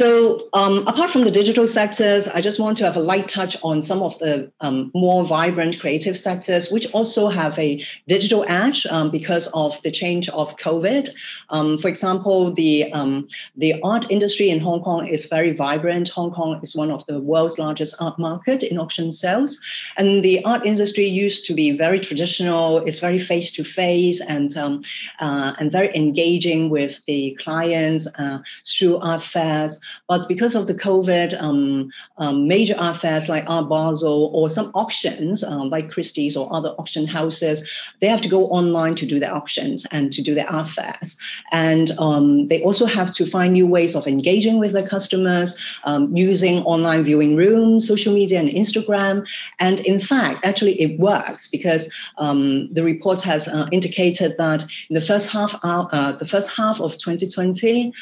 So 0.00 0.48
um, 0.54 0.88
apart 0.88 1.10
from 1.10 1.24
the 1.24 1.30
digital 1.30 1.68
sectors, 1.68 2.26
I 2.26 2.40
just 2.40 2.58
want 2.58 2.78
to 2.78 2.84
have 2.84 2.96
a 2.96 3.00
light 3.00 3.28
touch 3.28 3.54
on 3.62 3.82
some 3.82 4.00
of 4.00 4.18
the 4.18 4.50
um, 4.62 4.90
more 4.94 5.24
vibrant 5.26 5.78
creative 5.78 6.18
sectors, 6.18 6.70
which 6.70 6.90
also 6.94 7.28
have 7.28 7.58
a 7.58 7.84
digital 8.08 8.46
edge 8.48 8.86
um, 8.86 9.10
because 9.10 9.48
of 9.48 9.78
the 9.82 9.90
change 9.90 10.30
of 10.30 10.56
COVID. 10.56 11.10
Um, 11.50 11.76
for 11.76 11.88
example, 11.88 12.50
the, 12.50 12.90
um, 12.94 13.28
the 13.58 13.74
art 13.82 14.10
industry 14.10 14.48
in 14.48 14.58
Hong 14.60 14.82
Kong 14.82 15.06
is 15.06 15.26
very 15.26 15.52
vibrant. 15.52 16.08
Hong 16.08 16.30
Kong 16.30 16.58
is 16.62 16.74
one 16.74 16.90
of 16.90 17.04
the 17.04 17.20
world's 17.20 17.58
largest 17.58 17.94
art 18.00 18.18
market 18.18 18.62
in 18.62 18.78
auction 18.78 19.12
sales. 19.12 19.60
And 19.98 20.24
the 20.24 20.42
art 20.46 20.64
industry 20.64 21.04
used 21.04 21.44
to 21.44 21.52
be 21.52 21.72
very 21.72 22.00
traditional. 22.00 22.78
It's 22.78 23.00
very 23.00 23.18
face-to-face 23.18 24.22
and, 24.22 24.56
um, 24.56 24.82
uh, 25.18 25.52
and 25.58 25.70
very 25.70 25.94
engaging 25.94 26.70
with 26.70 27.04
the 27.04 27.36
clients 27.38 28.06
uh, 28.18 28.38
through 28.66 28.96
art 29.00 29.22
fairs. 29.22 29.78
But 30.08 30.28
because 30.28 30.54
of 30.54 30.66
the 30.66 30.74
COVID, 30.74 31.40
um, 31.40 31.90
um, 32.18 32.48
major 32.48 32.74
art 32.78 32.96
fairs 32.96 33.28
like 33.28 33.48
Art 33.48 33.68
Basel 33.68 34.30
or 34.34 34.50
some 34.50 34.70
auctions 34.74 35.44
um, 35.44 35.70
like 35.70 35.90
Christie's 35.90 36.36
or 36.36 36.52
other 36.52 36.70
auction 36.70 37.06
houses, 37.06 37.68
they 38.00 38.08
have 38.08 38.20
to 38.22 38.28
go 38.28 38.46
online 38.48 38.94
to 38.96 39.06
do 39.06 39.20
their 39.20 39.34
auctions 39.34 39.86
and 39.90 40.12
to 40.12 40.22
do 40.22 40.34
their 40.34 40.50
art 40.50 40.68
fairs. 40.68 41.16
And 41.52 41.90
um, 41.98 42.46
they 42.46 42.62
also 42.62 42.86
have 42.86 43.14
to 43.14 43.26
find 43.26 43.52
new 43.52 43.66
ways 43.66 43.94
of 43.94 44.06
engaging 44.06 44.58
with 44.58 44.72
their 44.72 44.86
customers 44.86 45.58
um, 45.84 46.14
using 46.16 46.62
online 46.64 47.04
viewing 47.04 47.36
rooms, 47.36 47.86
social 47.86 48.12
media, 48.14 48.40
and 48.40 48.48
Instagram. 48.48 49.26
And 49.58 49.80
in 49.80 50.00
fact, 50.00 50.44
actually, 50.44 50.80
it 50.80 50.98
works 50.98 51.48
because 51.48 51.92
um, 52.18 52.72
the 52.72 52.82
report 52.82 53.22
has 53.22 53.48
uh, 53.48 53.68
indicated 53.72 54.36
that 54.38 54.62
in 54.88 54.94
the 54.94 55.00
first 55.00 55.28
half, 55.28 55.58
uh, 55.62 56.12
the 56.12 56.26
first 56.26 56.50
half 56.50 56.80
of 56.80 56.92
2020, 56.92 57.92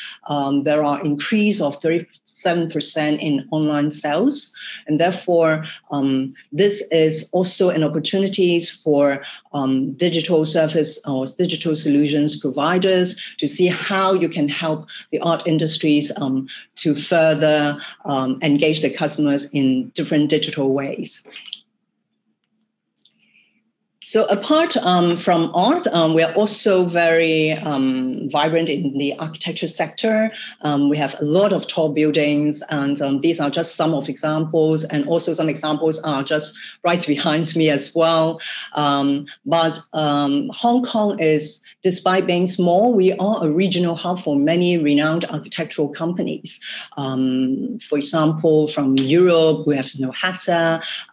there 0.63 0.85
are 0.85 1.05
increase 1.05 1.61
of 1.61 1.78
37% 1.83 3.19
in 3.21 3.49
online 3.51 3.91
sales. 3.91 4.55
And 4.87 5.01
therefore, 5.01 5.65
um, 5.91 6.35
this 6.53 6.83
is 6.91 7.29
also 7.33 7.71
an 7.71 7.83
opportunity 7.83 8.61
for 8.61 9.23
um, 9.53 9.93
digital 9.95 10.45
service 10.45 10.99
or 11.07 11.27
digital 11.27 11.75
solutions 11.75 12.39
providers 12.41 13.21
to 13.39 13.47
see 13.47 13.67
how 13.67 14.13
you 14.13 14.29
can 14.29 14.49
help 14.49 14.87
the 15.11 15.19
art 15.21 15.47
industries 15.47 16.13
um, 16.21 16.49
to 16.77 16.95
further 16.95 17.81
um, 18.05 18.39
engage 18.43 18.83
the 18.83 18.91
customers 18.91 19.51
in 19.53 19.89
different 19.91 20.31
digital 20.31 20.73
ways. 20.73 21.25
So 24.09 24.25
apart 24.29 24.75
um, 24.79 25.19
from 25.19 25.55
art, 25.55 25.87
um, 25.89 26.15
we 26.15 26.23
are 26.23 26.33
also 26.33 26.87
very 26.87 27.53
um, 27.53 28.31
vibrant 28.31 28.71
in 28.71 28.97
the 28.97 29.13
architecture 29.19 29.69
sector. 29.69 30.33
Um, 30.63 30.89
we 30.89 30.97
have 30.97 31.15
a 31.21 31.25
lot 31.27 31.53
of 31.53 31.69
tall 31.69 31.91
buildings, 31.91 32.63
and 32.71 32.99
um, 33.03 33.21
these 33.21 33.39
are 33.39 33.51
just 33.51 33.77
some 33.77 33.93
of 33.93 34.09
examples, 34.09 34.85
and 34.85 35.07
also 35.09 35.35
some 35.35 35.51
examples 35.51 35.99
are 36.05 36.23
just 36.23 36.57
right 36.85 37.07
behind 37.07 37.55
me 37.55 37.69
as 37.69 37.95
well. 37.95 38.41
Um, 38.73 39.27
but 39.45 39.79
Hong 39.93 40.87
Kong 40.87 41.21
is 41.21 41.61
Despite 41.85 42.27
being 42.27 42.49
small, 42.49 42.93
we 42.93 43.13
are 43.13 43.45
a 43.45 43.51
regional 43.51 43.95
hub 43.95 44.19
for 44.21 44.35
many 44.35 44.79
renowned 44.79 45.25
architectural 45.27 45.89
companies. 45.89 46.59
Um, 46.97 47.79
for 47.79 47.97
example, 47.97 48.67
from 48.67 48.97
Europe, 48.99 49.65
we 49.65 49.77
have 49.77 49.89
know, 50.01 50.13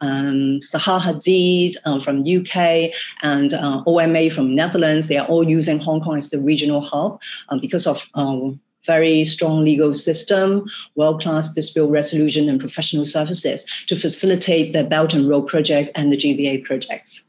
um, 0.01 0.59
Hadid 0.61 1.75
um, 1.85 2.01
from 2.01 2.23
UK, 2.25 2.91
and 3.21 3.53
uh, 3.53 3.83
OMA 3.85 4.31
from 4.31 4.55
Netherlands. 4.55 5.05
They 5.05 5.17
are 5.17 5.27
all 5.27 5.47
using 5.47 5.77
Hong 5.77 6.01
Kong 6.01 6.17
as 6.17 6.31
the 6.31 6.39
regional 6.39 6.81
hub 6.81 7.21
um, 7.49 7.59
because 7.59 7.85
of 7.85 8.09
um, 8.15 8.59
very 8.85 9.23
strong 9.25 9.63
legal 9.63 9.93
system, 9.93 10.65
world-class 10.95 11.53
dispute 11.53 11.87
resolution 11.87 12.49
and 12.49 12.59
professional 12.59 13.05
services 13.05 13.65
to 13.85 13.95
facilitate 13.95 14.73
the 14.73 14.83
Belt 14.83 15.13
and 15.13 15.29
Road 15.29 15.45
projects 15.47 15.89
and 15.95 16.11
the 16.11 16.17
GBA 16.17 16.63
projects. 16.63 17.23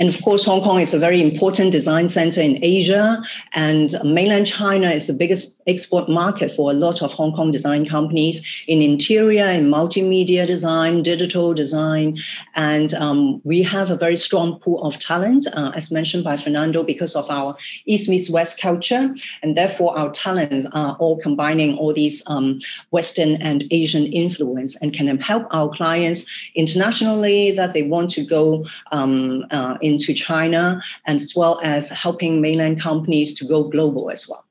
And 0.00 0.08
of 0.08 0.20
course, 0.22 0.44
Hong 0.44 0.60
Kong 0.60 0.80
is 0.80 0.92
a 0.92 0.98
very 0.98 1.22
important 1.22 1.70
design 1.70 2.08
center 2.08 2.40
in 2.40 2.58
Asia, 2.62 3.22
and 3.52 3.94
mainland 4.02 4.46
China 4.48 4.90
is 4.90 5.06
the 5.06 5.12
biggest 5.12 5.54
export 5.66 6.08
market 6.08 6.50
for 6.50 6.70
a 6.70 6.74
lot 6.74 7.00
of 7.00 7.12
Hong 7.12 7.32
Kong 7.32 7.50
design 7.50 7.86
companies 7.86 8.44
in 8.66 8.82
interior 8.82 9.44
and 9.44 9.72
multimedia 9.72 10.46
design, 10.46 11.02
digital 11.02 11.54
design. 11.54 12.18
And 12.54 12.92
um, 12.94 13.40
we 13.44 13.62
have 13.62 13.90
a 13.90 13.96
very 13.96 14.16
strong 14.16 14.58
pool 14.58 14.82
of 14.82 14.98
talent, 14.98 15.46
uh, 15.54 15.72
as 15.74 15.90
mentioned 15.90 16.24
by 16.24 16.36
Fernando, 16.36 16.82
because 16.82 17.14
of 17.14 17.30
our 17.30 17.56
East 17.86 18.08
meets 18.08 18.28
West 18.28 18.60
culture. 18.60 19.14
And 19.42 19.56
therefore, 19.56 19.96
our 19.96 20.10
talents 20.10 20.66
are 20.72 20.96
all 20.96 21.18
combining 21.18 21.78
all 21.78 21.92
these 21.92 22.22
um, 22.26 22.60
Western 22.90 23.40
and 23.40 23.64
Asian 23.70 24.06
influence 24.06 24.76
and 24.76 24.92
can 24.92 25.04
help 25.18 25.46
our 25.50 25.68
clients 25.68 26.26
internationally 26.54 27.52
that 27.52 27.72
they 27.72 27.82
want 27.82 28.10
to 28.10 28.24
go 28.24 28.66
um, 28.90 29.46
uh, 29.50 29.78
into 29.84 30.14
China, 30.14 30.82
as 31.06 31.34
well 31.36 31.60
as 31.62 31.88
helping 31.90 32.40
mainland 32.40 32.80
companies 32.80 33.34
to 33.38 33.44
go 33.44 33.64
global 33.64 34.10
as 34.10 34.28
well. 34.28 34.43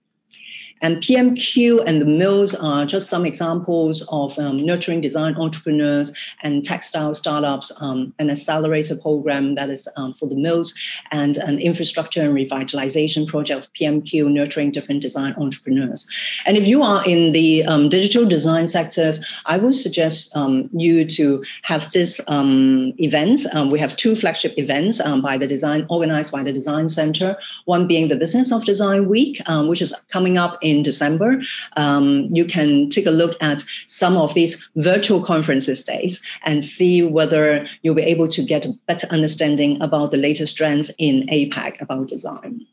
And 0.83 0.97
PMQ 0.97 1.81
and 1.87 2.01
the 2.01 2.05
mills 2.05 2.53
are 2.53 2.85
just 2.85 3.09
some 3.09 3.25
examples 3.25 4.05
of 4.11 4.37
um, 4.37 4.57
nurturing 4.57 4.99
design 4.99 5.33
entrepreneurs 5.35 6.13
and 6.41 6.63
textile 6.63 7.15
startups, 7.15 7.71
um, 7.81 8.13
an 8.19 8.29
accelerator 8.29 8.97
program 8.97 9.55
that 9.55 9.69
is 9.69 9.87
um, 9.95 10.13
for 10.13 10.27
the 10.27 10.35
mills, 10.35 10.73
and 11.11 11.37
an 11.37 11.57
infrastructure 11.59 12.21
and 12.21 12.35
revitalization 12.35 13.25
project 13.25 13.65
of 13.65 13.73
PMQ 13.75 14.29
nurturing 14.29 14.71
different 14.71 15.01
design 15.01 15.33
entrepreneurs. 15.37 16.05
And 16.45 16.57
if 16.57 16.67
you 16.67 16.83
are 16.83 17.01
in 17.05 17.31
the 17.31 17.63
um, 17.63 17.87
digital 17.87 18.25
design 18.27 18.67
sectors, 18.67 19.23
I 19.45 19.57
would 19.57 19.75
suggest 19.75 20.35
um, 20.35 20.69
you 20.73 21.05
to 21.05 21.45
have 21.61 21.93
this 21.93 22.19
um, 22.27 22.93
events. 22.97 23.47
we 23.71 23.79
have 23.79 23.95
two 23.95 24.17
flagship 24.17 24.57
events 24.57 25.01
by 25.21 25.37
the 25.37 25.47
design 25.47 25.85
organized 25.89 26.33
by 26.33 26.43
the 26.43 26.51
Design 26.51 26.89
Center. 26.89 27.37
One 27.63 27.87
being 27.87 28.09
the 28.09 28.17
Business 28.17 28.51
of 28.51 28.65
Design 28.65 29.07
Week, 29.07 29.41
which 29.47 29.81
is 29.81 29.95
coming 30.09 30.37
up 30.37 30.57
in 30.61 30.72
in 30.73 30.83
December, 30.83 31.41
um, 31.77 32.27
you 32.35 32.45
can 32.45 32.89
take 32.89 33.05
a 33.05 33.11
look 33.11 33.37
at 33.41 33.63
some 33.85 34.17
of 34.17 34.33
these 34.33 34.69
virtual 34.75 35.23
conferences 35.23 35.83
days 35.83 36.21
and 36.43 36.63
see 36.63 37.03
whether 37.03 37.67
you'll 37.81 37.95
be 37.95 38.01
able 38.01 38.27
to 38.27 38.43
get 38.43 38.65
a 38.65 38.73
better 38.87 39.07
understanding 39.11 39.81
about 39.81 40.11
the 40.11 40.17
latest 40.17 40.57
trends 40.57 40.91
in 40.97 41.27
APAC 41.27 41.81
about 41.81 42.07
design. 42.07 42.65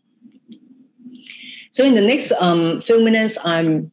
So 1.70 1.84
in 1.84 1.94
the 1.94 2.00
next 2.00 2.32
um, 2.32 2.80
few 2.80 3.00
minutes, 3.00 3.38
I'm 3.44 3.92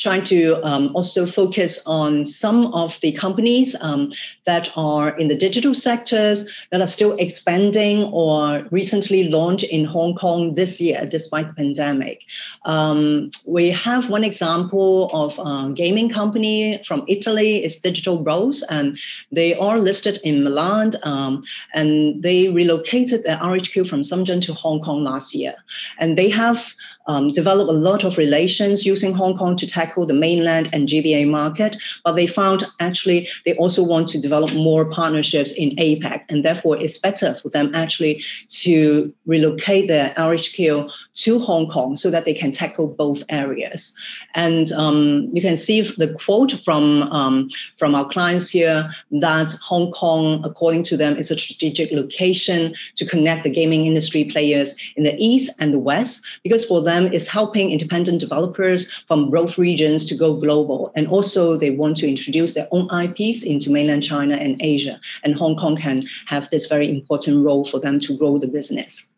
trying 0.00 0.24
to 0.24 0.58
um, 0.66 0.90
also 0.96 1.26
focus 1.26 1.82
on 1.86 2.24
some 2.24 2.72
of 2.72 2.98
the 3.00 3.12
companies 3.12 3.76
um, 3.82 4.12
that 4.46 4.72
are 4.76 5.10
in 5.18 5.28
the 5.28 5.36
digital 5.36 5.74
sectors 5.74 6.50
that 6.70 6.80
are 6.80 6.86
still 6.86 7.12
expanding 7.18 8.04
or 8.04 8.66
recently 8.70 9.28
launched 9.28 9.64
in 9.64 9.84
Hong 9.84 10.14
Kong 10.14 10.54
this 10.54 10.80
year, 10.80 11.06
despite 11.06 11.48
the 11.48 11.52
pandemic. 11.52 12.22
Um, 12.64 13.30
we 13.46 13.70
have 13.70 14.08
one 14.08 14.24
example 14.24 15.10
of 15.12 15.38
a 15.38 15.72
gaming 15.74 16.08
company 16.08 16.82
from 16.86 17.04
Italy, 17.06 17.62
it's 17.64 17.78
Digital 17.78 18.16
Bros, 18.16 18.62
and 18.70 18.98
they 19.30 19.54
are 19.54 19.78
listed 19.78 20.18
in 20.24 20.42
Milan, 20.42 20.92
um, 21.02 21.44
and 21.74 22.22
they 22.22 22.48
relocated 22.48 23.24
their 23.24 23.36
RHQ 23.36 23.86
from 23.86 24.00
Shenzhen 24.00 24.40
to 24.42 24.54
Hong 24.54 24.80
Kong 24.80 25.04
last 25.04 25.34
year. 25.34 25.54
And 25.98 26.16
they 26.16 26.30
have 26.30 26.74
um, 27.06 27.32
develop 27.32 27.68
a 27.68 27.72
lot 27.72 28.04
of 28.04 28.18
relations 28.18 28.86
using 28.86 29.12
Hong 29.14 29.36
Kong 29.36 29.56
to 29.56 29.66
tackle 29.66 30.06
the 30.06 30.14
mainland 30.14 30.68
and 30.72 30.88
GBA 30.88 31.28
market, 31.28 31.76
but 32.04 32.12
they 32.12 32.26
found 32.26 32.64
actually 32.78 33.28
they 33.44 33.54
also 33.56 33.82
want 33.82 34.08
to 34.10 34.20
develop 34.20 34.52
more 34.54 34.84
partnerships 34.90 35.52
in 35.52 35.70
APAC, 35.76 36.24
and 36.28 36.44
therefore 36.44 36.76
it's 36.76 36.98
better 36.98 37.34
for 37.34 37.48
them 37.48 37.74
actually 37.74 38.24
to 38.48 39.12
relocate 39.26 39.88
their 39.88 40.10
RHQ 40.16 40.90
to 41.20 41.38
Hong 41.38 41.68
Kong 41.68 41.96
so 41.96 42.10
that 42.10 42.24
they 42.24 42.32
can 42.32 42.50
tackle 42.50 42.88
both 42.88 43.22
areas. 43.28 43.94
And 44.34 44.72
um, 44.72 45.28
you 45.32 45.42
can 45.42 45.56
see 45.56 45.82
the 45.82 46.14
quote 46.24 46.52
from 46.64 47.02
um, 47.04 47.50
from 47.76 47.94
our 47.94 48.08
clients 48.08 48.48
here 48.48 48.90
that 49.10 49.52
Hong 49.62 49.92
Kong, 49.92 50.42
according 50.44 50.84
to 50.84 50.96
them, 50.96 51.16
is 51.16 51.30
a 51.30 51.38
strategic 51.38 51.92
location 51.92 52.74
to 52.96 53.04
connect 53.04 53.42
the 53.42 53.50
gaming 53.50 53.86
industry 53.86 54.24
players 54.24 54.74
in 54.96 55.04
the 55.04 55.16
east 55.18 55.50
and 55.58 55.74
the 55.74 55.78
west, 55.78 56.24
because 56.42 56.64
for 56.64 56.80
them 56.82 57.06
it's 57.12 57.28
helping 57.28 57.70
independent 57.70 58.20
developers 58.20 58.90
from 59.06 59.30
both 59.30 59.58
regions 59.58 60.06
to 60.06 60.14
go 60.14 60.34
global. 60.34 60.90
And 60.96 61.06
also, 61.08 61.56
they 61.56 61.70
want 61.70 61.98
to 61.98 62.08
introduce 62.08 62.54
their 62.54 62.68
own 62.70 62.88
IPs 62.90 63.42
into 63.42 63.70
mainland 63.70 64.02
China 64.02 64.36
and 64.36 64.60
Asia. 64.62 64.98
And 65.22 65.34
Hong 65.34 65.56
Kong 65.56 65.76
can 65.76 66.04
have 66.26 66.48
this 66.50 66.66
very 66.66 66.88
important 66.88 67.44
role 67.44 67.64
for 67.64 67.78
them 67.78 68.00
to 68.00 68.16
grow 68.16 68.38
the 68.38 68.48
business. 68.48 69.09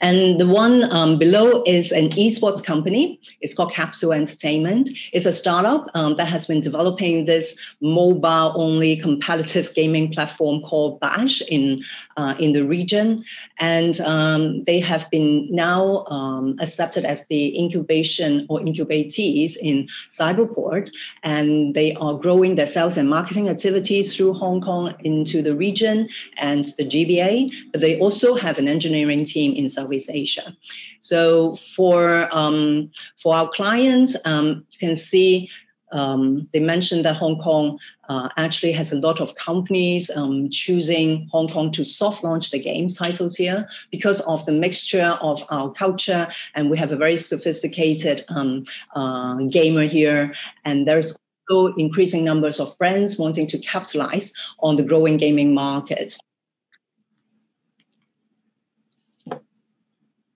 And 0.00 0.40
the 0.40 0.46
one 0.46 0.90
um, 0.92 1.18
below 1.18 1.62
is 1.66 1.92
an 1.92 2.10
esports 2.10 2.62
company. 2.62 3.20
It's 3.40 3.54
called 3.54 3.72
Capsule 3.72 4.12
Entertainment. 4.12 4.90
It's 5.12 5.26
a 5.26 5.32
startup 5.32 5.88
um, 5.94 6.16
that 6.16 6.28
has 6.28 6.46
been 6.46 6.60
developing 6.60 7.24
this 7.24 7.58
mobile-only 7.80 8.96
competitive 8.96 9.74
gaming 9.74 10.12
platform 10.12 10.60
called 10.62 11.00
Bash 11.00 11.40
in 11.42 11.82
uh, 12.16 12.34
in 12.38 12.52
the 12.52 12.64
region, 12.64 13.24
and 13.58 14.00
um, 14.00 14.64
they 14.64 14.80
have 14.80 15.08
been 15.10 15.48
now 15.50 16.04
um, 16.06 16.56
accepted 16.60 17.04
as 17.04 17.26
the 17.26 17.56
incubation 17.58 18.46
or 18.48 18.58
incubatees 18.60 19.56
in 19.56 19.88
Cyberport, 20.10 20.90
and 21.22 21.74
they 21.74 21.94
are 21.94 22.14
growing 22.14 22.56
their 22.56 22.66
sales 22.66 22.96
and 22.96 23.08
marketing 23.08 23.48
activities 23.48 24.16
through 24.16 24.34
Hong 24.34 24.60
Kong 24.60 24.94
into 25.00 25.42
the 25.42 25.54
region 25.54 26.08
and 26.36 26.64
the 26.78 26.84
GBA. 26.84 27.52
But 27.70 27.80
they 27.80 27.98
also 27.98 28.34
have 28.34 28.58
an 28.58 28.68
engineering 28.68 29.24
team 29.24 29.54
in 29.54 29.68
Southeast 29.68 30.10
Asia. 30.12 30.56
So 31.00 31.56
for 31.56 32.28
um, 32.34 32.90
for 33.18 33.34
our 33.34 33.48
clients, 33.48 34.16
um, 34.24 34.64
you 34.72 34.78
can 34.88 34.96
see 34.96 35.50
um, 35.92 36.48
they 36.52 36.60
mentioned 36.60 37.04
that 37.04 37.16
Hong 37.16 37.40
Kong 37.40 37.78
uh, 38.08 38.28
actually 38.36 38.72
has 38.72 38.92
a 38.92 38.98
lot 38.98 39.20
of 39.20 39.34
companies 39.36 40.10
um, 40.14 40.50
choosing 40.50 41.28
Hong 41.30 41.48
Kong 41.48 41.70
to 41.72 41.84
soft 41.84 42.24
launch 42.24 42.50
the 42.50 42.58
game 42.58 42.88
titles 42.88 43.36
here 43.36 43.68
because 43.90 44.20
of 44.22 44.44
the 44.46 44.52
mixture 44.52 45.16
of 45.20 45.44
our 45.50 45.70
culture, 45.72 46.28
and 46.54 46.70
we 46.70 46.78
have 46.78 46.92
a 46.92 46.96
very 46.96 47.16
sophisticated 47.16 48.22
um, 48.28 48.64
uh, 48.94 49.36
gamer 49.50 49.86
here, 49.86 50.34
and 50.64 50.86
there's 50.86 51.16
also 51.48 51.74
increasing 51.76 52.24
numbers 52.24 52.60
of 52.60 52.76
brands 52.78 53.18
wanting 53.18 53.46
to 53.46 53.58
capitalize 53.58 54.32
on 54.60 54.76
the 54.76 54.82
growing 54.82 55.16
gaming 55.16 55.54
market. 55.54 56.16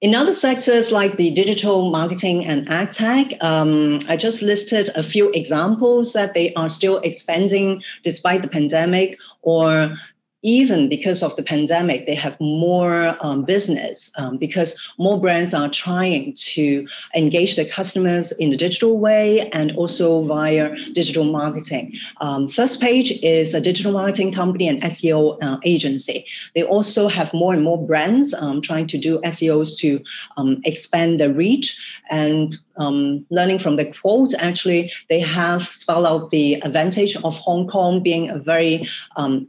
In 0.00 0.14
other 0.14 0.32
sectors 0.32 0.92
like 0.92 1.16
the 1.16 1.32
digital 1.32 1.90
marketing 1.90 2.46
and 2.46 2.68
ad 2.68 2.92
tech, 2.92 3.32
um, 3.40 4.00
I 4.08 4.16
just 4.16 4.42
listed 4.42 4.90
a 4.94 5.02
few 5.02 5.32
examples 5.32 6.12
that 6.12 6.34
they 6.34 6.54
are 6.54 6.68
still 6.68 6.98
expanding 6.98 7.82
despite 8.04 8.42
the 8.42 8.48
pandemic 8.48 9.18
or 9.42 9.96
even 10.42 10.88
because 10.88 11.22
of 11.22 11.34
the 11.34 11.42
pandemic, 11.42 12.06
they 12.06 12.14
have 12.14 12.38
more 12.40 13.16
um, 13.20 13.44
business 13.44 14.10
um, 14.16 14.36
because 14.36 14.80
more 14.98 15.20
brands 15.20 15.52
are 15.52 15.68
trying 15.68 16.34
to 16.34 16.86
engage 17.14 17.56
their 17.56 17.64
customers 17.66 18.30
in 18.32 18.52
a 18.52 18.56
digital 18.56 18.98
way 18.98 19.50
and 19.50 19.72
also 19.72 20.22
via 20.22 20.74
digital 20.92 21.24
marketing. 21.24 21.94
Um, 22.20 22.48
First 22.48 22.80
Page 22.80 23.20
is 23.22 23.52
a 23.52 23.60
digital 23.60 23.92
marketing 23.92 24.32
company 24.32 24.68
and 24.68 24.80
SEO 24.82 25.38
uh, 25.42 25.58
agency. 25.64 26.24
They 26.54 26.62
also 26.62 27.08
have 27.08 27.34
more 27.34 27.52
and 27.52 27.64
more 27.64 27.84
brands 27.84 28.32
um, 28.32 28.62
trying 28.62 28.86
to 28.88 28.98
do 28.98 29.18
SEOs 29.22 29.76
to 29.78 30.00
um, 30.36 30.60
expand 30.64 31.18
their 31.18 31.32
reach 31.32 31.80
and 32.10 32.56
um, 32.78 33.26
learning 33.30 33.58
from 33.58 33.76
the 33.76 33.92
quotes, 33.92 34.34
actually, 34.34 34.92
they 35.08 35.20
have 35.20 35.66
spelled 35.66 36.06
out 36.06 36.30
the 36.30 36.54
advantage 36.54 37.16
of 37.16 37.36
Hong 37.36 37.66
Kong 37.66 38.02
being 38.02 38.30
a 38.30 38.38
very 38.38 38.88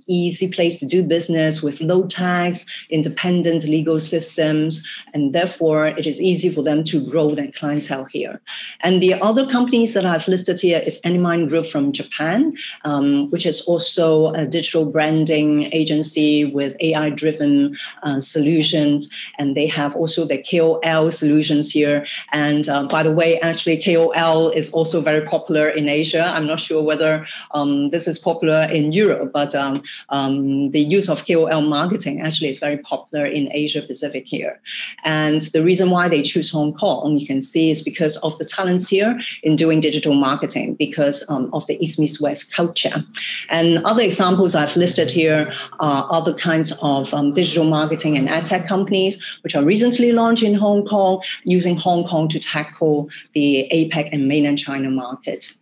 easy 0.08 0.50
place 0.50 0.79
to 0.80 0.86
do 0.86 1.04
business 1.04 1.62
with 1.62 1.82
low 1.82 2.08
tax, 2.08 2.66
independent 2.90 3.64
legal 3.64 4.00
systems, 4.00 4.88
and 5.14 5.34
therefore 5.34 5.88
it 5.88 6.08
is 6.08 6.22
easy 6.22 6.50
for 6.50 6.64
them 6.64 6.84
to 6.86 7.06
grow 7.10 7.36
their 7.36 7.52
clientele 7.52 8.06
here. 8.06 8.42
And 8.82 9.02
the 9.02 9.14
other 9.16 9.46
companies 9.46 9.94
that 9.94 10.06
I've 10.06 10.28
listed 10.28 10.60
here 10.60 10.82
is 10.86 11.00
AnyMind 11.02 11.50
Group 11.50 11.68
from 11.68 11.92
Japan, 11.92 12.58
um, 12.86 13.30
which 13.32 13.46
is 13.46 13.62
also 13.62 14.34
a 14.34 14.46
digital 14.46 14.92
branding 14.92 15.72
agency 15.74 16.46
with 16.46 16.76
AI-driven 16.80 17.78
uh, 18.04 18.20
solutions, 18.20 19.10
and 19.38 19.56
they 19.56 19.68
have 19.68 19.96
also 19.96 20.26
the 20.26 20.44
KOL 20.50 21.12
solutions 21.12 21.72
here. 21.72 22.06
And 22.32 22.68
uh, 22.70 22.88
by 22.88 23.04
the 23.04 23.12
way, 23.12 23.40
actually 23.42 23.82
KOL 23.82 24.50
is 24.50 24.72
also 24.72 25.02
very 25.02 25.26
popular 25.26 25.70
in 25.70 25.90
Asia. 25.90 26.26
I'm 26.36 26.48
not 26.48 26.60
sure 26.60 26.82
whether 26.82 27.26
um, 27.52 27.90
this 27.90 28.08
is 28.08 28.18
popular 28.18 28.64
in 28.64 28.92
Europe, 28.92 29.32
but 29.34 29.54
um, 29.56 30.69
the 30.72 30.82
use 30.82 31.10
of 31.10 31.26
KOL 31.26 31.62
marketing 31.62 32.22
actually 32.22 32.50
is 32.50 32.60
very 32.60 32.78
popular 32.78 33.26
in 33.26 33.50
Asia 33.52 33.82
Pacific 33.82 34.26
here. 34.26 34.60
And 35.04 35.42
the 35.42 35.64
reason 35.64 35.90
why 35.90 36.08
they 36.08 36.22
choose 36.22 36.50
Hong 36.50 36.74
Kong, 36.74 37.18
you 37.18 37.28
can 37.28 37.42
see, 37.42 37.72
is 37.72 37.82
because 37.82 38.18
of 38.18 38.38
the 38.38 38.46
talents 38.46 38.88
here 38.88 39.20
in 39.44 39.56
doing 39.56 39.80
digital 39.80 40.14
marketing, 40.14 40.76
because 40.76 41.30
um, 41.30 41.50
of 41.54 41.66
the 41.68 41.84
East 41.84 42.00
meets 42.00 42.22
West 42.22 42.54
culture. 42.54 43.04
And 43.50 43.80
other 43.86 44.04
examples 44.04 44.56
I've 44.56 44.76
listed 44.76 45.12
here 45.12 45.54
are 45.80 46.08
other 46.12 46.34
kinds 46.34 46.72
of 46.82 47.14
um, 47.14 47.32
digital 47.32 47.66
marketing 47.66 48.18
and 48.18 48.30
ad 48.30 48.46
tech 48.46 48.68
companies, 48.68 49.22
which 49.44 49.56
are 49.56 49.64
recently 49.64 50.12
launched 50.12 50.44
in 50.44 50.54
Hong 50.54 50.86
Kong, 50.86 51.22
using 51.44 51.76
Hong 51.76 52.04
Kong 52.04 52.28
to 52.30 52.40
tackle 52.40 53.10
the 53.34 53.68
APAC 53.72 54.10
and 54.12 54.28
mainland 54.28 54.60
China 54.60 54.90
market. 54.90 55.54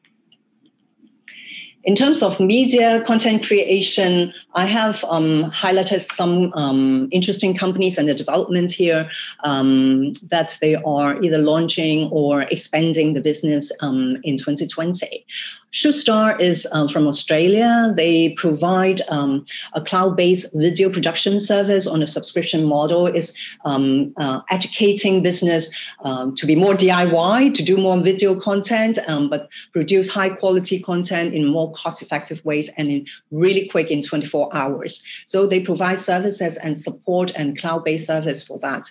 In 1.88 1.96
terms 1.96 2.22
of 2.22 2.38
media 2.42 3.02
content 3.06 3.46
creation, 3.46 4.34
I 4.56 4.66
have 4.66 5.06
um, 5.06 5.50
highlighted 5.52 6.02
some 6.02 6.52
um, 6.52 7.08
interesting 7.14 7.56
companies 7.56 7.98
and 7.98 8.10
the 8.10 8.14
developments 8.14 8.74
here 8.74 9.10
um, 9.46 10.12
that 10.24 10.58
they 10.60 10.76
are 10.76 11.24
either 11.24 11.38
launching 11.38 12.10
or 12.10 12.42
expanding 12.42 13.14
the 13.14 13.22
business 13.22 13.72
um, 13.80 14.18
in 14.24 14.36
2020. 14.36 15.26
Shootsta 15.74 16.40
is 16.40 16.66
um, 16.72 16.88
from 16.88 17.08
Australia. 17.08 17.94
They 17.96 18.30
provide 18.30 19.02
um, 19.10 19.46
a 19.74 19.82
cloud-based 19.82 20.54
video 20.54 20.90
production 20.90 21.40
service 21.40 21.86
on 21.88 22.02
a 22.02 22.08
subscription 22.08 22.64
model. 22.66 23.08
Is 23.08 23.36
um, 23.66 24.14
uh, 24.18 24.42
educating 24.50 25.22
business 25.22 25.76
um, 26.04 26.36
to 26.36 26.46
be 26.46 26.56
more 26.56 26.74
DIY, 26.74 27.54
to 27.54 27.64
do 27.64 27.76
more 27.76 28.00
video 28.00 28.40
content, 28.40 28.98
um, 29.08 29.30
but 29.30 29.50
produce 29.74 30.08
high-quality 30.08 30.80
content 30.80 31.34
in 31.34 31.46
more 31.46 31.74
cost-effective 31.74 32.44
ways 32.46 32.70
and 32.78 32.90
in 32.90 33.06
really 33.32 33.68
quick 33.68 33.92
in 33.92 34.02
24 34.02 34.56
hours. 34.56 35.04
So 35.26 35.46
they 35.46 35.60
provide 35.60 36.00
services 36.00 36.56
and 36.58 36.78
support 36.80 37.32
and 37.36 37.58
cloud-based 37.58 38.08
service 38.08 38.42
for 38.42 38.58
that. 38.60 38.90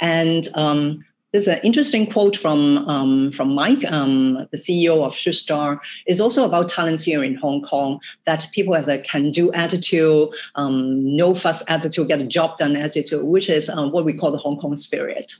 And 0.00 0.46
um, 0.54 1.04
there's 1.32 1.48
an 1.48 1.60
interesting 1.62 2.06
quote 2.06 2.36
from 2.36 2.88
um, 2.88 3.32
from 3.32 3.54
Mike, 3.54 3.84
um, 3.90 4.46
the 4.50 4.56
CEO 4.56 5.04
of 5.04 5.12
Shootsta, 5.12 5.78
is 6.06 6.20
also 6.20 6.44
about 6.44 6.68
talents 6.68 7.02
here 7.02 7.22
in 7.22 7.34
Hong 7.36 7.62
Kong. 7.62 8.00
That 8.24 8.46
people 8.52 8.74
have 8.74 8.88
a 8.88 8.98
can-do 8.98 9.52
attitude, 9.52 10.30
um, 10.54 11.16
no 11.16 11.34
fuss 11.34 11.62
attitude, 11.68 12.08
get 12.08 12.20
a 12.20 12.26
job 12.26 12.56
done 12.56 12.76
attitude, 12.76 13.24
which 13.24 13.50
is 13.50 13.68
uh, 13.68 13.88
what 13.88 14.04
we 14.06 14.14
call 14.14 14.30
the 14.30 14.38
Hong 14.38 14.58
Kong 14.58 14.74
spirit. 14.76 15.32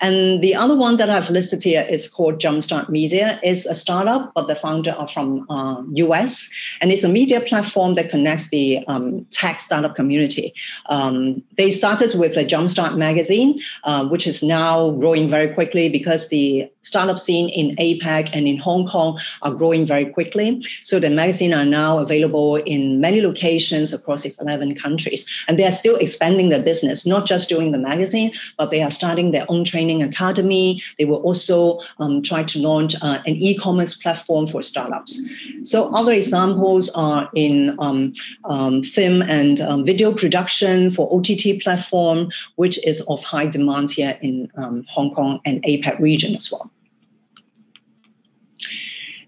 And 0.00 0.42
the 0.42 0.54
other 0.54 0.74
one 0.74 0.96
that 0.96 1.10
I've 1.10 1.30
listed 1.30 1.62
here 1.62 1.86
is 1.88 2.08
called 2.08 2.38
Jumpstart 2.38 2.88
Media. 2.88 3.38
It's 3.42 3.66
a 3.66 3.74
startup, 3.74 4.32
but 4.34 4.46
the 4.46 4.54
founder 4.54 4.92
are 4.92 5.06
from 5.06 5.46
uh, 5.50 5.82
US, 5.94 6.50
and 6.80 6.90
it's 6.90 7.04
a 7.04 7.08
media 7.08 7.40
platform 7.40 7.94
that 7.96 8.10
connects 8.10 8.48
the 8.48 8.84
um, 8.88 9.26
tech 9.30 9.60
startup 9.60 9.94
community. 9.94 10.54
Um, 10.86 11.42
they 11.56 11.70
started 11.70 12.18
with 12.18 12.36
a 12.36 12.44
Jumpstart 12.44 12.96
magazine, 12.96 13.60
uh, 13.84 14.08
which 14.08 14.26
is 14.26 14.42
now 14.42 14.92
growing 14.92 15.28
very 15.28 15.52
quickly 15.52 15.88
because 15.88 16.28
the 16.28 16.70
startup 16.82 17.18
scene 17.18 17.50
in 17.50 17.76
APAC 17.76 18.30
and 18.32 18.48
in 18.48 18.56
Hong 18.56 18.88
Kong 18.88 19.20
are 19.42 19.52
growing 19.52 19.84
very 19.84 20.06
quickly. 20.06 20.64
So 20.82 20.98
the 20.98 21.10
magazine 21.10 21.52
are 21.52 21.66
now 21.66 21.98
available 21.98 22.56
in 22.56 23.00
many 23.00 23.20
locations 23.20 23.92
across 23.92 24.24
11 24.24 24.76
countries, 24.76 25.26
and 25.46 25.58
they 25.58 25.64
are 25.64 25.72
still 25.72 25.96
expanding 25.96 26.48
their 26.48 26.62
business, 26.62 27.04
not 27.04 27.26
just 27.26 27.48
doing 27.50 27.72
the 27.72 27.78
magazine, 27.78 28.32
but 28.56 28.70
they 28.70 28.82
are 28.82 28.90
starting 28.90 29.30
their 29.30 29.44
own 29.48 29.64
training 29.64 29.89
Training 29.90 30.08
Academy. 30.08 30.82
They 30.98 31.04
will 31.04 31.22
also 31.22 31.80
um, 31.98 32.22
try 32.22 32.44
to 32.44 32.58
launch 32.60 32.94
uh, 33.02 33.18
an 33.26 33.34
e-commerce 33.36 33.94
platform 33.94 34.46
for 34.46 34.62
startups. 34.62 35.20
So 35.64 35.92
other 35.94 36.12
examples 36.12 36.90
are 36.90 37.28
in 37.34 37.76
um, 37.80 38.14
um, 38.44 38.82
film 38.84 39.22
and 39.22 39.60
um, 39.60 39.84
video 39.84 40.12
production 40.12 40.92
for 40.92 41.08
OTT 41.12 41.60
platform, 41.60 42.30
which 42.54 42.78
is 42.86 43.00
of 43.08 43.22
high 43.24 43.46
demand 43.46 43.90
here 43.90 44.16
in 44.22 44.48
um, 44.56 44.84
Hong 44.88 45.12
Kong 45.12 45.40
and 45.44 45.60
APAC 45.64 45.98
region 45.98 46.36
as 46.36 46.52
well. 46.52 46.70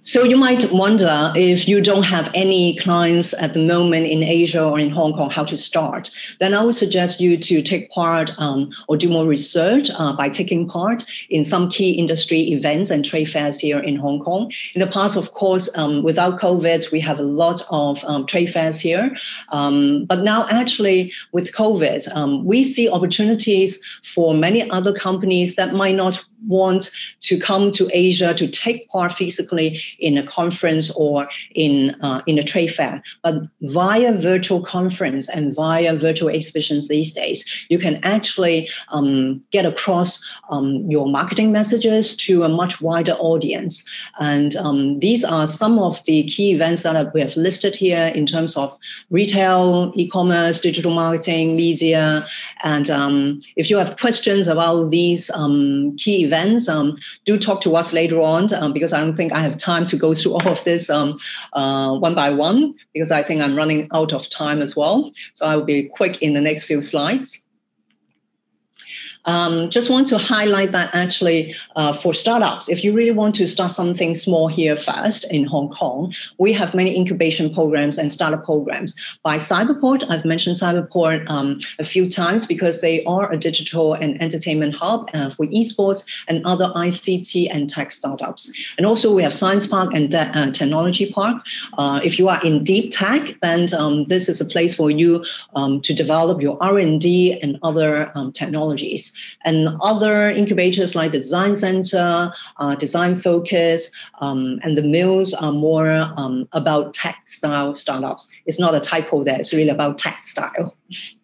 So 0.05 0.25
you 0.25 0.37
might 0.37 0.73
wonder 0.73 1.33
if 1.37 1.69
you 1.69 1.81
don't 1.81 2.03
have 2.03 2.29
any 2.35 2.77
clients 2.79 3.35
at 3.35 3.53
the 3.53 3.61
moment 3.61 4.09
in 4.09 4.25
Asia 4.25 4.65
or 4.65 4.77
in 4.81 4.91
Hong 4.91 5.13
Kong, 5.13 5.31
how 5.31 5.45
to 5.45 5.57
start. 5.57 6.11
Then 6.41 6.55
I 6.55 6.65
would 6.65 6.75
suggest 6.75 7.21
you 7.21 7.37
to 7.37 7.63
take 7.63 7.89
part 7.93 8.33
um, 8.37 8.73
or 8.89 8.97
do 8.97 9.09
more 9.09 9.27
research 9.27 9.91
uh, 9.97 10.13
by 10.13 10.29
taking 10.29 10.67
part 10.67 11.05
in 11.31 11.45
some 11.45 11.71
key 11.71 11.93
industry 11.93 12.41
events 12.51 12.91
and 12.91 13.05
trade 13.05 13.31
fairs 13.31 13.61
here 13.61 13.79
in 13.79 13.95
Hong 13.95 14.19
Kong. 14.19 14.51
In 14.75 14.81
the 14.81 14.89
past, 14.89 15.17
of 15.17 15.35
course, 15.35 15.71
um, 15.77 16.03
without 16.03 16.41
COVID, 16.41 16.91
we 16.91 16.99
have 16.99 17.21
a 17.21 17.23
lot 17.23 17.63
of 17.71 18.03
um, 18.03 18.27
trade 18.27 18.53
fairs 18.53 18.81
here. 18.81 19.17
Um, 19.51 20.05
but 20.07 20.25
now, 20.25 20.49
actually, 20.51 21.13
with 21.31 21.53
COVID, 21.53 22.13
um, 22.17 22.45
we 22.45 22.65
see 22.65 22.89
opportunities 22.89 23.81
for 24.03 24.35
many 24.35 24.69
other 24.69 24.93
companies 24.93 25.55
that 25.55 25.75
might 25.75 25.95
not 25.95 26.25
want 26.47 26.91
to 27.23 27.39
come 27.39 27.71
to 27.73 27.89
Asia 27.93 28.35
to 28.35 28.47
take 28.49 28.89
part 28.89 29.13
physically 29.13 29.81
in 29.99 30.19
a 30.19 30.27
conference 30.27 30.91
or 30.97 31.29
in 31.55 31.97
uh, 32.01 32.23
in 32.27 32.39
a 32.39 32.43
trade 32.43 32.75
fair, 32.75 33.03
but 33.23 33.35
via 33.61 34.13
virtual 34.13 34.63
conference 34.63 35.29
and 35.29 35.55
via 35.55 35.95
virtual 35.95 36.29
exhibitions 36.29 36.89
these 36.89 37.13
days, 37.13 37.45
you 37.69 37.79
can 37.79 38.01
actually 38.03 38.69
um, 38.89 39.43
get 39.51 39.67
across 39.67 40.23
um, 40.51 40.91
your 40.91 41.07
marketing 41.09 41.53
messages 41.53 42.17
to 42.17 42.45
a 42.45 42.49
much 42.49 42.81
wider 42.81 43.13
audience. 43.13 43.85
And 44.19 44.57
um, 44.57 44.99
these 45.01 45.25
are 45.25 45.47
some 45.47 45.79
of 45.79 46.03
the 46.05 46.25
key 46.25 46.53
events 46.53 46.83
that 46.83 47.13
we 47.15 47.21
have 47.21 47.37
listed 47.37 47.77
here 47.77 48.13
in 48.15 48.27
terms 48.27 48.57
of 48.57 48.77
retail, 49.11 49.93
e-commerce, 49.97 50.61
digital 50.61 50.93
marketing, 50.93 51.57
media. 51.57 52.27
And 52.63 52.91
um, 52.91 53.43
if 53.57 53.71
you 53.71 53.77
have 53.77 53.99
questions 53.99 54.49
about 54.49 54.91
these 54.91 55.31
um, 55.31 55.97
key 55.97 56.25
events, 56.25 56.32
um, 56.69 56.99
do 57.25 57.39
talk 57.39 57.61
to 57.63 57.77
us 57.77 57.93
later 57.93 58.21
on 58.21 58.49
because 58.73 58.93
I 58.93 59.01
don't 59.01 59.17
think 59.17 59.33
I 59.33 59.41
have 59.41 59.59
time 59.59 59.73
time 59.73 59.87
to 59.89 59.97
go 59.97 60.15
through 60.15 60.35
all 60.35 60.49
of 60.49 60.63
this 60.65 60.91
um, 60.91 61.19
uh, 61.53 61.97
one 61.99 62.15
by 62.15 62.31
one 62.31 62.75
because 62.93 63.11
I 63.11 63.23
think 63.23 63.41
I'm 63.41 63.57
running 63.57 63.89
out 63.93 64.13
of 64.13 64.29
time 64.29 64.63
as 64.63 64.77
well. 64.77 65.13
So 65.35 65.47
I 65.47 65.57
will 65.57 65.65
be 65.65 65.85
quick 65.85 66.23
in 66.23 66.35
the 66.35 66.41
next 66.41 66.65
few 66.65 66.81
slides. 66.81 67.41
Um, 69.25 69.71
just 69.71 69.91
want 69.91 70.09
to 70.09 70.19
highlight 70.19 70.73
that 70.73 70.91
actually 70.95 71.55
uh, 71.77 71.93
for 71.93 72.13
startups, 72.15 72.69
if 72.69 72.83
you 72.83 72.93
really 72.93 73.13
want 73.13 73.35
to 73.37 73.47
start 73.47 73.73
something 73.73 74.15
small 74.15 74.49
here 74.49 74.77
first 74.77 75.31
in 75.33 75.45
Hong 75.45 75.69
Kong, 75.71 76.13
we 76.39 76.53
have 76.53 76.75
many 76.75 76.97
incubation 76.97 77.53
programs 77.53 77.99
and 77.99 78.13
startup 78.13 78.45
programs. 78.45 78.95
By 79.23 79.39
Cyberport, 79.39 80.11
I've 80.11 80.25
mentioned 80.25 80.57
Cyberport 80.57 81.29
um, 81.31 81.61
a 81.79 81.85
few 81.85 82.11
times 82.11 82.47
because 82.47 82.81
they 82.81 83.05
are 83.05 83.31
a 83.33 83.37
digital 83.37 83.95
and 83.95 84.21
entertainment 84.21 84.75
hub 84.75 85.09
uh, 85.15 85.31
for 85.31 85.47
esports 85.47 86.05
and 86.27 86.45
other 86.45 86.73
ICT 86.75 87.49
and 87.51 87.71
tech 87.71 87.93
startups. 87.93 88.53
And 88.77 88.87
also 88.87 89.15
we 89.15 89.23
have 89.23 89.35
Science 89.35 89.67
Park 89.67 89.95
and 89.95 90.11
De- 90.11 90.39
uh, 90.39 90.51
Technology 90.51 91.13
Park. 91.13 91.43
Uh, 91.79 92.01
if 92.03 92.19
you 92.19 92.29
are 92.29 92.43
in 92.45 92.65
deep 92.65 92.93
tech, 92.93 93.39
then 93.41 93.73
um, 93.75 94.05
this 94.07 94.29
is 94.29 94.41
a 94.41 94.45
place 94.45 94.75
for 94.75 94.91
you 94.91 95.25
um, 95.55 95.81
to 95.83 95.95
develop 95.95 96.41
your 96.41 96.59
R&D 96.61 97.39
and 97.41 97.59
other 97.63 98.11
um, 98.15 98.33
And 99.45 99.69
other 99.81 100.31
incubators 100.31 100.95
like 100.95 101.13
the 101.13 101.19
Design 101.19 101.57
Center, 101.57 102.33
uh, 102.59 102.75
Design 102.77 103.17
Focus, 103.17 103.91
um, 104.21 104.61
and 104.63 104.77
the 104.77 104.83
Mills 104.83 105.35
are 105.35 105.53
more 105.53 106.13
um, 106.17 106.49
about 106.53 106.95
textile 106.95 107.75
startups. 107.75 108.31
It's 108.47 108.59
not 108.59 108.75
a 108.75 108.81
typo 108.81 109.25
there, 109.25 109.39
it's 109.39 109.53
really 109.53 109.71
about 109.71 109.99
textile. 109.99 110.77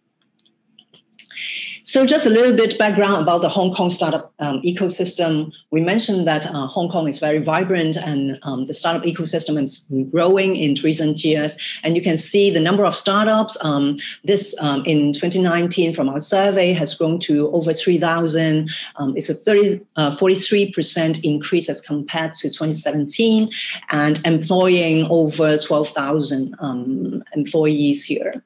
So 1.89 2.05
just 2.05 2.27
a 2.27 2.29
little 2.29 2.55
bit 2.55 2.77
background 2.77 3.23
about 3.23 3.41
the 3.41 3.49
Hong 3.49 3.75
Kong 3.75 3.89
startup 3.89 4.31
um, 4.41 4.61
ecosystem. 4.61 5.51
We 5.71 5.81
mentioned 5.81 6.27
that 6.27 6.45
uh, 6.45 6.67
Hong 6.67 6.91
Kong 6.91 7.09
is 7.09 7.19
very 7.19 7.39
vibrant 7.39 7.97
and 7.97 8.39
um, 8.43 8.67
the 8.67 8.75
startup 8.75 9.05
ecosystem 9.05 9.59
is 9.65 9.83
growing 10.11 10.57
in 10.57 10.75
recent 10.85 11.25
years. 11.25 11.57
And 11.83 11.97
you 11.97 12.03
can 12.03 12.19
see 12.19 12.51
the 12.51 12.61
number 12.61 12.85
of 12.85 12.95
startups. 12.95 13.57
Um, 13.63 13.97
this 14.23 14.55
um, 14.61 14.85
in 14.85 15.15
2019 15.15 15.95
from 15.95 16.11
our 16.11 16.21
survey 16.21 16.75
has 16.75 16.95
grown 16.95 17.19
to 17.21 17.51
over 17.53 17.73
3,000. 17.73 18.69
Um, 18.97 19.17
it's 19.17 19.31
a 19.31 19.35
30, 19.35 19.81
uh, 19.97 20.11
43% 20.11 21.25
increase 21.25 21.71
as 21.71 21.81
compared 21.81 22.35
to 22.35 22.51
2017 22.51 23.49
and 23.93 24.21
employing 24.27 25.07
over 25.09 25.57
12,000 25.57 26.55
um, 26.59 27.25
employees 27.35 28.05
here. 28.05 28.45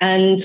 and 0.00 0.40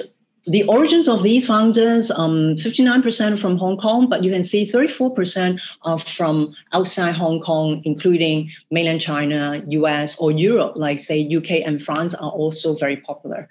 the 0.48 0.64
origins 0.64 1.08
of 1.08 1.22
these 1.22 1.46
founders, 1.46 2.10
um, 2.10 2.56
59% 2.56 3.38
from 3.38 3.58
Hong 3.58 3.78
Kong, 3.78 4.10
but 4.10 4.24
you 4.24 4.32
can 4.32 4.44
see 4.44 4.70
34% 4.70 5.62
are 5.84 6.00
from 6.00 6.56
outside 6.74 7.14
Hong 7.14 7.42
Kong, 7.42 7.82
including 7.86 8.52
mainland 8.72 9.02
China, 9.02 9.62
US, 9.68 10.20
or 10.20 10.32
Europe, 10.32 10.74
like 10.76 11.00
say 11.00 11.28
UK 11.28 11.62
and 11.66 11.82
France 11.82 12.16
are 12.16 12.32
also 12.32 12.74
very 12.74 12.98
popular. 12.98 13.48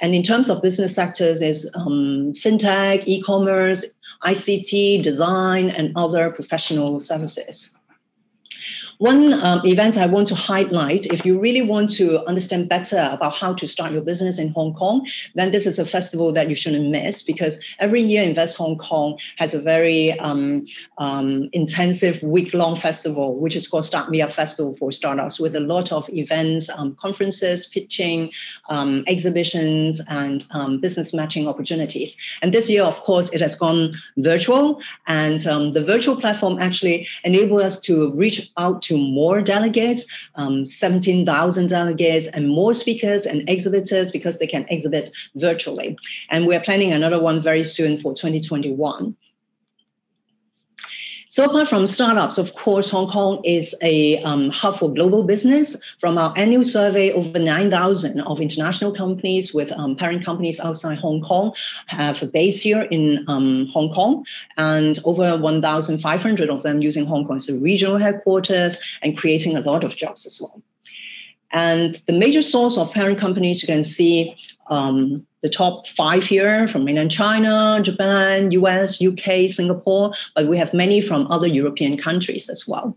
And 0.00 0.14
in 0.14 0.22
terms 0.22 0.48
of 0.48 0.62
business 0.62 0.94
sectors, 0.94 1.42
is 1.42 1.68
um, 1.74 2.32
fintech, 2.34 3.02
e-commerce, 3.06 3.84
ICT, 4.24 5.02
design, 5.02 5.70
and 5.70 5.92
other 5.96 6.30
professional 6.30 7.00
services. 7.00 7.77
One 8.98 9.32
um, 9.32 9.64
event 9.64 9.96
I 9.96 10.06
want 10.06 10.26
to 10.26 10.34
highlight, 10.34 11.06
if 11.06 11.24
you 11.24 11.38
really 11.38 11.62
want 11.62 11.90
to 11.98 12.26
understand 12.26 12.68
better 12.68 13.08
about 13.12 13.36
how 13.36 13.54
to 13.54 13.68
start 13.68 13.92
your 13.92 14.02
business 14.02 14.40
in 14.40 14.48
Hong 14.48 14.74
Kong, 14.74 15.06
then 15.36 15.52
this 15.52 15.66
is 15.68 15.78
a 15.78 15.84
festival 15.84 16.32
that 16.32 16.48
you 16.48 16.56
shouldn't 16.56 16.90
miss 16.90 17.22
because 17.22 17.62
every 17.78 18.02
year 18.02 18.24
Invest 18.24 18.56
Hong 18.56 18.76
Kong 18.76 19.16
has 19.36 19.54
a 19.54 19.60
very 19.60 20.18
um, 20.18 20.66
um, 20.98 21.48
intensive 21.52 22.20
week-long 22.24 22.74
festival, 22.74 23.38
which 23.38 23.54
is 23.54 23.68
called 23.68 23.84
Start 23.84 24.10
Me 24.10 24.20
Up 24.20 24.32
Festival 24.32 24.74
for 24.76 24.90
Startups, 24.90 25.38
with 25.38 25.54
a 25.54 25.60
lot 25.60 25.92
of 25.92 26.10
events, 26.10 26.68
um, 26.68 26.96
conferences, 26.96 27.66
pitching, 27.66 28.32
um, 28.68 29.04
exhibitions, 29.06 30.00
and 30.08 30.44
um, 30.50 30.80
business 30.80 31.14
matching 31.14 31.46
opportunities. 31.46 32.16
And 32.42 32.52
this 32.52 32.68
year, 32.68 32.82
of 32.82 32.98
course, 33.02 33.32
it 33.32 33.40
has 33.42 33.54
gone 33.54 33.94
virtual, 34.16 34.80
and 35.06 35.40
the 35.40 35.84
virtual 35.86 36.16
platform 36.16 36.58
actually 36.58 37.06
enabled 37.22 37.62
us 37.62 37.80
to 37.82 38.10
reach 38.10 38.50
out 38.56 38.87
to 38.88 38.98
more 38.98 39.40
delegates, 39.40 40.06
um, 40.34 40.66
17,000 40.66 41.68
delegates, 41.68 42.26
and 42.26 42.48
more 42.48 42.74
speakers 42.74 43.26
and 43.26 43.48
exhibitors 43.48 44.10
because 44.10 44.38
they 44.38 44.46
can 44.46 44.66
exhibit 44.68 45.10
virtually. 45.36 45.96
And 46.30 46.46
we're 46.46 46.60
planning 46.60 46.92
another 46.92 47.20
one 47.20 47.40
very 47.40 47.64
soon 47.64 47.96
for 47.96 48.14
2021. 48.14 49.16
So 51.38 51.44
apart 51.44 51.68
from 51.68 51.86
startups, 51.86 52.36
of 52.36 52.52
course, 52.54 52.90
Hong 52.90 53.08
Kong 53.08 53.40
is 53.44 53.72
a 53.80 54.20
um, 54.24 54.50
hub 54.50 54.76
for 54.76 54.92
global 54.92 55.22
business. 55.22 55.76
From 56.00 56.18
our 56.18 56.36
annual 56.36 56.64
survey, 56.64 57.12
over 57.12 57.38
9,000 57.38 58.20
of 58.22 58.40
international 58.40 58.90
companies 58.90 59.54
with 59.54 59.70
um, 59.70 59.94
parent 59.94 60.24
companies 60.24 60.58
outside 60.58 60.98
Hong 60.98 61.20
Kong 61.20 61.54
have 61.86 62.20
a 62.24 62.26
base 62.26 62.60
here 62.60 62.82
in 62.90 63.24
um, 63.28 63.66
Hong 63.66 63.94
Kong, 63.94 64.26
and 64.56 64.98
over 65.04 65.36
1,500 65.36 66.50
of 66.50 66.64
them 66.64 66.82
using 66.82 67.06
Hong 67.06 67.24
Kong 67.24 67.36
as 67.36 67.48
a 67.48 67.54
regional 67.54 67.98
headquarters 67.98 68.76
and 69.02 69.16
creating 69.16 69.54
a 69.56 69.60
lot 69.60 69.84
of 69.84 69.94
jobs 69.94 70.26
as 70.26 70.40
well. 70.40 70.60
And 71.52 71.94
the 72.06 72.14
major 72.14 72.42
source 72.42 72.76
of 72.76 72.92
parent 72.92 73.20
companies, 73.20 73.62
you 73.62 73.68
can 73.68 73.84
see 73.84 74.36
um, 74.70 75.26
the 75.42 75.48
top 75.48 75.86
five 75.86 76.24
here 76.24 76.68
from 76.68 76.84
mainland 76.84 77.10
China, 77.10 77.80
Japan, 77.82 78.50
US, 78.52 79.02
UK, 79.02 79.48
Singapore, 79.48 80.12
but 80.34 80.46
we 80.46 80.58
have 80.58 80.74
many 80.74 81.00
from 81.00 81.30
other 81.30 81.46
European 81.46 81.96
countries 81.96 82.48
as 82.48 82.66
well. 82.66 82.96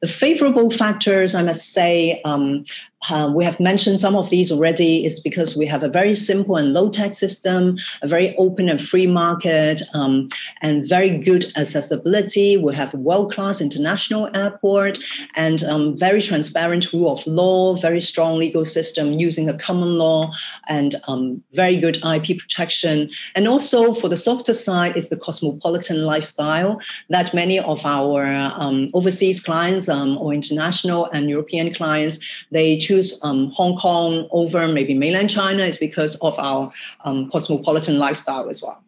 The 0.00 0.08
favorable 0.08 0.70
factors, 0.70 1.34
I 1.34 1.42
must 1.42 1.72
say, 1.72 2.20
um, 2.24 2.66
uh, 3.10 3.30
we 3.34 3.44
have 3.44 3.60
mentioned 3.60 4.00
some 4.00 4.16
of 4.16 4.30
these 4.30 4.50
already, 4.50 5.04
is 5.04 5.20
because 5.20 5.56
we 5.56 5.66
have 5.66 5.82
a 5.82 5.88
very 5.88 6.14
simple 6.14 6.56
and 6.56 6.72
low 6.72 6.88
tech 6.88 7.14
system, 7.14 7.76
a 8.02 8.08
very 8.08 8.36
open 8.36 8.68
and 8.68 8.82
free 8.82 9.06
market, 9.06 9.82
um, 9.92 10.28
and 10.62 10.88
very 10.88 11.18
good 11.18 11.44
accessibility. 11.56 12.56
We 12.56 12.74
have 12.74 12.94
a 12.94 12.98
world 12.98 13.32
class 13.32 13.60
international 13.60 14.30
airport 14.34 14.98
and 15.34 15.62
um, 15.64 15.96
very 15.98 16.22
transparent 16.22 16.92
rule 16.92 17.12
of 17.12 17.26
law, 17.26 17.76
very 17.76 18.00
strong 18.00 18.38
legal 18.38 18.64
system 18.64 19.12
using 19.12 19.48
a 19.48 19.58
common 19.58 19.98
law, 19.98 20.32
and 20.68 20.94
um, 21.08 21.42
very 21.52 21.76
good 21.76 21.98
IP 22.04 22.38
protection. 22.38 23.10
And 23.34 23.48
also 23.48 23.92
for 23.94 24.08
the 24.08 24.16
softer 24.16 24.54
side 24.54 24.96
is 24.96 25.08
the 25.08 25.16
cosmopolitan 25.16 26.04
lifestyle 26.04 26.80
that 27.10 27.34
many 27.34 27.58
of 27.58 27.84
our 27.84 28.24
um, 28.34 28.90
overseas 28.94 29.42
clients 29.42 29.88
um, 29.88 30.16
or 30.18 30.32
international 30.32 31.06
and 31.12 31.28
European 31.28 31.74
clients 31.74 32.18
they 32.50 32.78
choose 32.78 32.93
choose 32.94 33.22
um, 33.24 33.50
Hong 33.50 33.76
Kong 33.76 34.28
over 34.30 34.68
maybe 34.68 34.94
mainland 34.94 35.30
China 35.30 35.64
is 35.64 35.78
because 35.78 36.16
of 36.16 36.38
our 36.38 36.70
um, 37.04 37.30
cosmopolitan 37.30 37.98
lifestyle 37.98 38.48
as 38.48 38.62
well. 38.62 38.83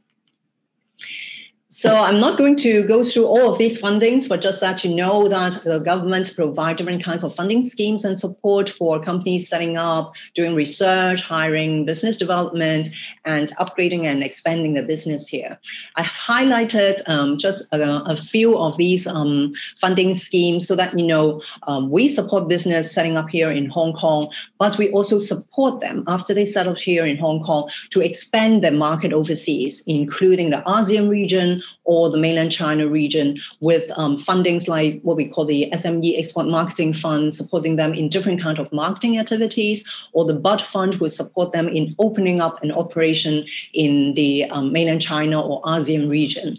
So 1.77 1.95
I'm 1.95 2.19
not 2.19 2.39
going 2.39 2.57
to 2.65 2.85
go 2.85 3.05
through 3.05 3.27
all 3.27 3.53
of 3.53 3.59
these 3.59 3.79
fundings, 3.79 4.27
but 4.27 4.41
just 4.41 4.63
that 4.63 4.83
you 4.83 4.95
know 4.95 5.29
that 5.29 5.63
the 5.63 5.79
government 5.79 6.33
provide 6.35 6.79
different 6.79 7.05
kinds 7.05 7.23
of 7.23 7.35
funding 7.35 7.69
schemes 7.69 8.03
and 8.03 8.19
support 8.19 8.71
for 8.71 8.99
companies 8.99 9.47
setting 9.47 9.77
up, 9.77 10.15
doing 10.33 10.55
research, 10.55 11.21
hiring, 11.21 11.85
business 11.85 12.17
development, 12.17 12.89
and 13.27 13.55
upgrading 13.59 14.05
and 14.05 14.23
expanding 14.23 14.73
the 14.73 14.83
business 14.83 15.29
here. 15.29 15.59
I've 15.97 16.07
highlighted 16.07 17.07
um, 17.11 17.37
just 17.37 17.71
a, 17.75 18.03
a, 18.05 18.17
few 18.17 18.57
of 18.57 18.79
these 18.79 19.07
um, 19.07 19.53
funding 19.79 20.15
schemes 20.15 20.67
so 20.67 20.77
that 20.77 20.99
you 20.99 21.07
know 21.07 21.43
um, 21.65 21.91
we 21.91 22.09
support 22.09 22.49
business 22.49 22.91
setting 22.91 23.19
up 23.19 23.29
here 23.29 23.51
in 23.51 23.67
Hong 23.67 23.93
Kong, 23.93 24.33
but 24.59 24.79
we 24.79 24.91
also 24.93 25.19
support 25.19 25.81
them 25.81 26.05
after 26.07 26.33
they 26.33 26.47
settle 26.47 26.75
here 26.75 27.05
in 27.05 27.19
Hong 27.19 27.43
Kong 27.43 27.69
to 27.91 28.01
expand 28.01 28.65
their 28.65 28.73
market 28.73 29.13
overseas, 29.13 29.83
including 29.87 30.49
the 30.49 30.63
ASEAN 30.67 31.11
region 31.11 31.63
or 31.85 32.11
the 32.11 32.19
mainland 32.19 32.53
China 32.53 32.89
region 32.89 33.41
with 33.61 33.91
um, 33.97 34.19
fundings 34.19 34.69
like 34.69 35.01
what 35.03 35.17
we 35.17 35.29
call 35.29 35.45
the 35.45 35.71
SME 35.73 36.19
Export 36.19 36.47
Marketing 36.47 36.93
Fund, 36.93 37.33
supporting 37.35 37.77
them 37.77 37.95
in 37.95 38.09
different 38.09 38.41
kind 38.41 38.59
of 38.59 38.73
marketing 38.73 39.19
activities, 39.19 39.85
or 40.13 40.25
the 40.25 40.35
Bud 40.35 40.63
Fund 40.63 40.97
will 40.97 41.09
support 41.09 41.53
them 41.53 41.69
in 41.69 41.95
opening 41.99 42.41
up 42.41 42.63
an 42.63 42.73
operation 42.73 43.45
in 43.73 44.15
the 44.15 44.45
um, 44.45 44.73
mainland 44.73 45.03
China 45.03 45.41
or 45.41 45.63
ASEAN 45.63 46.11
region. 46.11 46.59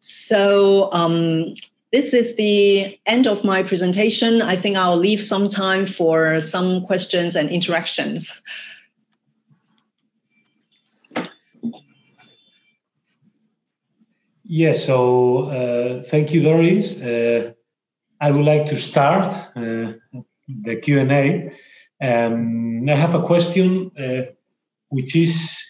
So 0.00 0.92
um, 0.92 1.54
this 1.92 2.14
is 2.14 2.36
the 2.36 2.98
end 3.06 3.26
of 3.26 3.44
my 3.44 3.62
presentation. 3.62 4.42
I 4.42 4.56
think 4.56 4.76
I'll 4.76 4.96
leave 4.96 5.22
some 5.22 5.48
time 5.48 5.86
for 5.86 6.40
some 6.40 6.84
questions 6.84 7.36
and 7.36 7.50
interactions. 7.50 8.42
Yes, 14.50 14.86
so 14.86 15.50
uh, 15.50 16.02
thank 16.04 16.32
you, 16.32 16.42
Doris. 16.42 17.02
Uh, 17.02 17.52
I 18.18 18.30
would 18.30 18.46
like 18.46 18.64
to 18.66 18.76
start 18.76 19.26
uh, 19.54 19.92
the 20.48 20.80
Q&A. 20.82 21.52
Um, 22.00 22.88
I 22.88 22.94
have 22.94 23.14
a 23.14 23.22
question, 23.22 23.90
uh, 23.98 24.32
which 24.88 25.14
is, 25.14 25.62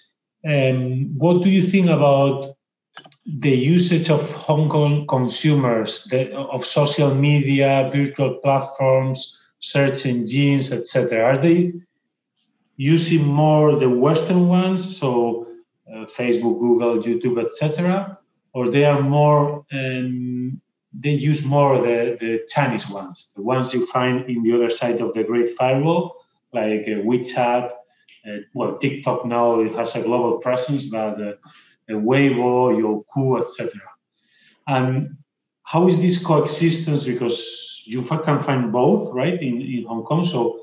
um, 0.49 1.19
what 1.19 1.43
do 1.43 1.51
you 1.51 1.61
think 1.61 1.91
about 1.91 2.55
the 3.27 3.51
usage 3.51 4.11
of 4.11 4.33
Hong 4.33 4.69
Kong 4.69 5.09
consumers, 5.09 6.05
the, 6.05 6.33
of 6.37 6.65
social 6.65 7.13
media, 7.13 7.91
virtual 7.93 8.35
platforms, 8.45 9.45
search 9.59 10.07
engines, 10.07 10.73
etc.? 10.73 11.21
Are 11.21 11.39
they 11.39 11.73
using 12.77 13.27
more 13.27 13.75
the 13.75 13.91
Western 13.91 14.47
ones, 14.47 14.99
so 14.99 15.49
uh, 15.93 16.07
Facebook, 16.07 16.61
Google, 16.61 16.99
YouTube, 17.03 17.45
etc., 17.45 18.18
or 18.59 18.69
they 18.69 18.85
are 18.85 19.01
more 19.01 19.65
um, 19.73 20.61
they 20.93 21.15
use 21.31 21.45
more 21.45 21.79
the, 21.79 22.17
the 22.19 22.41
Chinese 22.49 22.91
ones, 22.91 23.31
the 23.37 23.43
ones 23.43 23.73
you 23.73 23.87
find 23.87 24.29
in 24.29 24.43
the 24.43 24.53
other 24.53 24.71
side 24.71 25.01
of 25.01 25.15
the 25.15 25.23
Great 25.23 25.51
Firewall, 25.57 26.17
like 26.53 26.85
uh, 26.89 27.03
WeChat. 27.09 27.71
Uh, 28.27 28.39
well, 28.55 28.77
TikTok 28.79 29.25
now 29.27 29.61
it 29.61 29.73
has 29.77 29.95
a 29.95 30.03
global 30.03 30.39
presence, 30.39 30.89
but 30.89 31.21
uh, 31.21 31.35
Weibo, 31.89 32.55
Youku, 32.81 33.41
etc. 33.41 33.81
And 34.67 35.17
how 35.63 35.87
is 35.87 36.01
this 36.01 36.17
coexistence? 36.25 37.05
Because 37.05 37.85
you 37.87 38.03
can 38.03 38.43
find 38.43 38.73
both, 38.73 39.13
right, 39.13 39.41
in, 39.41 39.63
in 39.63 39.85
Hong 39.87 40.03
Kong. 40.03 40.25
So 40.25 40.59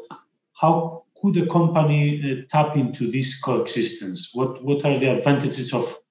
how 0.53 1.05
could 1.21 1.37
a 1.37 1.47
company 1.47 2.01
uh, 2.19 2.35
tap 2.49 2.75
into 2.75 3.09
this 3.09 3.39
coexistence? 3.39 4.31
What 4.33 4.63
what 4.65 4.83
are 4.83 4.97
the 4.97 5.17
advantages 5.17 5.73
of 5.73 5.85
uh, 5.85 6.04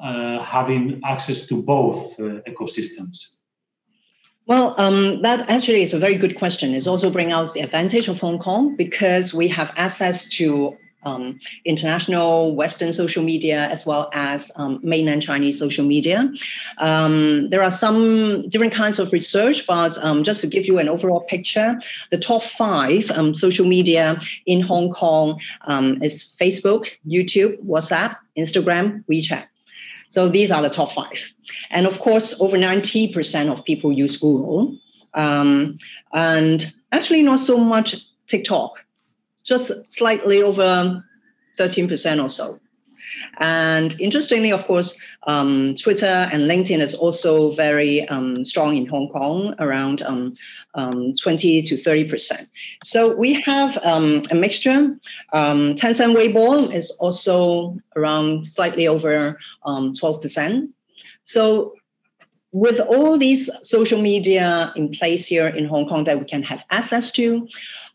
having 0.00 1.00
access 1.04 1.46
to 1.46 1.62
both 1.62 2.18
uh, 2.18 2.40
ecosystems? 2.48 3.18
Well, 4.46 4.74
um, 4.78 5.22
that 5.22 5.48
actually 5.48 5.82
is 5.82 5.94
a 5.94 5.98
very 5.98 6.16
good 6.16 6.36
question. 6.36 6.74
It's 6.74 6.88
also 6.88 7.10
bring 7.10 7.30
out 7.30 7.52
the 7.52 7.60
advantage 7.60 8.08
of 8.08 8.18
Hong 8.20 8.38
Kong 8.38 8.74
because 8.74 9.32
we 9.32 9.46
have 9.48 9.72
access 9.76 10.28
to 10.30 10.76
um, 11.02 11.38
international 11.64 12.54
Western 12.54 12.92
social 12.92 13.22
media 13.22 13.68
as 13.68 13.86
well 13.86 14.10
as 14.12 14.50
um, 14.56 14.80
mainland 14.82 15.22
Chinese 15.22 15.58
social 15.58 15.84
media. 15.84 16.32
Um, 16.78 17.48
there 17.48 17.62
are 17.62 17.70
some 17.70 18.48
different 18.48 18.74
kinds 18.74 18.98
of 18.98 19.12
research, 19.12 19.66
but 19.66 19.96
um, 20.04 20.24
just 20.24 20.40
to 20.40 20.46
give 20.46 20.66
you 20.66 20.78
an 20.78 20.88
overall 20.88 21.20
picture, 21.20 21.80
the 22.10 22.18
top 22.18 22.42
five 22.42 23.10
um, 23.12 23.34
social 23.34 23.66
media 23.66 24.20
in 24.46 24.60
Hong 24.60 24.90
Kong 24.90 25.40
is 26.02 26.34
Facebook, 26.40 26.88
YouTube, 27.06 27.64
WhatsApp, 27.64 28.16
Instagram, 28.36 29.04
WeChat. 29.06 29.46
So 30.10 30.28
these 30.28 30.50
are 30.50 30.60
the 30.60 30.68
top 30.68 30.92
five. 30.92 31.32
And 31.70 31.86
of 31.86 32.00
course, 32.00 32.38
over 32.40 32.56
90% 32.56 33.50
of 33.50 33.64
people 33.64 33.92
use 33.92 34.16
Google. 34.16 34.76
Um, 35.14 35.78
and 36.12 36.72
actually, 36.92 37.22
not 37.22 37.38
so 37.38 37.56
much 37.56 37.96
TikTok, 38.26 38.84
just 39.44 39.70
slightly 39.88 40.42
over 40.42 41.04
13% 41.58 42.22
or 42.22 42.28
so. 42.28 42.58
And 43.38 43.98
interestingly, 44.00 44.52
of 44.52 44.64
course, 44.66 44.98
um, 45.26 45.74
Twitter 45.76 46.28
and 46.32 46.42
LinkedIn 46.42 46.80
is 46.80 46.94
also 46.94 47.52
very 47.52 48.08
um, 48.08 48.44
strong 48.44 48.76
in 48.76 48.86
Hong 48.86 49.08
Kong, 49.08 49.54
around 49.58 50.02
um, 50.02 50.34
um 50.74 51.14
20 51.20 51.62
to 51.62 51.76
30 51.76 52.08
percent. 52.08 52.48
So 52.84 53.16
we 53.16 53.40
have 53.42 53.78
um, 53.84 54.24
a 54.30 54.34
mixture. 54.34 54.96
Um, 55.32 55.74
Tencent 55.74 56.14
Weibo 56.14 56.72
is 56.74 56.90
also 56.92 57.76
around 57.96 58.48
slightly 58.48 58.86
over 58.86 59.38
12 59.64 60.22
percent. 60.22 60.70
So 61.24 61.74
with 62.52 62.80
all 62.80 63.16
these 63.16 63.48
social 63.62 64.02
media 64.02 64.72
in 64.74 64.90
place 64.90 65.26
here 65.26 65.46
in 65.48 65.66
Hong 65.66 65.88
Kong 65.88 66.04
that 66.04 66.18
we 66.18 66.24
can 66.24 66.42
have 66.42 66.64
access 66.70 67.12
to, 67.12 67.48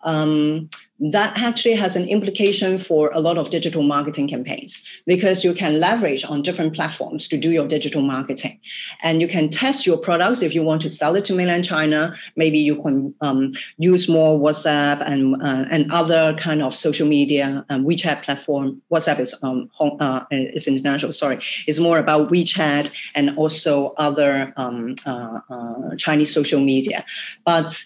um, 0.03 0.69
that 0.99 1.37
actually 1.37 1.75
has 1.75 1.95
an 1.97 2.07
implication 2.07 2.79
for 2.79 3.09
a 3.13 3.19
lot 3.19 3.37
of 3.37 3.49
digital 3.49 3.83
marketing 3.83 4.29
campaigns 4.29 4.81
because 5.05 5.43
you 5.43 5.53
can 5.53 5.79
leverage 5.79 6.23
on 6.23 6.41
different 6.41 6.73
platforms 6.73 7.27
to 7.27 7.37
do 7.37 7.51
your 7.51 7.67
digital 7.67 8.01
marketing. 8.01 8.57
And 9.03 9.19
you 9.19 9.27
can 9.27 9.49
test 9.49 9.85
your 9.85 9.97
products 9.97 10.41
if 10.41 10.55
you 10.55 10.63
want 10.63 10.81
to 10.83 10.89
sell 10.89 11.15
it 11.15 11.25
to 11.25 11.33
mainland 11.33 11.65
china. 11.65 12.15
Maybe 12.37 12.59
you 12.59 12.81
can 12.81 13.13
um, 13.19 13.53
use 13.77 14.07
more 14.07 14.39
whatsapp 14.39 15.03
and 15.05 15.35
uh, 15.41 15.65
and 15.69 15.91
other 15.91 16.33
kind 16.35 16.63
of 16.63 16.75
social 16.75 17.07
media 17.07 17.65
um, 17.69 17.85
wechat 17.85 18.23
platform. 18.23 18.81
Whatsapp 18.89 19.19
is 19.19 19.35
um, 19.43 19.69
uh, 19.79 20.21
is 20.31 20.65
international 20.67 21.11
sorry. 21.11 21.39
It's 21.67 21.79
more 21.79 21.97
about 21.97 22.31
wechat 22.31 22.93
and 23.15 23.37
also 23.37 23.93
other 23.97 24.53
um, 24.55 24.95
uh, 25.05 25.39
uh, 25.49 25.95
chinese 25.97 26.33
social 26.33 26.61
media. 26.61 27.03
But 27.43 27.83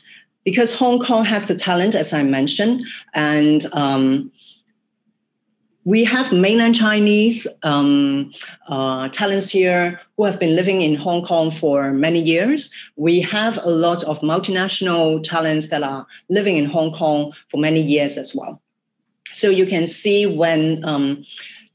because 0.50 0.74
Hong 0.74 0.98
Kong 0.98 1.24
has 1.26 1.48
the 1.48 1.54
talent, 1.54 1.94
as 1.94 2.12
I 2.12 2.24
mentioned, 2.24 2.84
and 3.14 3.68
um, 3.72 4.32
we 5.86 6.04
have 6.04 6.34
mainland 6.34 6.74
Chinese 6.74 7.46
um, 7.62 8.32
uh, 8.68 9.10
talents 9.10 9.52
here 9.52 10.02
who 10.18 10.24
have 10.24 10.40
been 10.40 10.56
living 10.56 10.82
in 10.82 10.96
Hong 10.96 11.24
Kong 11.24 11.52
for 11.52 11.94
many 11.94 12.20
years. 12.20 12.74
We 12.96 13.22
have 13.22 13.64
a 13.64 13.70
lot 13.70 14.04
of 14.06 14.22
multinational 14.22 15.24
talents 15.24 15.70
that 15.70 15.84
are 15.84 16.08
living 16.30 16.58
in 16.58 16.66
Hong 16.66 16.94
Kong 16.94 17.32
for 17.50 17.58
many 17.60 17.84
years 17.84 18.18
as 18.18 18.34
well. 18.34 18.60
So 19.32 19.52
you 19.52 19.68
can 19.68 19.86
see 19.86 20.26
when 20.26 20.84
um, 20.84 21.24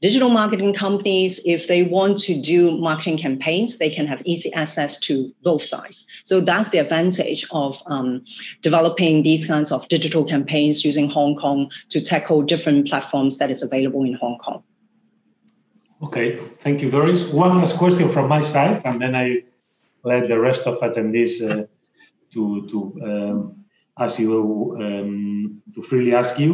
digital 0.05 0.29
marketing 0.29 0.71
companies, 0.71 1.39
if 1.45 1.67
they 1.67 1.81
want 1.81 2.19
to 2.19 2.39
do 2.39 2.77
marketing 2.77 3.17
campaigns, 3.17 3.79
they 3.79 3.89
can 3.89 4.05
have 4.05 4.21
easy 4.23 4.53
access 4.53 4.99
to 4.99 5.33
both 5.41 5.63
sides. 5.63 6.05
So 6.25 6.41
that's 6.41 6.69
the 6.69 6.77
advantage 6.77 7.41
of 7.49 7.81
um, 7.87 8.23
developing 8.61 9.23
these 9.23 9.47
kinds 9.47 9.71
of 9.71 9.87
digital 9.87 10.23
campaigns 10.23 10.85
using 10.85 11.09
Hong 11.09 11.35
Kong 11.35 11.71
to 11.89 11.99
tackle 11.99 12.43
different 12.43 12.87
platforms 12.87 13.39
that 13.39 13.49
is 13.49 13.63
available 13.63 14.03
in 14.03 14.13
Hong 14.13 14.37
Kong. 14.37 14.61
Okay, 16.03 16.37
thank 16.63 16.83
you, 16.83 16.91
Doris. 16.91 17.33
One 17.33 17.57
last 17.57 17.75
question 17.79 18.07
from 18.07 18.29
my 18.29 18.41
side, 18.41 18.83
and 18.85 19.01
then 19.01 19.15
I 19.15 19.41
let 20.03 20.27
the 20.27 20.39
rest 20.39 20.67
of 20.67 20.75
attendees 20.81 21.41
uh, 21.41 21.65
to 22.33 22.41
to 22.71 22.77
um, 23.09 23.37
ask 23.97 24.19
you 24.19 24.31
um, 24.83 25.63
to 25.73 25.81
freely 25.81 26.13
ask 26.13 26.37
you. 26.37 26.51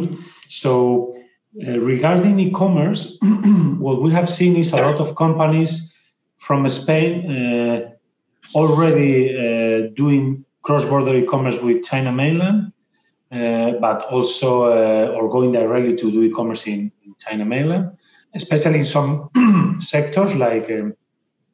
So 0.48 1.21
uh, 1.60 1.78
regarding 1.78 2.40
e-commerce, 2.40 3.18
what 3.78 4.00
we 4.00 4.10
have 4.10 4.28
seen 4.28 4.56
is 4.56 4.72
a 4.72 4.76
lot 4.76 5.00
of 5.00 5.16
companies 5.16 5.94
from 6.38 6.66
Spain 6.68 7.30
uh, 7.30 7.90
already 8.54 9.36
uh, 9.36 9.88
doing 9.94 10.44
cross-border 10.62 11.14
e-commerce 11.16 11.60
with 11.60 11.84
China 11.84 12.10
mainland, 12.10 12.72
uh, 13.30 13.72
but 13.80 14.04
also 14.06 14.64
uh, 14.64 15.12
or 15.14 15.28
going 15.28 15.52
directly 15.52 15.94
to 15.96 16.10
do 16.10 16.22
e-commerce 16.22 16.66
in, 16.66 16.90
in 17.04 17.14
China 17.18 17.44
mainland, 17.44 17.90
especially 18.34 18.78
in 18.78 18.84
some 18.84 19.28
sectors 19.78 20.34
like 20.34 20.70
um, 20.70 20.94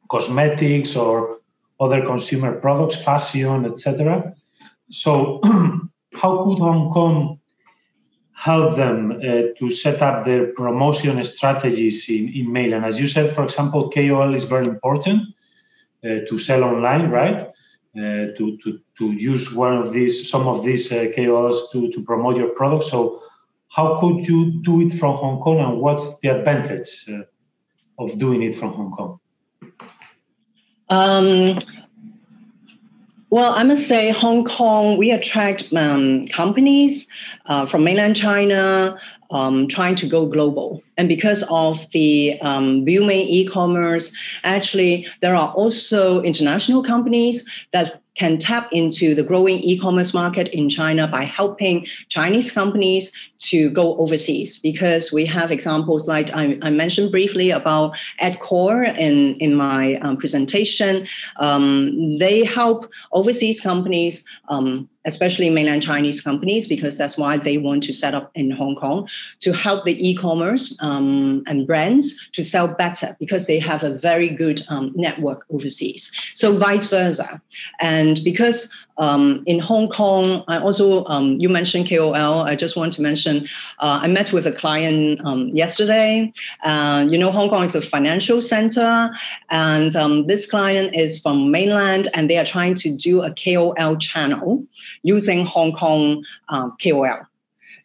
cosmetics 0.09 0.95
or 0.95 1.39
other 1.79 2.05
consumer 2.05 2.59
products, 2.59 2.95
fashion, 3.03 3.65
etc. 3.65 4.33
So, 4.91 5.39
how 6.15 6.43
could 6.43 6.59
Hong 6.59 6.89
Kong 6.91 7.38
help 8.39 8.77
them 8.77 9.11
uh, 9.11 9.41
to 9.57 9.69
set 9.69 10.01
up 10.01 10.23
their 10.23 10.53
promotion 10.53 11.21
strategies 11.25 12.09
in, 12.09 12.29
in 12.29 12.49
mainland. 12.49 12.85
As 12.85 12.99
you 12.99 13.07
said, 13.07 13.35
for 13.35 13.43
example, 13.43 13.89
KOL 13.89 14.33
is 14.33 14.45
very 14.45 14.65
important 14.65 15.23
uh, 16.05 16.19
to 16.29 16.37
sell 16.37 16.63
online, 16.63 17.09
right? 17.09 17.47
Uh, 17.97 18.31
to, 18.37 18.57
to, 18.63 18.79
to 18.97 19.11
use 19.11 19.53
one 19.53 19.75
of 19.75 19.91
these, 19.91 20.29
some 20.29 20.47
of 20.47 20.63
these 20.63 20.89
uh, 20.93 21.11
KOLs 21.13 21.69
to, 21.73 21.91
to 21.91 22.01
promote 22.05 22.37
your 22.37 22.51
product. 22.51 22.85
So, 22.85 23.21
how 23.67 23.99
could 23.99 24.25
you 24.25 24.61
do 24.61 24.81
it 24.81 24.91
from 24.93 25.17
Hong 25.17 25.41
Kong, 25.41 25.59
and 25.59 25.79
what's 25.81 26.17
the 26.19 26.29
advantage 26.29 27.05
uh, 27.09 27.23
of 28.01 28.17
doing 28.17 28.41
it 28.41 28.55
from 28.55 28.71
Hong 28.73 28.91
Kong? 28.91 29.19
Um, 30.87 31.59
well, 33.29 33.53
I 33.53 33.63
must 33.63 33.87
say, 33.87 34.11
Hong 34.11 34.43
Kong, 34.43 34.97
we 34.97 35.11
attract 35.11 35.71
um, 35.73 36.25
companies 36.27 37.07
uh, 37.45 37.65
from 37.65 37.83
mainland 37.83 38.15
China 38.15 38.99
um, 39.31 39.67
trying 39.67 39.95
to 39.95 40.07
go 40.07 40.25
global. 40.25 40.81
And 40.97 41.07
because 41.07 41.43
of 41.49 41.89
the 41.91 42.39
um, 42.41 42.83
booming 42.85 43.27
e 43.27 43.45
commerce, 43.45 44.11
actually, 44.43 45.07
there 45.21 45.35
are 45.35 45.49
also 45.53 46.21
international 46.23 46.83
companies 46.83 47.47
that 47.71 48.01
can 48.19 48.37
tap 48.37 48.67
into 48.73 49.15
the 49.15 49.23
growing 49.23 49.59
e-commerce 49.59 50.13
market 50.13 50.49
in 50.49 50.67
China 50.67 51.07
by 51.07 51.23
helping 51.23 51.87
Chinese 52.09 52.51
companies 52.51 53.13
to 53.49 53.69
go 53.69 53.95
overseas. 53.97 54.59
Because 54.59 55.13
we 55.13 55.25
have 55.25 55.51
examples 55.51 56.05
like 56.05 56.29
I, 56.35 56.59
I 56.61 56.69
mentioned 56.69 57.11
briefly 57.11 57.49
about 57.51 57.95
Adcore 58.21 58.83
in, 58.83 59.35
in 59.35 59.55
my 59.55 59.95
um, 60.01 60.17
presentation. 60.17 61.07
Um, 61.37 62.17
they 62.17 62.43
help 62.43 62.91
overseas 63.13 63.61
companies 63.61 64.25
um, 64.49 64.89
especially 65.05 65.49
mainland 65.49 65.83
Chinese 65.83 66.21
companies, 66.21 66.67
because 66.67 66.97
that's 66.97 67.17
why 67.17 67.37
they 67.37 67.57
want 67.57 67.83
to 67.83 67.93
set 67.93 68.13
up 68.13 68.31
in 68.35 68.51
Hong 68.51 68.75
Kong 68.75 69.07
to 69.39 69.53
help 69.53 69.85
the 69.85 70.09
e-commerce 70.09 70.75
um, 70.81 71.43
and 71.47 71.65
brands 71.65 72.29
to 72.31 72.43
sell 72.43 72.67
better 72.67 73.15
because 73.19 73.47
they 73.47 73.59
have 73.59 73.83
a 73.83 73.91
very 73.91 74.29
good 74.29 74.61
um, 74.69 74.91
network 74.95 75.45
overseas. 75.49 76.11
So 76.33 76.55
vice 76.57 76.89
versa, 76.89 77.41
and 77.79 78.19
because 78.23 78.73
um, 78.99 79.43
in 79.45 79.59
Hong 79.59 79.87
Kong, 79.89 80.43
I 80.47 80.59
also 80.59 81.05
um, 81.05 81.39
you 81.39 81.49
mentioned 81.49 81.89
KOL. 81.89 82.41
I 82.41 82.55
just 82.55 82.75
want 82.75 82.93
to 82.93 83.01
mention 83.01 83.47
uh, 83.79 83.99
I 84.03 84.07
met 84.07 84.33
with 84.33 84.45
a 84.45 84.51
client 84.51 85.21
um, 85.23 85.47
yesterday. 85.49 86.31
Uh, 86.63 87.07
you 87.09 87.17
know, 87.17 87.31
Hong 87.31 87.49
Kong 87.49 87.63
is 87.63 87.75
a 87.75 87.81
financial 87.81 88.41
center, 88.41 89.09
and 89.49 89.95
um, 89.95 90.25
this 90.27 90.49
client 90.49 90.95
is 90.95 91.21
from 91.21 91.49
mainland, 91.49 92.09
and 92.13 92.29
they 92.29 92.37
are 92.37 92.45
trying 92.45 92.75
to 92.75 92.95
do 92.95 93.23
a 93.23 93.33
KOL 93.33 93.97
channel 93.97 94.65
using 95.03 95.45
Hong 95.45 95.71
Kong 95.73 96.23
uh, 96.49 96.69
KOL. 96.83 97.25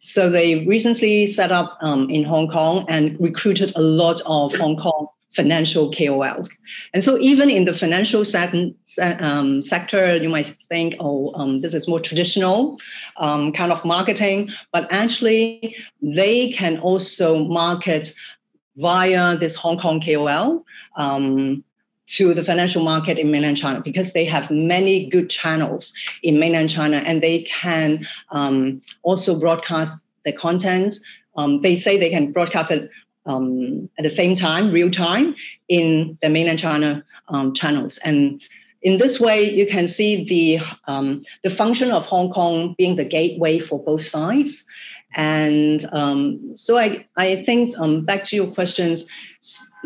So 0.01 0.29
they 0.29 0.67
recently 0.67 1.27
set 1.27 1.51
up 1.51 1.79
um, 1.81 2.11
in 2.11 2.25
Hong 2.25 2.49
Kong 2.49 2.85
and 2.89 3.19
recruited 3.19 3.73
a 3.75 3.81
lot 3.81 4.21
of 4.27 4.55
Hong 4.57 4.77
Kong 4.77 5.09
financial 5.35 5.91
KOLs. 5.91 6.51
And 6.93 7.03
so 7.03 7.19
even 7.19 7.51
in 7.51 7.65
the 7.65 7.75
financial 7.75 8.25
um, 9.01 9.63
sector, 9.63 10.17
you 10.17 10.29
might 10.29 10.47
think, 10.47 10.95
oh, 11.01 11.33
um, 11.35 11.61
this 11.61 11.75
is 11.75 11.89
more 11.89 12.01
traditional 12.01 12.81
um, 13.17 13.53
kind 13.53 13.73
of 13.73 13.85
marketing, 13.85 14.51
but 14.73 14.87
actually 14.91 15.77
they 16.01 16.53
can 16.53 16.79
also 16.79 17.45
market 17.45 18.15
via 18.77 19.37
this 19.37 19.55
Hong 19.55 19.79
Kong 19.79 20.01
KOL 20.01 20.65
um, 20.97 21.65
to 22.07 22.35
the 22.35 22.43
financial 22.43 22.83
market 22.83 23.19
in 23.19 23.31
mainland 23.31 23.57
China 23.57 23.81
because 23.81 24.13
they 24.13 24.25
have 24.25 24.51
many 24.51 25.09
good 25.09 25.31
channels 25.31 25.95
in 26.23 26.39
mainland 26.39 26.71
China 26.71 26.99
and 26.99 27.23
they 27.23 27.43
can 27.43 28.07
um, 28.31 28.83
also 29.03 29.39
broadcast 29.39 30.05
the 30.25 30.33
contents. 30.33 31.01
Um, 31.37 31.61
they 31.63 31.77
say 31.77 31.97
they 31.97 32.11
can 32.11 32.33
broadcast 32.33 32.71
it 32.71 32.91
um, 33.27 33.89
at 33.99 34.03
the 34.03 34.11
same 34.11 34.35
time, 34.35 34.71
real 34.71 34.91
time, 34.91 35.35
in 35.69 36.19
the 36.23 36.29
mainland 36.29 36.59
China 36.59 37.05
um, 37.29 37.55
channels. 37.55 37.99
And 37.99 38.43
in 38.83 38.99
this 38.99 39.19
way, 39.19 39.51
you 39.51 39.67
can 39.67 39.89
see 39.89 40.25
the 40.25 40.65
um, 40.87 41.25
the 41.43 41.51
function 41.51 41.91
of 41.91 42.07
Hong 42.07 42.31
Kong 42.31 42.75
being 42.77 42.97
the 42.97 43.05
gateway 43.05 43.59
for 43.59 43.83
both 43.83 44.05
sides. 44.05 44.65
And 45.17 45.85
um, 45.93 46.57
so 46.57 46.77
I, 46.77 47.07
I 47.17 47.37
think 47.37 47.79
um, 47.79 48.05
back 48.05 48.25
to 48.25 48.37
your 48.37 48.49
questions. 48.49 49.07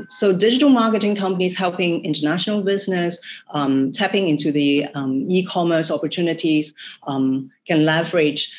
So 0.08 0.32
digital 0.32 0.70
marketing 0.70 1.16
companies 1.16 1.56
helping 1.56 2.04
international 2.04 2.62
business 2.62 3.20
um, 3.50 3.92
tapping 3.92 4.28
into 4.28 4.50
the 4.52 4.86
e-commerce 5.28 5.90
opportunities 5.90 6.74
can 7.04 7.84
leverage 7.84 8.56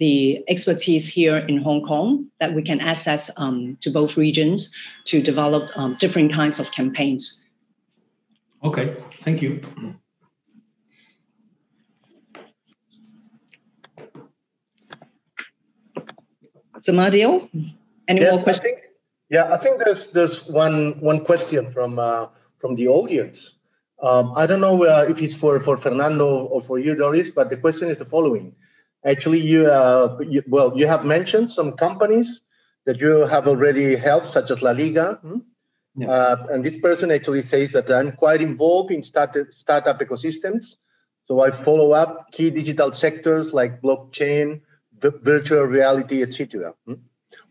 the 0.00 0.42
expertise 0.48 1.06
here 1.06 1.36
in 1.36 1.58
Hong 1.58 1.82
Kong 1.82 2.26
that 2.40 2.54
we 2.54 2.62
can 2.62 2.80
access 2.80 3.30
um, 3.36 3.76
to 3.82 3.90
both 3.90 4.16
regions 4.16 4.72
to 5.04 5.22
develop 5.22 5.70
um, 5.76 5.96
different 6.00 6.32
kinds 6.32 6.58
of 6.58 6.72
campaigns. 6.72 7.44
Okay, 8.64 8.96
thank 9.22 9.42
you. 9.42 9.60
So, 16.80 16.92
Mario, 16.92 17.48
Any 18.08 18.22
yes, 18.22 18.32
more 18.32 18.42
questions? 18.42 18.64
I 18.64 18.68
think, 18.68 18.78
yeah, 19.28 19.52
I 19.52 19.58
think 19.58 19.84
there's 19.84 20.08
there's 20.08 20.48
one 20.48 20.98
one 21.00 21.24
question 21.24 21.68
from 21.68 21.98
uh, 21.98 22.26
from 22.58 22.74
the 22.74 22.88
audience. 22.88 23.60
Um, 24.02 24.32
I 24.34 24.46
don't 24.46 24.62
know 24.62 24.82
uh, 24.84 25.04
if 25.08 25.20
it's 25.20 25.34
for, 25.34 25.60
for 25.60 25.76
Fernando 25.76 26.48
or 26.48 26.62
for 26.62 26.78
you, 26.78 26.94
Doris, 26.94 27.30
but 27.30 27.50
the 27.50 27.58
question 27.58 27.90
is 27.90 27.98
the 27.98 28.06
following. 28.06 28.56
Actually, 29.04 29.40
you, 29.40 29.66
uh, 29.66 30.18
you 30.28 30.42
well, 30.46 30.76
you 30.76 30.86
have 30.86 31.04
mentioned 31.04 31.50
some 31.50 31.72
companies 31.72 32.42
that 32.86 33.00
you 33.00 33.26
have 33.26 33.48
already 33.48 33.96
helped, 33.96 34.28
such 34.28 34.50
as 34.50 34.62
La 34.62 34.72
Liga. 34.72 35.18
Hmm? 35.22 35.38
Yeah. 35.96 36.08
Uh, 36.10 36.46
and 36.50 36.64
this 36.64 36.78
person 36.78 37.10
actually 37.10 37.42
says 37.42 37.72
that 37.72 37.90
I'm 37.90 38.12
quite 38.12 38.42
involved 38.42 38.90
in 38.90 39.02
start, 39.02 39.36
startup 39.52 40.00
ecosystems. 40.00 40.76
So 41.26 41.40
I 41.40 41.50
follow 41.50 41.92
up 41.92 42.32
key 42.32 42.50
digital 42.50 42.92
sectors 42.92 43.52
like 43.52 43.80
blockchain, 43.80 44.60
virtual 45.00 45.62
reality, 45.62 46.22
etc., 46.22 46.74
hmm? 46.86 46.94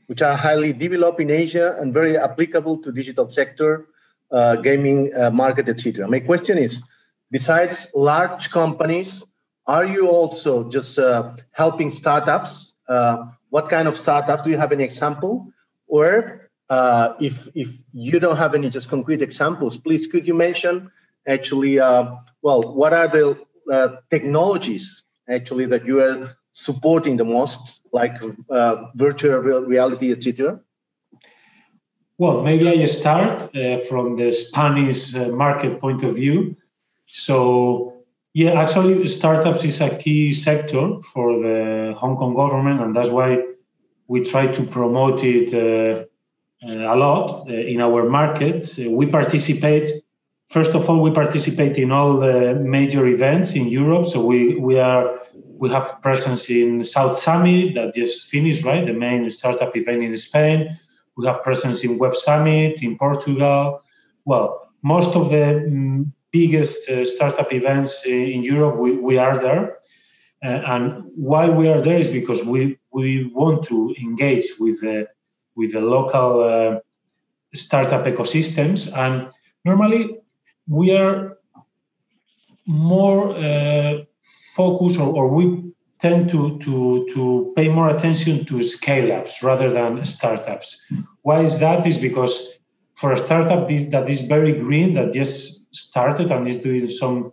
which 0.08 0.22
are 0.22 0.36
highly 0.36 0.74
developed 0.74 1.20
in 1.20 1.32
Asia 1.32 1.76
and 1.80 1.94
very 1.94 2.18
applicable 2.18 2.80
to 2.84 2.92
digital 2.92 3.32
sector 3.32 3.88
uh, 4.32 4.56
gaming 4.58 5.12
uh, 5.16 5.32
market, 5.32 5.70
etc. 5.70 6.08
My 6.08 6.20
question 6.20 6.58
is, 6.58 6.84
besides 7.32 7.88
large 7.96 8.52
companies, 8.52 9.24
are 9.70 9.86
you 9.86 10.08
also 10.10 10.68
just 10.68 10.98
uh, 10.98 11.34
helping 11.52 11.92
startups? 11.92 12.74
Uh, 12.88 13.28
what 13.52 13.70
kind 13.70 13.88
of 13.88 13.96
startups? 13.96 14.42
Do 14.42 14.50
you 14.50 14.58
have 14.58 14.72
any 14.72 14.84
example? 14.84 15.54
Or 15.88 16.50
uh, 16.70 17.14
if 17.20 17.48
if 17.54 17.70
you 17.94 18.20
don't 18.20 18.38
have 18.38 18.56
any 18.56 18.70
just 18.70 18.90
concrete 18.90 19.22
examples, 19.22 19.78
please 19.78 20.08
could 20.08 20.28
you 20.28 20.34
mention 20.34 20.90
actually? 21.28 21.80
Uh, 21.80 22.16
well, 22.42 22.62
what 22.74 22.94
are 22.94 23.08
the 23.08 23.38
technologies 24.10 25.04
actually 25.30 25.68
that 25.68 25.86
you 25.86 26.02
are 26.02 26.36
supporting 26.54 27.18
the 27.18 27.26
most, 27.26 27.82
like 27.94 28.16
virtual 28.96 29.62
reality, 29.76 30.12
etc.? 30.12 30.60
Well, 32.18 32.42
maybe 32.42 32.68
I 32.68 32.86
start 32.88 33.56
uh, 33.56 33.78
from 33.78 34.18
the 34.18 34.32
Spanish 34.32 35.16
uh, 35.16 35.30
market 35.30 35.80
point 35.80 36.04
of 36.04 36.16
view. 36.16 36.58
So, 37.06 37.99
yeah, 38.34 38.52
actually, 38.52 39.08
startups 39.08 39.64
is 39.64 39.82
a 39.82 39.96
key 39.98 40.32
sector 40.34 41.02
for 41.02 41.40
the 41.40 41.94
Hong 41.98 42.16
Kong 42.16 42.34
government, 42.36 42.82
and 42.82 42.96
that's 42.96 43.10
why 43.10 43.44
we 44.08 44.24
try 44.24 44.48
to 44.48 44.64
promote 44.64 45.24
it 45.24 45.54
uh, 45.54 46.06
a 46.64 46.96
lot 46.96 47.48
uh, 47.50 47.54
in 47.54 47.82
our 47.82 48.08
markets. 48.10 48.80
Uh, 48.80 48.90
we 48.90 49.06
participate. 49.06 49.90
First 50.48 50.74
of 50.74 50.90
all, 50.90 51.02
we 51.02 51.12
participate 51.12 51.78
in 51.78 51.92
all 51.92 52.18
the 52.18 52.56
major 52.56 53.06
events 53.08 53.56
in 53.56 53.68
Europe. 53.68 54.06
So 54.06 54.26
we 54.26 54.56
we 54.56 54.80
are 54.80 55.20
we 55.58 55.70
have 55.70 56.02
presence 56.02 56.50
in 56.50 56.84
South 56.84 57.20
Summit 57.20 57.76
that 57.76 57.94
just 57.94 58.30
finished, 58.30 58.64
right? 58.64 58.86
The 58.86 58.94
main 58.94 59.30
startup 59.30 59.76
event 59.76 60.04
in 60.04 60.18
Spain 60.18 60.78
we 61.20 61.28
have 61.28 61.44
presence 61.44 61.84
in 61.84 61.98
Web 61.98 62.16
Summit 62.16 62.82
in 62.82 62.98
Portugal. 62.98 63.82
Well, 64.24 64.72
most 64.82 65.16
of 65.16 65.30
the 65.30 65.66
mm, 65.68 66.10
biggest 66.32 66.90
uh, 66.90 67.06
startup 67.06 67.52
events 67.54 68.06
in 68.06 68.44
Europe, 68.44 68.78
we, 68.78 68.92
we 68.98 69.18
are 69.18 69.38
there. 69.38 69.78
Uh, 70.44 70.62
and 70.74 71.04
why 71.16 71.50
we 71.50 71.68
are 71.68 71.82
there 71.82 71.98
is 71.98 72.10
because 72.10 72.44
we, 72.44 72.78
we 72.94 73.26
want 73.34 73.64
to 73.64 73.94
engage 74.02 74.46
with 74.60 74.80
the, 74.82 75.08
with 75.56 75.74
the 75.74 75.82
local 75.82 76.44
uh, 76.44 76.80
startup 77.54 78.06
ecosystems. 78.06 78.96
And 78.98 79.30
normally 79.66 80.18
we 80.68 80.96
are 80.96 81.38
more 82.66 83.36
uh, 83.36 84.04
focused 84.54 85.00
or, 85.00 85.14
or 85.14 85.36
we 85.36 85.74
tend 86.00 86.30
to, 86.30 86.58
to, 86.60 87.08
to 87.14 87.54
pay 87.58 87.68
more 87.68 87.90
attention 87.90 88.46
to 88.46 88.64
scale 88.64 89.12
ups 89.12 89.44
rather 89.44 89.70
than 89.70 90.06
startups. 90.06 90.86
Why 91.24 91.42
is 91.42 91.60
that? 91.60 91.86
Is 91.86 91.98
because 91.98 92.60
for 92.96 93.12
a 93.12 93.18
startup 93.18 93.68
that 93.68 94.06
is 94.08 94.22
very 94.22 94.54
green, 94.54 94.94
that 94.94 95.12
just 95.12 95.59
started 95.72 96.32
and 96.32 96.48
is 96.48 96.58
doing 96.58 96.88
some 96.88 97.32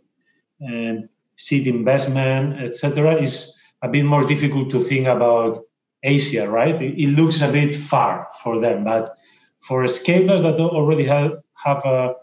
um, 0.67 1.09
seed 1.37 1.67
investment, 1.67 2.61
etc., 2.61 3.21
is 3.21 3.61
a 3.83 3.89
bit 3.89 4.05
more 4.05 4.23
difficult 4.23 4.71
to 4.71 4.81
think 4.81 5.07
about 5.07 5.61
Asia, 6.03 6.49
right? 6.49 6.81
It, 6.81 7.01
it 7.03 7.09
looks 7.09 7.41
a 7.41 7.51
bit 7.51 7.75
far 7.75 8.29
for 8.43 8.61
them, 8.61 8.85
but 8.85 9.17
for 9.59 9.87
scale-ups 9.87 10.43
that 10.43 10.61
already 10.61 11.05
have, 11.05 11.33
have 11.65 11.85
a 11.85 12.15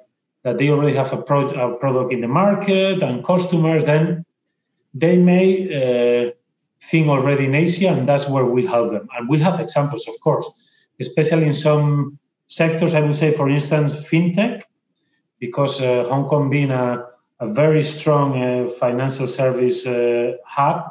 that 0.43 0.57
they 0.57 0.69
already 0.69 0.95
have 0.95 1.11
a, 1.13 1.21
pro- 1.21 1.49
a 1.49 1.77
product 1.77 2.11
in 2.11 2.21
the 2.21 2.27
market 2.27 3.01
and 3.01 3.23
customers, 3.23 3.85
then 3.85 4.25
they 4.93 5.17
may 5.17 6.27
uh, 6.27 6.31
think 6.81 7.07
already 7.07 7.45
in 7.45 7.55
Asia, 7.55 7.87
and 7.87 8.07
that's 8.07 8.29
where 8.29 8.45
we 8.45 8.65
help 8.65 8.91
them. 8.91 9.07
And 9.17 9.29
we 9.29 9.39
have 9.39 9.59
examples, 9.59 10.07
of 10.07 10.19
course, 10.19 10.49
especially 10.99 11.47
in 11.47 11.53
some 11.53 12.19
sectors. 12.47 12.93
I 12.93 12.99
would 12.99 13.15
say, 13.15 13.31
for 13.31 13.49
instance, 13.49 13.93
fintech, 13.93 14.63
because 15.43 15.81
uh, 15.81 16.05
Hong 16.07 16.25
Kong 16.29 16.49
being 16.49 16.71
a, 16.71 17.05
a 17.41 17.47
very 17.53 17.83
strong 17.83 18.41
uh, 18.41 18.65
financial 18.79 19.27
service 19.27 19.85
uh, 19.85 20.31
hub, 20.45 20.89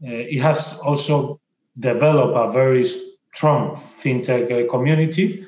it 0.00 0.40
has 0.40 0.80
also 0.86 1.38
developed 1.78 2.34
a 2.34 2.50
very 2.50 2.82
strong 2.82 3.76
fintech 3.76 4.70
community. 4.70 5.44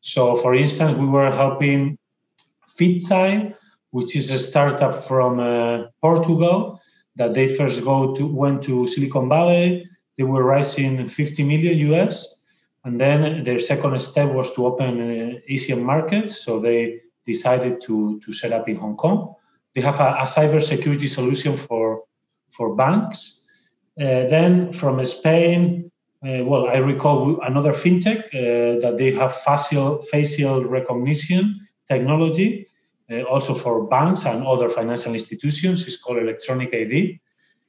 So, 0.00 0.36
for 0.36 0.52
instance, 0.56 0.94
we 0.94 1.06
were 1.06 1.30
helping 1.30 1.96
Feedzai, 2.76 3.54
which 3.90 4.16
is 4.16 4.32
a 4.32 4.38
startup 4.38 4.94
from 4.94 5.32
Portugal 6.00 6.80
that 7.14 7.34
they 7.34 7.46
first 7.46 7.84
go 7.84 8.14
to 8.16 8.26
went 8.26 8.62
to 8.64 8.86
Silicon 8.88 9.28
Valley. 9.28 9.86
They 10.16 10.24
were 10.24 10.44
raising 10.44 11.06
50 11.06 11.44
million 11.44 11.78
US, 11.92 12.42
and 12.84 13.00
then 13.00 13.44
their 13.44 13.60
second 13.60 13.96
step 14.00 14.32
was 14.32 14.52
to 14.54 14.66
open 14.66 14.92
uh, 15.00 15.38
Asian 15.48 15.82
markets. 15.84 16.44
So 16.44 16.58
they 16.58 17.05
decided 17.26 17.80
to 17.82 18.20
to 18.20 18.32
set 18.32 18.52
up 18.52 18.68
in 18.68 18.76
Hong 18.76 18.96
Kong. 18.96 19.34
They 19.74 19.82
have 19.82 20.00
a, 20.00 20.16
a 20.20 20.26
cyber 20.26 20.60
security 20.60 21.06
solution 21.06 21.56
for 21.56 22.04
for 22.50 22.74
banks. 22.74 23.44
Uh, 23.98 24.28
then 24.28 24.72
from 24.72 25.02
Spain, 25.04 25.90
uh, 26.26 26.44
well, 26.44 26.68
I 26.68 26.76
recall 26.76 27.40
another 27.42 27.72
fintech 27.72 28.20
uh, 28.26 28.80
that 28.80 28.96
they 28.98 29.12
have 29.12 29.34
facial 29.34 30.02
facial 30.02 30.64
recognition 30.64 31.60
technology 31.88 32.66
uh, 33.10 33.22
also 33.22 33.54
for 33.54 33.86
banks 33.86 34.26
and 34.26 34.46
other 34.46 34.68
financial 34.68 35.12
institutions. 35.12 35.86
It's 35.86 35.96
called 35.96 36.18
Electronic 36.18 36.74
ID. 36.74 37.20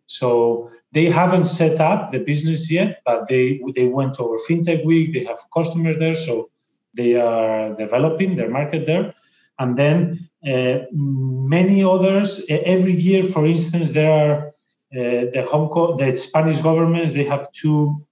So 0.08 0.72
they 0.94 1.06
haven't 1.06 1.44
set 1.44 1.80
up 1.82 2.12
the 2.12 2.20
business 2.20 2.72
yet, 2.72 3.02
but 3.06 3.28
they 3.28 3.62
they 3.76 3.86
went 3.86 4.20
over 4.20 4.38
fintech 4.50 4.86
week. 4.86 5.14
They 5.14 5.26
have 5.26 5.40
customers 5.54 5.98
there, 5.98 6.16
so 6.16 6.50
they 6.94 7.16
are 7.16 7.76
developing 7.76 8.36
their 8.36 8.50
market 8.50 8.86
there. 8.86 9.14
And 9.60 9.78
then 9.78 10.30
uh, 10.48 10.86
many 10.92 11.84
others 11.84 12.46
every 12.50 12.94
year. 12.94 13.24
For 13.24 13.46
instance, 13.46 13.92
there 13.92 14.12
are 14.12 14.48
uh, 14.48 15.32
the 15.34 15.48
Hong 15.52 15.70
Kong, 15.70 15.98
the 15.98 16.16
Spanish 16.16 16.60
governments. 16.60 17.14
They 17.14 17.26
have 17.26 17.52
two 17.52 18.06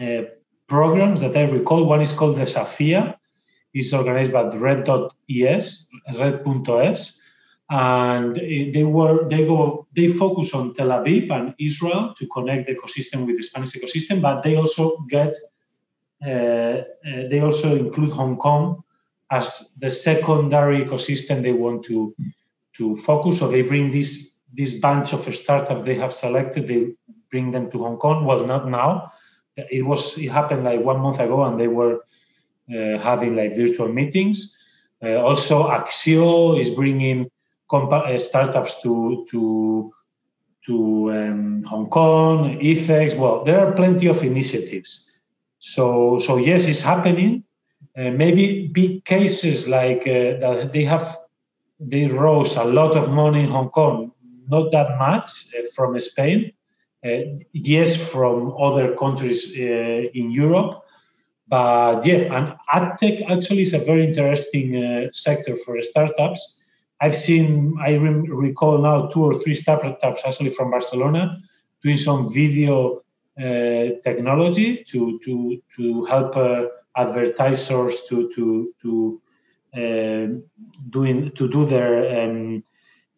uh, 0.00 0.22
programs 0.66 1.20
that 1.20 1.36
I 1.36 1.42
recall. 1.42 1.84
One 1.84 2.02
is 2.02 2.12
called 2.12 2.36
the 2.36 2.42
Desafia, 2.42 3.16
is 3.72 3.94
organized 3.94 4.32
by 4.32 4.42
red.es, 4.42 5.86
red.es, 6.18 7.20
and 7.70 8.36
they 8.36 8.84
were 8.84 9.28
they 9.28 9.46
go 9.46 9.86
they 9.96 10.08
focus 10.08 10.52
on 10.52 10.74
Tel 10.74 10.88
Aviv 10.88 11.30
and 11.30 11.54
Israel 11.58 12.14
to 12.18 12.26
connect 12.26 12.66
the 12.66 12.74
ecosystem 12.74 13.26
with 13.26 13.38
the 13.38 13.42
Spanish 13.42 13.72
ecosystem, 13.72 14.20
but 14.20 14.42
they 14.42 14.56
also 14.56 14.98
get 15.08 15.34
uh, 16.26 16.28
uh, 16.28 16.82
they 17.30 17.40
also 17.40 17.76
include 17.76 18.10
Hong 18.10 18.36
Kong 18.36 18.83
as 19.34 19.70
the 19.78 19.90
secondary 19.90 20.84
ecosystem 20.84 21.42
they 21.42 21.52
want 21.52 21.84
to 21.84 22.14
to 22.76 22.96
focus. 22.96 23.38
So 23.38 23.48
they 23.48 23.62
bring 23.62 23.90
this 23.90 24.36
this 24.52 24.78
bunch 24.80 25.12
of 25.12 25.22
startups 25.34 25.82
they 25.82 25.96
have 25.96 26.14
selected. 26.14 26.66
They 26.66 26.94
bring 27.30 27.50
them 27.50 27.70
to 27.70 27.78
Hong 27.78 27.98
Kong. 27.98 28.24
Well, 28.24 28.46
not 28.46 28.68
now. 28.68 29.12
It 29.56 29.84
was 29.84 30.18
it 30.18 30.30
happened 30.30 30.64
like 30.64 30.80
one 30.80 31.00
month 31.00 31.20
ago, 31.20 31.44
and 31.44 31.58
they 31.60 31.68
were 31.68 31.94
uh, 32.70 32.98
having 32.98 33.36
like 33.36 33.56
virtual 33.56 33.88
meetings. 33.88 34.56
Uh, 35.02 35.16
also, 35.16 35.68
Axio 35.68 36.58
is 36.58 36.70
bringing 36.70 37.30
compa- 37.70 38.06
uh, 38.14 38.18
startups 38.18 38.82
to 38.82 39.26
to 39.30 39.92
to 40.66 40.76
um, 41.12 41.62
Hong 41.64 41.88
Kong, 41.90 42.58
EFEX. 42.58 43.18
Well, 43.18 43.44
there 43.44 43.60
are 43.60 43.72
plenty 43.72 44.06
of 44.06 44.22
initiatives. 44.22 45.10
So 45.58 46.18
so 46.18 46.36
yes, 46.36 46.68
it's 46.68 46.82
happening. 46.82 47.44
Uh, 47.96 48.10
maybe 48.10 48.68
big 48.68 49.04
cases 49.04 49.68
like 49.68 50.02
uh, 50.02 50.34
that 50.40 50.70
they 50.72 50.82
have 50.82 51.16
they 51.78 52.06
rose 52.06 52.56
a 52.56 52.64
lot 52.64 52.96
of 52.96 53.12
money 53.12 53.44
in 53.44 53.48
Hong 53.50 53.68
Kong, 53.68 54.10
not 54.48 54.72
that 54.72 54.98
much 54.98 55.54
uh, 55.54 55.62
from 55.74 55.98
Spain. 55.98 56.52
yes, 57.52 57.96
from 57.96 58.54
other 58.58 58.96
countries 58.96 59.52
in 59.54 60.30
Europe, 60.30 60.82
but 61.48 62.06
yeah, 62.06 62.34
and 62.34 62.54
ad 62.72 62.96
tech 62.98 63.20
actually 63.28 63.62
is 63.62 63.74
a 63.74 63.78
very 63.78 64.04
interesting 64.04 64.76
uh, 64.76 65.08
sector 65.12 65.54
for 65.56 65.80
startups. 65.82 66.64
I've 67.00 67.14
seen, 67.14 67.76
I 67.80 67.94
recall 67.94 68.78
now 68.78 69.06
two 69.06 69.22
or 69.22 69.34
three 69.34 69.54
startups 69.54 70.22
actually 70.24 70.50
from 70.50 70.70
Barcelona 70.70 71.38
doing 71.82 71.98
some 71.98 72.32
video 72.32 72.96
uh, 72.96 73.00
technology 73.36 74.84
to 74.84 75.18
to 75.24 75.60
to 75.76 76.04
help 76.04 76.36
uh, 76.36 76.66
advertisers 76.96 78.02
to 78.08 78.30
to 78.34 78.72
to 78.80 79.20
uh, 79.76 80.26
doing 80.90 81.32
to 81.32 81.48
do 81.48 81.66
their 81.66 81.94
um, 82.20 82.62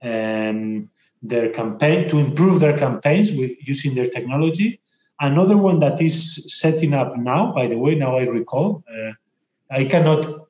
um, 0.02 0.88
their 1.22 1.50
campaign 1.50 2.08
to 2.08 2.18
improve 2.18 2.60
their 2.60 2.76
campaigns 2.78 3.32
with 3.32 3.52
using 3.66 3.94
their 3.94 4.08
technology. 4.08 4.80
Another 5.20 5.56
one 5.56 5.80
that 5.80 6.00
is 6.00 6.46
setting 6.60 6.94
up 6.94 7.16
now, 7.16 7.52
by 7.52 7.66
the 7.66 7.78
way, 7.78 7.94
now 7.94 8.18
I 8.18 8.22
recall, 8.22 8.84
uh, 8.90 9.12
I 9.70 9.84
cannot 9.86 10.46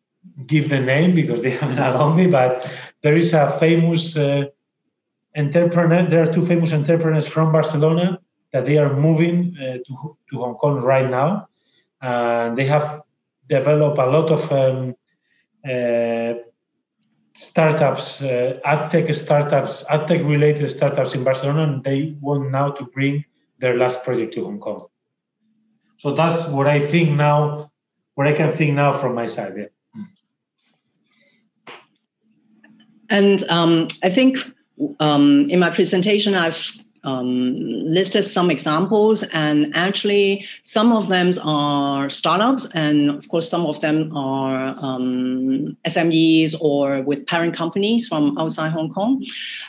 give 0.47 0.69
the 0.69 0.81
name 0.81 1.15
because 1.15 1.41
they 1.41 1.51
haven't 1.61 1.79
allowed 1.79 2.15
me, 2.17 2.27
but 2.27 2.69
there 3.03 3.15
is 3.15 3.33
a 3.33 3.51
famous 3.59 4.17
uh, 4.17 4.45
entrepreneur. 5.37 6.07
There 6.09 6.23
are 6.23 6.33
two 6.33 6.45
famous 6.45 6.73
entrepreneurs 6.73 7.29
from 7.29 7.53
Barcelona 7.53 8.21
that 8.57 8.65
they 8.65 8.79
are 8.79 8.97
moving 8.97 9.55
uh, 9.61 9.77
to, 9.87 10.17
to 10.31 10.39
Hong 10.39 10.55
Kong 10.55 10.81
right 10.81 11.11
now. 11.11 11.49
And 12.01 12.57
they 12.57 12.65
have 12.65 13.03
developed 13.47 13.99
a 13.99 14.07
lot 14.07 14.31
of 14.31 14.51
um, 14.51 14.95
uh, 15.63 16.41
startups, 17.35 18.23
uh, 18.23 18.59
ad 18.65 18.91
tech 18.91 19.15
startups, 19.15 19.85
ad 19.91 20.09
tech 20.09 20.23
related 20.23 20.69
startups 20.71 21.15
in 21.15 21.23
Barcelona, 21.23 21.65
and 21.65 21.85
they 21.85 22.17
want 22.21 22.51
now 22.51 22.71
to 22.71 22.85
bring 22.85 23.25
their 23.59 23.77
last 23.77 24.05
project 24.05 24.33
to 24.35 24.45
Hong 24.45 24.59
Kong. 24.59 24.87
So 25.99 26.13
that's 26.13 26.49
what 26.49 26.67
I 26.67 26.81
think 26.81 27.11
now, 27.11 27.71
what 28.15 28.27
I 28.27 28.33
can 28.33 28.51
think 28.51 28.75
now 28.75 28.95
from 28.95 29.15
my 29.15 29.27
side. 29.27 29.53
Yeah. 29.57 30.05
And 33.11 33.45
um, 33.51 33.89
I 34.03 34.09
think 34.09 34.39
um, 34.99 35.51
in 35.51 35.59
my 35.61 35.71
presentation, 35.71 36.35
I've 36.35 36.86
um, 37.07 37.55
listed 37.85 38.25
some 38.25 38.51
examples, 38.51 39.23
and 39.33 39.73
actually, 39.77 40.47
some 40.63 40.93
of 40.93 41.07
them 41.07 41.31
are 41.45 42.11
startups, 42.11 42.67
and 42.75 43.11
of 43.11 43.29
course, 43.29 43.49
some 43.49 43.65
of 43.65 43.81
them 43.81 44.15
are 44.15 44.77
um, 44.79 45.77
SMEs 45.87 46.61
or 46.61 47.03
with 47.03 47.25
parent 47.27 47.55
companies 47.55 48.09
from 48.09 48.37
outside 48.37 48.73
Hong 48.73 48.93
Kong. 48.93 49.25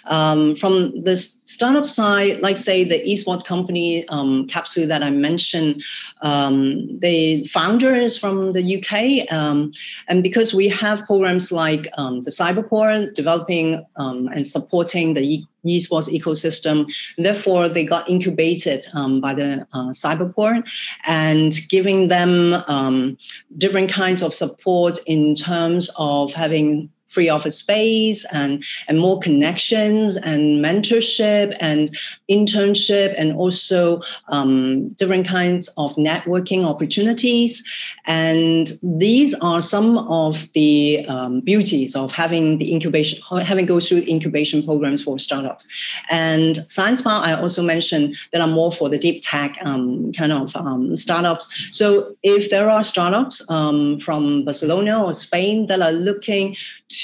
Um, 0.06 0.56
from 0.56 1.00
the 1.00 1.16
startup 1.16 1.86
side, 1.86 2.40
like 2.42 2.58
say 2.58 2.84
the 2.84 3.00
esports 3.06 3.46
company 3.46 4.08
um, 4.10 4.48
Capsule 4.48 4.88
that 4.88 5.04
I 5.04 5.12
mentioned, 5.12 5.84
um, 6.22 7.00
the 7.00 7.44
founder 7.46 7.96
is 7.96 8.18
from 8.18 8.54
the 8.54 8.78
UK, 8.78 9.32
um, 9.32 9.72
and 10.08 10.24
because 10.24 10.56
we 10.56 10.68
have 10.70 11.06
programs 11.06 11.52
like 11.52 11.84
the 11.84 12.32
Cyberport 12.32 13.14
developing 13.14 13.86
and 13.96 14.48
supporting 14.48 15.14
the 15.14 15.46
esports 15.68 16.10
ecosystem. 16.10 16.92
Therefore, 17.18 17.70
they 17.70 17.86
got 17.86 18.10
incubated 18.10 18.86
um, 18.94 19.22
by 19.22 19.34
the 19.34 19.68
uh, 19.74 19.90
Cyberport 19.90 20.68
and 21.06 21.54
giving 21.70 22.08
them 22.08 22.54
um, 22.68 23.18
different 23.58 23.92
kinds 23.92 24.22
of 24.22 24.34
support 24.34 25.00
in 25.06 25.36
terms 25.36 25.90
of 25.98 26.34
having 26.34 26.90
free 27.08 27.30
office 27.30 27.58
space 27.58 28.26
and, 28.32 28.64
and 28.88 29.00
more 29.00 29.20
connections 29.20 30.18
and 30.18 30.64
mentorship 30.64 31.56
and 31.60 31.98
internship 32.30 33.14
and 33.18 33.34
also 33.34 34.02
um, 34.28 34.90
different 34.90 35.28
kinds 35.28 35.68
of 35.78 35.96
networking 35.96 36.66
opportunities. 36.66 37.64
And 38.06 38.72
these 38.84 39.34
are 39.36 39.62
some 39.62 39.98
of 40.10 40.52
the 40.54 41.06
um, 41.08 41.42
beauties 41.42 41.96
of 41.96 42.12
having 42.12 42.58
the 42.58 42.72
incubation, 42.74 43.20
having 43.42 43.66
go 43.66 43.80
through 43.80 44.04
incubation 44.08 44.64
programs 44.64 45.04
for 45.04 45.20
startups. 45.20 45.68
And 46.10 46.58
Science 46.68 47.02
Park, 47.02 47.26
I 47.26 47.34
also 47.34 47.64
mentioned 47.64 48.16
that 48.32 48.42
are 48.42 48.48
more 48.48 48.72
for 48.72 48.90
the 48.90 48.98
deep 48.98 49.24
tech 49.24 49.58
um, 49.62 50.12
kind 50.14 50.32
of 50.32 50.56
um, 50.56 50.98
startups. 50.98 51.48
So 51.72 52.16
if 52.24 52.50
there 52.50 52.70
are 52.70 52.84
startups 52.84 53.50
um, 53.50 54.00
from 54.00 54.46
Barcelona 54.46 55.04
or 55.04 55.14
Spain 55.14 55.68
that 55.68 55.82
are 55.82 55.92
looking 55.92 56.56
to 56.90 56.97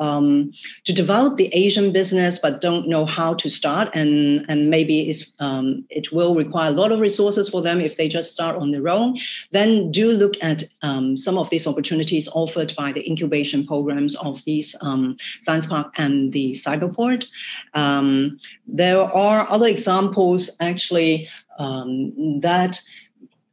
um, 0.00 0.52
to 0.84 0.92
develop 0.92 1.36
the 1.36 1.50
Asian 1.52 1.92
business 1.92 2.38
but 2.38 2.60
don't 2.60 2.88
know 2.88 3.04
how 3.04 3.34
to 3.34 3.48
start. 3.48 3.90
And 3.94 4.44
and 4.48 4.70
maybe 4.70 5.08
it's 5.08 5.32
um, 5.38 5.84
it 5.90 6.12
will 6.12 6.34
require 6.34 6.70
a 6.70 6.74
lot 6.74 6.92
of 6.92 7.00
resources 7.00 7.48
for 7.48 7.62
them 7.62 7.80
if 7.80 7.96
they 7.96 8.08
just 8.08 8.32
start 8.32 8.56
on 8.56 8.70
their 8.70 8.88
own. 8.88 9.18
Then 9.50 9.90
do 9.90 10.12
look 10.12 10.34
at 10.42 10.64
um, 10.82 11.16
some 11.16 11.38
of 11.38 11.50
these 11.50 11.66
opportunities 11.66 12.28
offered 12.32 12.74
by 12.76 12.92
the 12.92 13.06
incubation 13.08 13.66
programs 13.66 14.14
of 14.16 14.42
these 14.44 14.74
um, 14.80 15.16
science 15.40 15.66
park 15.66 15.92
and 15.96 16.32
the 16.32 16.52
cyberport 16.52 17.26
um, 17.74 18.38
there 18.66 19.00
are 19.00 19.50
other 19.50 19.66
examples 19.66 20.50
actually 20.60 21.28
um, 21.58 22.40
that 22.40 22.80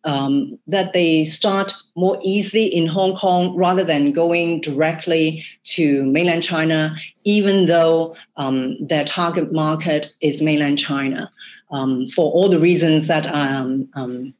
um, 0.03 0.57
that 0.67 0.93
they 0.93 1.25
start 1.25 1.73
more 1.95 2.19
easily 2.23 2.65
in 2.65 2.87
Hong 2.87 3.15
Kong 3.15 3.55
rather 3.55 3.83
than 3.83 4.11
going 4.11 4.61
directly 4.61 5.45
to 5.65 6.03
mainland 6.05 6.43
China, 6.43 6.95
even 7.23 7.65
though 7.65 8.15
um, 8.37 8.77
their 8.85 9.05
target 9.05 9.51
market 9.51 10.13
is 10.21 10.41
mainland 10.41 10.79
China, 10.79 11.31
um, 11.71 12.07
for 12.07 12.31
all 12.31 12.49
the 12.49 12.59
reasons 12.59 13.07
that 13.07 13.25
um, 13.27 13.89
um, 13.93 14.33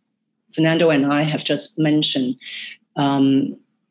Fernando 0.56 0.90
and 0.90 1.06
I 1.12 1.24
have 1.24 1.44
just 1.44 1.78
mentioned. 1.78 2.36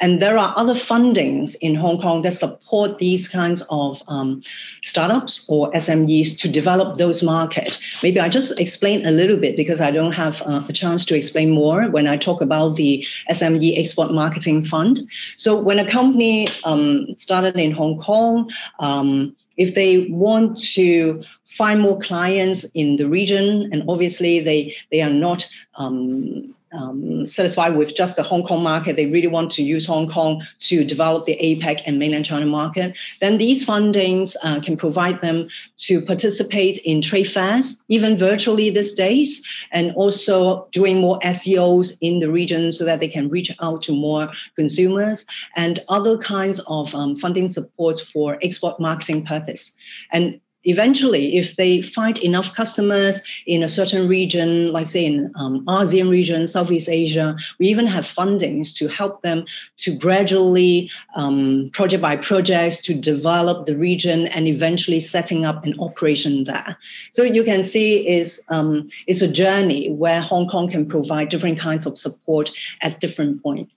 And 0.00 0.22
there 0.22 0.38
are 0.38 0.54
other 0.56 0.74
fundings 0.74 1.56
in 1.60 1.74
Hong 1.74 2.00
Kong 2.00 2.22
that 2.22 2.34
support 2.34 2.98
these 2.98 3.28
kinds 3.28 3.62
of 3.68 4.02
um, 4.06 4.42
startups 4.82 5.44
or 5.48 5.72
SMEs 5.72 6.38
to 6.38 6.48
develop 6.48 6.98
those 6.98 7.22
markets. 7.22 7.80
Maybe 8.02 8.20
I 8.20 8.28
just 8.28 8.58
explain 8.60 9.04
a 9.04 9.10
little 9.10 9.36
bit 9.36 9.56
because 9.56 9.80
I 9.80 9.90
don't 9.90 10.12
have 10.12 10.40
uh, 10.42 10.62
a 10.68 10.72
chance 10.72 11.04
to 11.06 11.16
explain 11.16 11.50
more 11.50 11.88
when 11.88 12.06
I 12.06 12.16
talk 12.16 12.40
about 12.40 12.76
the 12.76 13.04
SME 13.30 13.78
Export 13.78 14.12
Marketing 14.12 14.64
Fund. 14.64 15.00
So 15.36 15.60
when 15.60 15.80
a 15.80 15.90
company 15.90 16.48
um, 16.64 17.12
started 17.14 17.56
in 17.56 17.72
Hong 17.72 17.98
Kong, 17.98 18.50
um, 18.78 19.34
if 19.56 19.74
they 19.74 20.06
want 20.10 20.62
to 20.74 21.24
find 21.56 21.80
more 21.80 21.98
clients 21.98 22.64
in 22.74 22.96
the 22.96 23.08
region, 23.08 23.68
and 23.72 23.82
obviously 23.88 24.38
they 24.38 24.76
they 24.92 25.02
are 25.02 25.10
not 25.10 25.48
um, 25.74 26.54
um, 26.72 27.26
satisfied 27.26 27.76
with 27.76 27.96
just 27.96 28.16
the 28.16 28.22
Hong 28.22 28.42
Kong 28.42 28.62
market, 28.62 28.96
they 28.96 29.06
really 29.06 29.28
want 29.28 29.52
to 29.52 29.62
use 29.62 29.86
Hong 29.86 30.08
Kong 30.08 30.46
to 30.60 30.84
develop 30.84 31.26
the 31.26 31.38
APAC 31.40 31.82
and 31.86 31.98
mainland 31.98 32.26
China 32.26 32.46
market, 32.46 32.94
then 33.20 33.38
these 33.38 33.64
fundings 33.64 34.36
uh, 34.42 34.60
can 34.60 34.76
provide 34.76 35.20
them 35.20 35.48
to 35.78 36.00
participate 36.00 36.78
in 36.78 37.00
trade 37.00 37.30
fairs, 37.30 37.78
even 37.88 38.16
virtually 38.16 38.70
these 38.70 38.92
days, 38.92 39.44
and 39.72 39.92
also 39.94 40.68
doing 40.72 40.98
more 40.98 41.18
SEOs 41.20 41.96
in 42.00 42.20
the 42.20 42.30
region 42.30 42.72
so 42.72 42.84
that 42.84 43.00
they 43.00 43.08
can 43.08 43.28
reach 43.28 43.50
out 43.60 43.82
to 43.82 43.92
more 43.92 44.30
consumers 44.56 45.24
and 45.56 45.80
other 45.88 46.18
kinds 46.18 46.60
of 46.66 46.94
um, 46.94 47.16
funding 47.16 47.48
support 47.48 48.00
for 48.00 48.38
export 48.42 48.78
marketing 48.80 49.24
purpose. 49.24 49.74
And 50.12 50.40
eventually, 50.68 51.36
if 51.38 51.56
they 51.56 51.80
find 51.80 52.18
enough 52.18 52.54
customers 52.54 53.20
in 53.46 53.62
a 53.62 53.68
certain 53.68 54.06
region, 54.06 54.70
like 54.70 54.86
say 54.86 55.06
in 55.06 55.32
um, 55.34 55.64
ASEAN 55.64 56.10
region, 56.10 56.46
Southeast 56.46 56.90
Asia, 56.90 57.36
we 57.58 57.68
even 57.68 57.86
have 57.86 58.04
fundings 58.04 58.76
to 58.76 58.86
help 58.86 59.22
them 59.22 59.46
to 59.78 59.96
gradually, 59.96 60.90
um, 61.14 61.70
project 61.72 62.02
by 62.02 62.16
project, 62.16 62.84
to 62.84 62.94
develop 62.94 63.66
the 63.66 63.76
region 63.76 64.26
and 64.26 64.46
eventually 64.46 65.00
setting 65.00 65.46
up 65.46 65.64
an 65.64 65.74
operation 65.80 66.44
there. 66.44 66.76
So 67.12 67.22
you 67.22 67.44
can 67.44 67.64
see 67.64 68.06
is 68.06 68.44
um, 68.50 68.90
it's 69.06 69.22
a 69.22 69.28
journey 69.28 69.90
where 69.90 70.20
Hong 70.20 70.48
Kong 70.48 70.70
can 70.70 70.86
provide 70.86 71.30
different 71.30 71.58
kinds 71.58 71.86
of 71.86 71.98
support 71.98 72.50
at 72.82 73.00
different 73.00 73.42
points. 73.42 73.72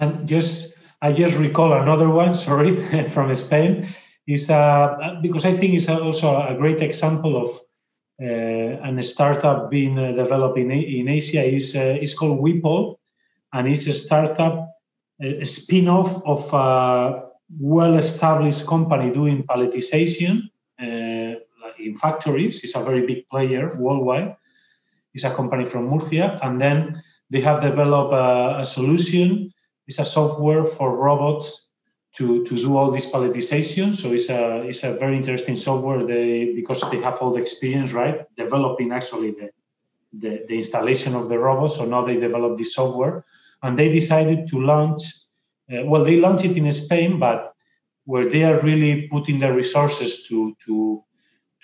And 0.00 0.26
just 0.26 0.78
I 1.00 1.12
just 1.12 1.38
recall 1.38 1.72
another 1.72 2.10
one, 2.10 2.34
sorry, 2.46 2.74
from 3.10 3.32
Spain 3.36 3.88
is 4.28 4.46
because 5.22 5.46
I 5.46 5.54
think 5.54 5.74
it's 5.74 5.88
also 5.88 6.36
a 6.36 6.54
great 6.54 6.82
example 6.82 7.36
of 7.36 7.48
uh, 8.20 8.98
a 8.98 9.02
startup 9.02 9.70
being 9.70 9.98
uh, 9.98 10.12
developed 10.12 10.58
in, 10.58 10.70
in 10.70 11.08
Asia. 11.08 11.42
is 11.42 11.74
uh, 11.74 11.96
is 12.00 12.14
called 12.14 12.40
Weapol, 12.40 12.98
and 13.52 13.66
it's 13.66 13.86
a 13.86 13.94
startup, 13.94 14.68
a 15.20 15.44
spin-off 15.44 16.22
of 16.26 16.52
a 16.52 17.22
well-established 17.58 18.66
company 18.66 19.10
doing 19.10 19.44
palletization 19.44 20.50
uh, 20.78 21.38
in 21.78 21.96
factories. 21.96 22.62
It's 22.64 22.76
a 22.76 22.82
very 22.82 23.06
big 23.06 23.28
player 23.30 23.74
worldwide. 23.76 24.36
It's 25.14 25.24
a 25.24 25.30
company 25.30 25.64
from 25.64 25.88
Murcia, 25.88 26.38
and 26.42 26.60
then 26.60 27.00
they 27.30 27.40
have 27.40 27.62
developed 27.62 28.12
a, 28.12 28.62
a 28.62 28.66
solution. 28.66 29.50
It's 29.86 30.00
a 30.00 30.04
software 30.04 30.64
for 30.64 30.94
robots 30.94 31.67
to, 32.16 32.44
to 32.44 32.56
do 32.56 32.76
all 32.76 32.90
this 32.90 33.06
palletization. 33.06 33.94
So 33.94 34.12
it's 34.12 34.28
a 34.30 34.62
it's 34.62 34.82
a 34.82 34.94
very 34.94 35.16
interesting 35.16 35.56
software. 35.56 36.04
They 36.04 36.52
because 36.54 36.80
they 36.90 37.00
have 37.00 37.18
all 37.18 37.32
the 37.32 37.40
experience, 37.40 37.92
right? 37.92 38.24
Developing 38.36 38.92
actually 38.92 39.32
the 39.32 39.50
the, 40.12 40.44
the 40.48 40.56
installation 40.56 41.14
of 41.14 41.28
the 41.28 41.38
robot. 41.38 41.72
So 41.72 41.84
now 41.84 42.04
they 42.04 42.16
develop 42.16 42.56
this 42.56 42.74
software, 42.74 43.24
and 43.62 43.78
they 43.78 43.90
decided 43.90 44.48
to 44.48 44.60
launch. 44.60 45.02
Uh, 45.70 45.84
well, 45.84 46.02
they 46.02 46.16
launched 46.16 46.46
it 46.46 46.56
in 46.56 46.70
Spain, 46.72 47.18
but 47.18 47.52
where 48.04 48.24
they 48.24 48.42
are 48.42 48.58
really 48.60 49.06
putting 49.08 49.38
their 49.38 49.54
resources 49.54 50.26
to 50.28 50.56
to 50.64 51.04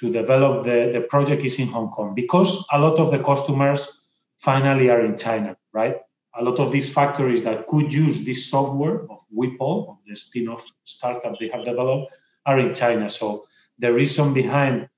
to 0.00 0.10
develop 0.10 0.64
the, 0.64 0.90
the 0.92 1.00
project 1.08 1.42
is 1.44 1.58
in 1.58 1.68
Hong 1.68 1.88
Kong 1.90 2.14
because 2.14 2.66
a 2.72 2.78
lot 2.78 2.98
of 2.98 3.10
the 3.10 3.18
customers 3.18 4.02
finally 4.36 4.90
are 4.90 5.00
in 5.00 5.16
China, 5.16 5.56
right? 5.72 5.96
A 6.36 6.42
lot 6.42 6.58
of 6.58 6.72
these 6.72 6.92
factories 6.92 7.42
that 7.44 7.66
could 7.66 7.92
use 7.92 8.24
this 8.24 8.50
software 8.50 9.02
of 9.10 9.20
Weapol, 9.34 9.88
of 9.90 9.96
the 10.06 10.16
spin-off 10.16 10.66
startup 10.84 11.38
they 11.38 11.48
have 11.48 11.64
developed, 11.64 12.12
are 12.46 12.58
in 12.58 12.74
China. 12.74 13.08
So 13.08 13.46
the 13.78 13.92
reason 13.92 14.34
behind 14.34 14.88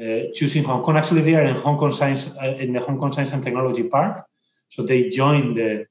uh, 0.00 0.30
choosing 0.34 0.64
Hong 0.64 0.82
Kong, 0.82 0.96
actually, 0.96 1.22
they 1.22 1.34
are 1.34 1.44
in 1.44 1.56
Hong 1.56 1.78
Kong 1.78 1.92
Science 1.92 2.36
uh, 2.36 2.56
in 2.58 2.72
the 2.72 2.80
Hong 2.80 2.98
Kong 2.98 3.12
Science 3.12 3.32
and 3.32 3.42
Technology 3.42 3.88
Park. 3.88 4.24
So 4.68 4.84
they 4.84 5.08
joined 5.08 5.56
the 5.56 5.86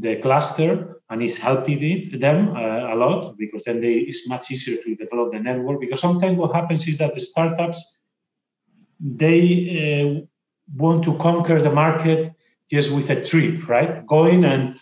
the 0.00 0.16
cluster 0.16 1.02
and 1.10 1.22
it's 1.22 1.36
helping 1.36 1.82
it, 1.82 2.20
them 2.20 2.56
uh, 2.56 2.94
a 2.94 2.96
lot 2.96 3.36
because 3.36 3.62
then 3.64 3.80
they, 3.80 3.94
it's 3.94 4.26
much 4.26 4.50
easier 4.50 4.82
to 4.82 4.96
develop 4.96 5.32
the 5.32 5.38
network 5.38 5.80
because 5.80 6.00
sometimes 6.00 6.36
what 6.36 6.54
happens 6.54 6.88
is 6.88 6.96
that 6.96 7.14
the 7.14 7.20
startups 7.20 8.00
they 8.98 9.42
uh, 9.84 10.24
want 10.74 11.04
to 11.04 11.18
conquer 11.18 11.60
the 11.60 11.70
market 11.70 12.32
just 12.72 12.90
with 12.90 13.10
a 13.10 13.22
trip 13.22 13.68
right 13.68 14.06
going 14.06 14.44
and 14.44 14.78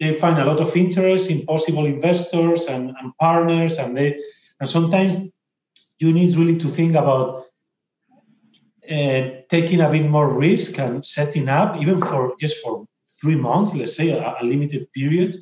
they 0.00 0.12
find 0.14 0.38
a 0.38 0.44
lot 0.44 0.60
of 0.60 0.76
interest 0.76 1.30
in 1.30 1.46
possible 1.46 1.86
investors 1.86 2.66
and, 2.66 2.94
and 2.98 3.16
partners 3.18 3.78
and 3.78 3.96
they 3.96 4.18
and 4.60 4.68
sometimes 4.68 5.12
you 5.98 6.12
need 6.12 6.34
really 6.36 6.58
to 6.58 6.68
think 6.68 6.94
about 6.94 7.46
uh, 8.90 9.22
taking 9.48 9.80
a 9.80 9.90
bit 9.90 10.08
more 10.08 10.32
risk 10.32 10.78
and 10.78 11.04
setting 11.04 11.48
up 11.48 11.76
even 11.80 12.00
for 12.00 12.34
just 12.38 12.62
for 12.62 12.86
three 13.20 13.34
months, 13.34 13.74
let's 13.74 13.96
say, 13.96 14.10
a, 14.10 14.36
a 14.40 14.44
limited 14.44 14.92
period, 14.92 15.36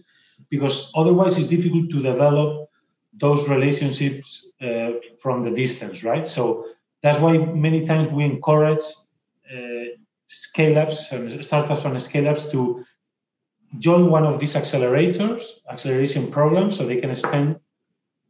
because 0.48 0.90
otherwise 0.94 1.38
it's 1.38 1.48
difficult 1.48 1.90
to 1.90 2.02
develop 2.02 2.68
those 3.12 3.48
relationships 3.48 4.52
uh, 4.62 4.92
from 5.20 5.42
the 5.42 5.50
distance, 5.50 6.02
right? 6.04 6.26
So 6.26 6.64
that's 7.02 7.18
why 7.18 7.36
many 7.36 7.84
times 7.84 8.08
we 8.08 8.24
encourage 8.24 8.84
uh, 9.52 9.83
scale 10.26 10.78
ups 10.78 11.12
and 11.12 11.44
startups 11.44 11.84
and 11.84 12.00
scale 12.00 12.28
ups 12.28 12.50
to 12.50 12.84
join 13.78 14.10
one 14.10 14.24
of 14.24 14.38
these 14.40 14.54
accelerators, 14.54 15.44
acceleration 15.70 16.30
programs, 16.30 16.76
so 16.76 16.86
they 16.86 17.00
can 17.00 17.14
spend 17.14 17.58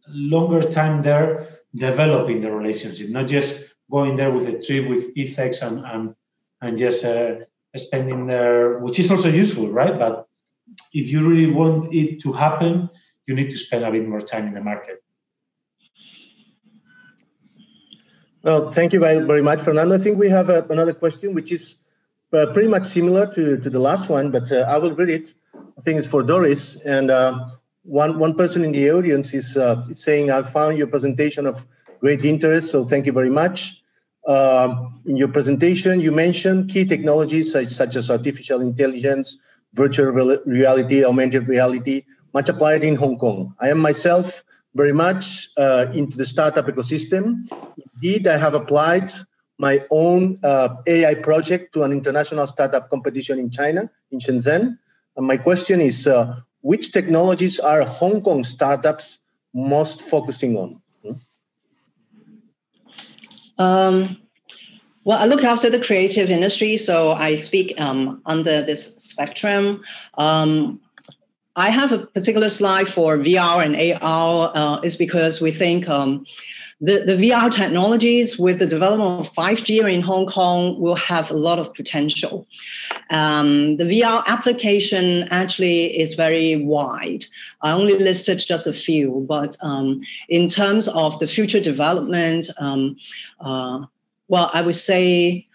longer 0.09 0.63
time 0.63 1.03
there 1.03 1.49
developing 1.75 2.41
the 2.41 2.51
relationship, 2.51 3.11
not 3.11 3.27
just 3.27 3.75
going 3.91 4.17
there 4.17 4.31
with 4.31 4.47
a 4.47 4.59
trip 4.63 4.89
with 4.89 5.11
ethics 5.17 5.63
and 5.63 5.85
and, 5.85 6.15
and 6.61 6.79
just 6.79 7.05
uh, 7.05 7.37
spending 7.77 8.27
there, 8.27 8.79
which 8.79 8.99
is 8.99 9.11
also 9.11 9.29
useful, 9.29 9.69
right? 9.71 9.99
But 9.99 10.27
if 10.93 11.11
you 11.11 11.29
really 11.29 11.51
want 11.51 11.95
it 11.95 12.21
to 12.21 12.33
happen, 12.33 12.89
you 13.27 13.35
need 13.35 13.51
to 13.51 13.59
spend 13.59 13.85
a 13.85 13.91
bit 13.91 14.07
more 14.07 14.21
time 14.21 14.47
in 14.47 14.55
the 14.55 14.61
market. 14.61 15.03
Well, 18.43 18.71
thank 18.71 18.93
you 18.93 19.01
very, 19.01 19.25
very 19.25 19.41
much, 19.41 19.63
Fernando. 19.63 19.95
I 19.95 19.99
think 19.99 20.19
we 20.19 20.29
have 20.29 20.51
uh, 20.51 20.63
another 20.69 20.93
question, 20.93 21.33
which 21.33 21.51
is 21.51 21.79
uh, 22.35 22.53
pretty 22.53 22.69
much 22.69 22.85
similar 22.85 23.27
to, 23.27 23.57
to 23.59 23.71
the 23.71 23.79
last 23.79 24.09
one, 24.09 24.31
but 24.31 24.51
uh, 24.51 24.67
I 24.69 24.77
will 24.79 24.95
read 24.95 25.11
it. 25.11 25.35
I 25.79 25.81
think 25.81 25.99
it's 25.99 26.07
for 26.07 26.23
Doris. 26.23 26.77
And 26.85 27.11
uh, 27.11 27.49
one, 27.85 28.19
one 28.19 28.35
person 28.35 28.65
in 28.65 28.73
the 28.73 28.91
audience 28.91 29.35
is 29.35 29.57
uh, 29.57 29.85
saying, 29.95 30.31
I 30.31 30.43
found 30.43 30.79
your 30.79 30.87
presentation 30.87 31.47
of 31.47 31.67
great 32.01 32.25
interest, 32.25 32.71
so 32.71 32.85
thank 32.85 33.07
you 33.07 33.13
very 33.13 33.31
much. 33.31 33.81
Um, 34.27 35.03
in 35.07 35.17
your 35.17 35.29
presentation, 35.29 36.01
you 36.01 36.11
mentioned 36.11 36.71
key 36.71 36.85
technologies 36.85 37.53
such, 37.53 37.69
such 37.69 37.97
as 37.97 38.11
artificial 38.11 38.61
intelligence, 38.61 39.37
virtual 39.75 40.07
reality, 40.47 41.05
augmented 41.05 41.47
reality, 41.47 42.05
much 42.33 42.49
applied 42.49 42.85
in 42.85 42.97
Hong 42.97 43.19
Kong. 43.19 43.55
I 43.61 43.69
am 43.69 43.79
myself 43.79 44.45
very 44.75 44.93
much 44.93 45.51
uh, 45.57 45.87
into 45.95 46.17
the 46.17 46.27
startup 46.27 46.67
ecosystem. 46.67 47.49
Indeed, 47.95 48.27
I 48.27 48.39
have 48.39 48.55
applied 48.55 49.11
my 49.59 49.85
own 49.91 50.39
uh, 50.43 50.77
AI 50.87 51.15
project 51.15 51.73
to 51.75 51.83
an 51.83 51.93
international 51.93 52.47
startup 52.47 52.91
competition 52.91 53.39
in 53.39 53.51
China, 53.51 53.91
in 54.11 54.19
Shenzhen. 54.19 54.79
And 55.17 55.27
my 55.27 55.37
question 55.37 55.81
is, 55.81 56.07
uh, 56.07 56.41
which 56.63 56.93
technologies 56.93 57.61
are 57.61 57.83
Hong 57.83 58.23
Kong 58.23 58.43
startups 58.43 59.19
most 59.53 60.03
focusing 60.03 60.57
on? 60.57 60.81
Um, 63.59 64.17
well, 65.05 65.19
I 65.19 65.27
look 65.27 65.45
after 65.45 65.71
the 65.71 65.79
creative 65.79 66.31
industry, 66.31 66.77
so 66.77 67.13
I 67.13 67.37
speak 67.37 67.79
um, 67.81 68.23
under 68.27 68.63
this 68.63 68.97
spectrum. 68.97 69.83
Um, 70.19 70.81
I 71.55 71.71
have 71.71 71.93
a 71.93 71.99
particular 71.99 72.49
slide 72.49 72.89
for 72.89 73.17
VR 73.19 73.65
and 73.65 74.03
AR, 74.03 74.51
uh, 74.57 74.81
is 74.81 74.97
because 74.97 75.41
we 75.41 75.53
think 75.53 75.89
um, 75.89 76.27
the, 76.81 77.01
the 77.01 77.13
VR 77.13 77.51
technologies 77.53 78.39
with 78.39 78.59
the 78.59 78.67
development 78.67 79.27
of 79.27 79.33
5G 79.33 79.93
in 79.93 80.01
Hong 80.03 80.27
Kong 80.27 80.81
will 80.81 80.97
have 80.97 81.31
a 81.31 81.35
lot 81.35 81.59
of 81.59 81.73
potential. 81.73 82.47
Um, 83.11 83.77
the 83.77 83.85
VR 83.85 84.27
application 84.27 85.29
actually 85.31 85.99
is 85.99 86.15
very 86.15 86.57
wide. 86.57 87.25
I 87.63 87.73
only 87.73 87.99
listed 87.99 88.39
just 88.41 88.67
a 88.67 88.73
few, 88.73 89.25
but 89.29 89.57
um, 89.63 90.03
in 90.29 90.49
terms 90.49 90.89
of 90.89 91.19
the 91.21 91.27
future 91.27 91.61
development, 91.61 92.47
um, 92.59 92.97
uh, 93.41 93.87
well, 94.29 94.51
I 94.53 94.63
would 94.63 94.75
say 94.75 95.47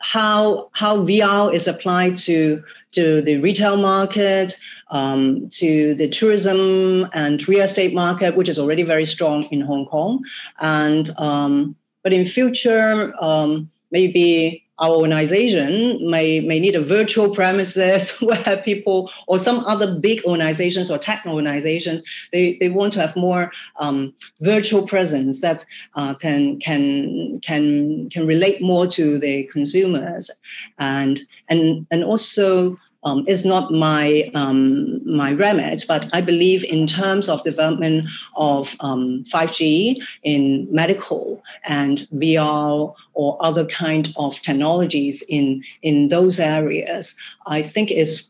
how 0.00 0.68
how 0.72 0.98
VR 0.98 1.52
is 1.54 1.66
applied 1.66 2.16
to 2.16 2.62
to 2.92 3.22
the 3.22 3.38
retail 3.38 3.76
market, 3.76 4.58
um, 4.90 5.48
to 5.50 5.94
the 5.94 6.08
tourism 6.08 7.08
and 7.12 7.46
real 7.48 7.64
estate 7.64 7.94
market, 7.94 8.36
which 8.36 8.48
is 8.48 8.58
already 8.58 8.82
very 8.82 9.04
strong 9.04 9.44
in 9.44 9.60
Hong 9.60 9.86
Kong, 9.86 10.24
and 10.60 11.10
um, 11.18 11.76
but 12.02 12.12
in 12.12 12.24
future 12.24 13.12
um, 13.22 13.70
maybe 13.90 14.67
our 14.78 14.90
organization 14.90 16.10
may, 16.10 16.40
may 16.40 16.60
need 16.60 16.76
a 16.76 16.80
virtual 16.80 17.34
premises 17.34 18.10
where 18.20 18.62
people 18.64 19.10
or 19.26 19.38
some 19.38 19.60
other 19.60 19.98
big 19.98 20.24
organizations 20.24 20.90
or 20.90 20.98
tech 20.98 21.24
organizations 21.26 22.02
they, 22.32 22.56
they 22.60 22.68
want 22.68 22.92
to 22.92 23.00
have 23.00 23.16
more 23.16 23.52
um, 23.78 24.14
virtual 24.40 24.86
presence 24.86 25.40
that 25.40 25.64
uh, 25.94 26.14
can 26.14 26.58
can 26.60 27.40
can 27.40 28.10
can 28.10 28.26
relate 28.26 28.60
more 28.62 28.86
to 28.86 29.18
the 29.18 29.44
consumers. 29.44 30.30
And 30.78 31.20
and 31.48 31.86
and 31.90 32.04
also 32.04 32.78
um, 33.08 33.24
is 33.26 33.44
not 33.44 33.72
my 33.72 34.30
um, 34.34 35.00
my 35.04 35.32
remit, 35.32 35.84
but 35.88 36.08
I 36.12 36.20
believe 36.20 36.64
in 36.64 36.86
terms 36.86 37.28
of 37.28 37.42
development 37.42 38.08
of 38.36 38.76
um, 38.80 39.24
5G 39.24 40.02
in 40.22 40.68
medical 40.70 41.42
and 41.64 41.98
VR 42.12 42.94
or 43.14 43.36
other 43.40 43.66
kind 43.66 44.12
of 44.16 44.40
technologies 44.42 45.22
in 45.28 45.62
in 45.82 46.08
those 46.08 46.38
areas, 46.38 47.16
I 47.46 47.62
think 47.62 47.90
is 47.90 48.28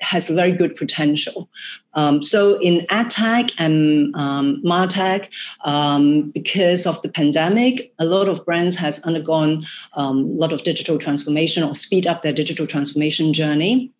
has 0.00 0.28
very 0.28 0.52
good 0.52 0.76
potential. 0.76 1.48
Um, 1.94 2.22
so 2.22 2.60
in 2.60 2.86
AdTech 2.86 3.52
and 3.58 4.14
um, 4.14 4.60
MarTech, 4.64 5.28
um, 5.64 6.30
because 6.30 6.86
of 6.86 7.00
the 7.02 7.08
pandemic, 7.08 7.92
a 7.98 8.04
lot 8.04 8.28
of 8.28 8.44
brands 8.44 8.76
has 8.76 9.00
undergone 9.02 9.66
um, 9.94 10.18
a 10.18 10.40
lot 10.42 10.52
of 10.52 10.62
digital 10.62 10.98
transformation 10.98 11.62
or 11.62 11.74
speed 11.74 12.06
up 12.06 12.22
their 12.22 12.32
digital 12.32 12.66
transformation 12.66 13.32
journey. 13.32 13.93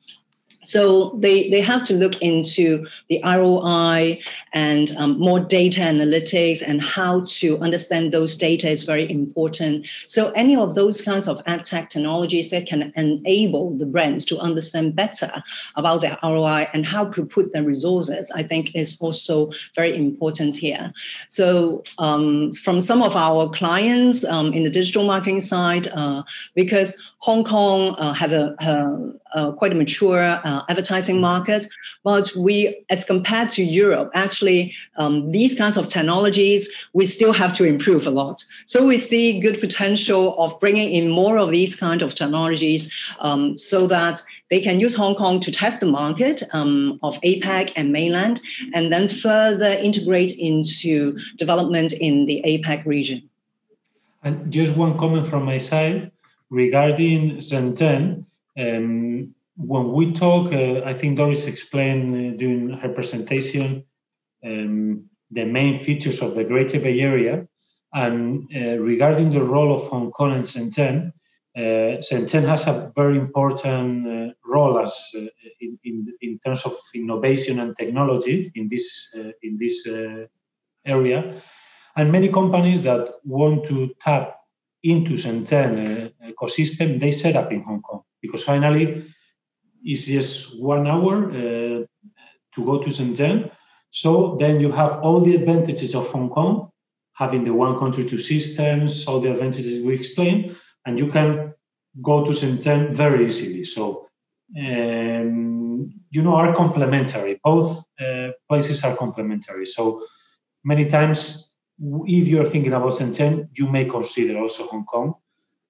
So 0.64 1.16
they, 1.18 1.50
they 1.50 1.60
have 1.60 1.84
to 1.84 1.94
look 1.94 2.20
into 2.22 2.86
the 3.08 3.20
ROI 3.24 4.20
and 4.52 4.90
um, 4.96 5.18
more 5.18 5.40
data 5.40 5.80
analytics 5.80 6.62
and 6.66 6.82
how 6.82 7.24
to 7.26 7.58
understand 7.58 8.12
those 8.12 8.36
data 8.36 8.68
is 8.68 8.84
very 8.84 9.10
important. 9.10 9.86
So 10.06 10.30
any 10.32 10.56
of 10.56 10.74
those 10.74 11.02
kinds 11.02 11.28
of 11.28 11.42
ad 11.46 11.64
tech 11.64 11.90
technologies 11.90 12.50
that 12.50 12.66
can 12.66 12.92
enable 12.96 13.76
the 13.76 13.86
brands 13.86 14.24
to 14.26 14.38
understand 14.38 14.94
better 14.94 15.42
about 15.76 16.00
their 16.00 16.18
ROI 16.22 16.68
and 16.72 16.86
how 16.86 17.06
to 17.06 17.24
put 17.24 17.52
their 17.52 17.64
resources, 17.64 18.30
I 18.34 18.42
think 18.42 18.74
is 18.74 19.00
also 19.00 19.50
very 19.74 19.96
important 19.96 20.54
here. 20.54 20.92
So 21.28 21.82
um, 21.98 22.52
from 22.54 22.80
some 22.80 23.02
of 23.02 23.16
our 23.16 23.48
clients 23.50 24.24
um, 24.24 24.52
in 24.52 24.62
the 24.62 24.70
digital 24.70 25.04
marketing 25.04 25.40
side, 25.40 25.88
uh, 25.88 26.22
because 26.54 26.96
Hong 27.24 27.42
Kong 27.42 27.94
uh, 27.98 28.12
have 28.12 28.32
a, 28.32 29.54
quite 29.56 29.72
a 29.72 29.74
mature 29.74 30.20
uh, 30.20 30.62
advertising 30.68 31.22
market, 31.22 31.66
but 32.02 32.30
we, 32.36 32.84
as 32.90 33.06
compared 33.06 33.48
to 33.56 33.64
Europe, 33.64 34.10
actually 34.12 34.74
um, 34.98 35.32
these 35.32 35.56
kinds 35.56 35.78
of 35.78 35.88
technologies 35.88 36.70
we 36.92 37.06
still 37.06 37.32
have 37.32 37.56
to 37.56 37.64
improve 37.64 38.06
a 38.06 38.10
lot. 38.10 38.44
So 38.66 38.86
we 38.86 38.98
see 38.98 39.40
good 39.40 39.58
potential 39.58 40.36
of 40.36 40.60
bringing 40.60 40.92
in 40.92 41.10
more 41.10 41.38
of 41.38 41.50
these 41.50 41.74
kind 41.74 42.02
of 42.02 42.14
technologies 42.14 42.92
um, 43.20 43.56
so 43.56 43.86
that 43.86 44.22
they 44.50 44.60
can 44.60 44.78
use 44.78 44.94
Hong 44.94 45.14
Kong 45.14 45.40
to 45.40 45.50
test 45.50 45.80
the 45.80 45.86
market 45.86 46.42
um, 46.52 46.98
of 47.02 47.18
APAC 47.22 47.72
and 47.74 47.90
mainland, 47.90 48.42
and 48.74 48.92
then 48.92 49.08
further 49.08 49.72
integrate 49.88 50.36
into 50.38 51.18
development 51.38 51.94
in 51.94 52.26
the 52.26 52.42
APAC 52.44 52.84
region. 52.84 53.30
And 54.22 54.52
just 54.52 54.76
one 54.76 54.98
comment 54.98 55.26
from 55.26 55.44
my 55.46 55.56
side 55.56 56.10
regarding 56.54 57.38
Shenzhen, 57.38 58.26
um, 58.56 59.34
when 59.56 59.92
we 59.92 60.12
talk, 60.12 60.52
uh, 60.52 60.82
I 60.84 60.94
think 60.94 61.16
Doris 61.16 61.46
explained 61.46 62.14
uh, 62.14 62.36
during 62.36 62.70
her 62.70 62.88
presentation 62.88 63.84
um, 64.44 65.06
the 65.30 65.44
main 65.44 65.78
features 65.78 66.22
of 66.22 66.34
the 66.34 66.44
Greater 66.44 66.78
Bay 66.80 67.00
Area. 67.00 67.46
And 67.92 68.48
uh, 68.54 68.78
regarding 68.78 69.30
the 69.30 69.42
role 69.42 69.74
of 69.74 69.82
Hong 69.88 70.10
Kong 70.10 70.32
and 70.32 70.44
Shenzhen, 70.44 71.12
uh, 71.56 72.50
has 72.50 72.66
a 72.66 72.92
very 72.96 73.16
important 73.16 74.06
uh, 74.08 74.32
role 74.44 74.78
as 74.78 75.10
uh, 75.16 75.20
in, 75.60 75.78
in, 75.84 76.04
in, 76.20 76.38
terms 76.44 76.62
of 76.64 76.72
innovation 76.96 77.60
and 77.60 77.76
technology 77.76 78.50
in 78.56 78.68
this 78.68 79.14
uh, 79.16 79.30
in 79.42 79.56
this 79.56 79.86
area, 80.84 81.40
and 81.96 82.10
many 82.10 82.28
companies 82.28 82.82
that 82.82 83.08
want 83.24 83.64
to 83.66 83.94
tap 84.00 84.43
into 84.84 85.14
Shenzhen 85.14 85.72
uh, 85.82 86.32
ecosystem 86.32 87.00
they 87.00 87.10
set 87.10 87.36
up 87.36 87.50
in 87.52 87.62
Hong 87.62 87.82
Kong 87.82 88.02
because 88.22 88.44
finally 88.44 89.04
it's 89.82 90.06
just 90.06 90.62
one 90.62 90.86
hour 90.86 91.30
to 92.54 92.64
go 92.64 92.78
to 92.78 92.88
Shenzhen. 92.88 93.50
So 93.90 94.36
then 94.40 94.60
you 94.60 94.72
have 94.72 94.98
all 95.00 95.20
the 95.20 95.36
advantages 95.36 95.94
of 95.94 96.08
Hong 96.08 96.30
Kong, 96.30 96.70
having 97.12 97.44
the 97.44 97.52
one 97.52 97.78
country, 97.78 98.04
two 98.04 98.18
systems, 98.18 99.06
all 99.06 99.20
the 99.20 99.30
advantages 99.30 99.84
we 99.84 99.94
explained, 99.94 100.56
and 100.86 100.98
you 100.98 101.08
can 101.08 101.54
go 102.02 102.24
to 102.24 102.30
Shenzhen 102.30 102.92
very 102.92 103.24
easily. 103.26 103.64
So, 103.64 104.08
um, 104.58 105.92
you 106.10 106.22
know, 106.22 106.34
are 106.34 106.54
complementary. 106.54 107.40
Both 107.42 107.84
uh, 108.00 108.30
places 108.48 108.84
are 108.84 108.96
complementary. 108.96 109.66
So, 109.66 110.02
many 110.64 110.86
times, 110.86 111.53
if 111.78 112.28
you're 112.28 112.46
thinking 112.46 112.72
about 112.72 112.94
Shenzhen, 112.94 113.48
you 113.52 113.68
may 113.68 113.84
consider 113.84 114.38
also 114.38 114.66
Hong 114.66 114.84
Kong 114.84 115.14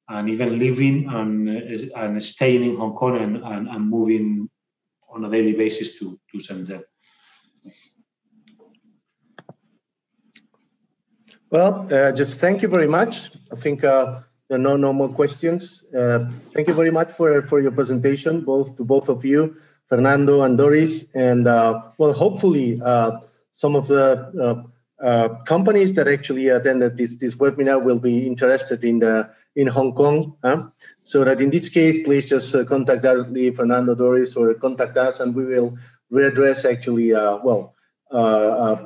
and 0.09 0.29
even 0.29 0.59
living 0.59 1.09
and, 1.09 1.49
uh, 1.49 2.01
and 2.01 2.23
staying 2.23 2.65
in 2.65 2.77
Hong 2.77 2.95
Kong 2.95 3.17
and, 3.17 3.37
and, 3.39 3.69
and 3.69 3.89
moving 3.89 4.49
on 5.09 5.25
a 5.25 5.31
daily 5.31 5.53
basis 5.53 5.99
to, 5.99 6.19
to 6.31 6.39
Shenzhen. 6.39 6.83
Well, 11.51 11.87
uh, 11.91 12.13
just 12.13 12.41
thank 12.41 12.63
you 12.63 12.69
very 12.69 12.89
much. 12.89 13.31
I 13.53 13.57
think 13.57 13.85
uh, 13.85 14.21
there 14.49 14.59
are 14.59 14.61
no, 14.61 14.77
no 14.77 14.93
more 14.93 15.09
questions. 15.09 15.85
Uh, 15.97 16.27
thank 16.53 16.67
you 16.69 16.75
very 16.75 16.91
much 16.91 17.13
for, 17.13 17.43
for 17.43 17.61
your 17.61 17.71
presentation, 17.71 18.41
both 18.41 18.77
to 18.77 18.85
both 18.85 19.09
of 19.09 19.25
you, 19.25 19.57
Fernando 19.89 20.43
and 20.43 20.59
Doris. 20.59 21.05
And 21.15 21.47
uh, 21.47 21.81
well, 21.97 22.13
hopefully 22.13 22.81
uh, 22.85 23.21
some 23.53 23.77
of 23.77 23.87
the 23.87 24.67
uh, 25.05 25.29
companies 25.45 25.93
that 25.93 26.09
actually 26.09 26.49
attended 26.49 26.97
this, 26.97 27.15
this 27.17 27.37
webinar 27.37 27.83
will 27.83 27.99
be 27.99 28.27
interested 28.27 28.85
in 28.85 28.99
the 29.01 29.31
in 29.55 29.67
Hong 29.67 29.93
Kong. 29.95 30.37
Huh? 30.43 30.69
So 31.03 31.25
that 31.25 31.41
in 31.41 31.51
this 31.51 31.69
case, 31.69 32.03
please 32.05 32.29
just 32.29 32.55
contact 32.67 33.03
directly 33.03 33.51
Fernando 33.51 33.95
Doris 33.95 34.35
or 34.35 34.55
contact 34.55 34.97
us, 34.97 35.21
and 35.21 35.35
we 35.35 35.45
will 35.45 35.77
readdress 36.11 36.65
actually 36.65 37.13
well 37.13 37.75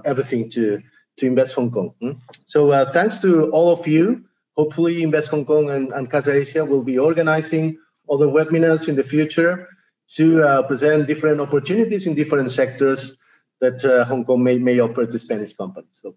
everything 0.04 0.50
to 0.50 0.82
to 1.18 1.26
Invest 1.26 1.54
Hong 1.54 1.70
Kong. 1.70 1.94
Hmm? 2.00 2.12
So 2.46 2.70
uh, 2.70 2.90
thanks 2.92 3.20
to 3.20 3.50
all 3.50 3.70
of 3.70 3.86
you. 3.86 4.24
Hopefully, 4.56 5.02
Invest 5.02 5.28
Hong 5.28 5.44
Kong 5.44 5.70
and, 5.70 5.92
and 5.92 6.10
Casa 6.10 6.32
Asia 6.32 6.64
will 6.64 6.82
be 6.82 6.98
organizing 6.98 7.78
other 8.10 8.26
webinars 8.26 8.88
in 8.88 8.96
the 8.96 9.04
future 9.04 9.68
to 10.16 10.42
uh, 10.42 10.62
present 10.62 11.06
different 11.06 11.40
opportunities 11.40 12.06
in 12.06 12.14
different 12.14 12.50
sectors 12.50 13.16
that 13.60 13.84
uh, 13.84 14.04
Hong 14.04 14.24
Kong 14.24 14.42
may, 14.42 14.58
may 14.58 14.78
offer 14.78 15.06
to 15.06 15.18
Spanish 15.18 15.54
companies. 15.54 15.98
So 16.02 16.14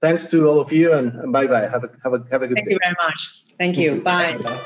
thanks 0.00 0.30
to 0.30 0.48
all 0.48 0.60
of 0.60 0.72
you 0.72 0.92
and, 0.92 1.12
and 1.20 1.32
bye 1.32 1.46
bye. 1.46 1.62
Have 1.62 1.84
a, 1.84 1.90
have 2.02 2.14
a, 2.14 2.24
have 2.30 2.42
a 2.42 2.48
good 2.48 2.58
Thank 2.58 2.68
day. 2.68 2.70
Thank 2.70 2.70
you 2.70 2.78
very 2.82 2.96
much. 2.98 3.20
Thank 3.58 3.76
you. 3.78 4.02
Bye. 4.02 4.38
Bye. 4.38 4.64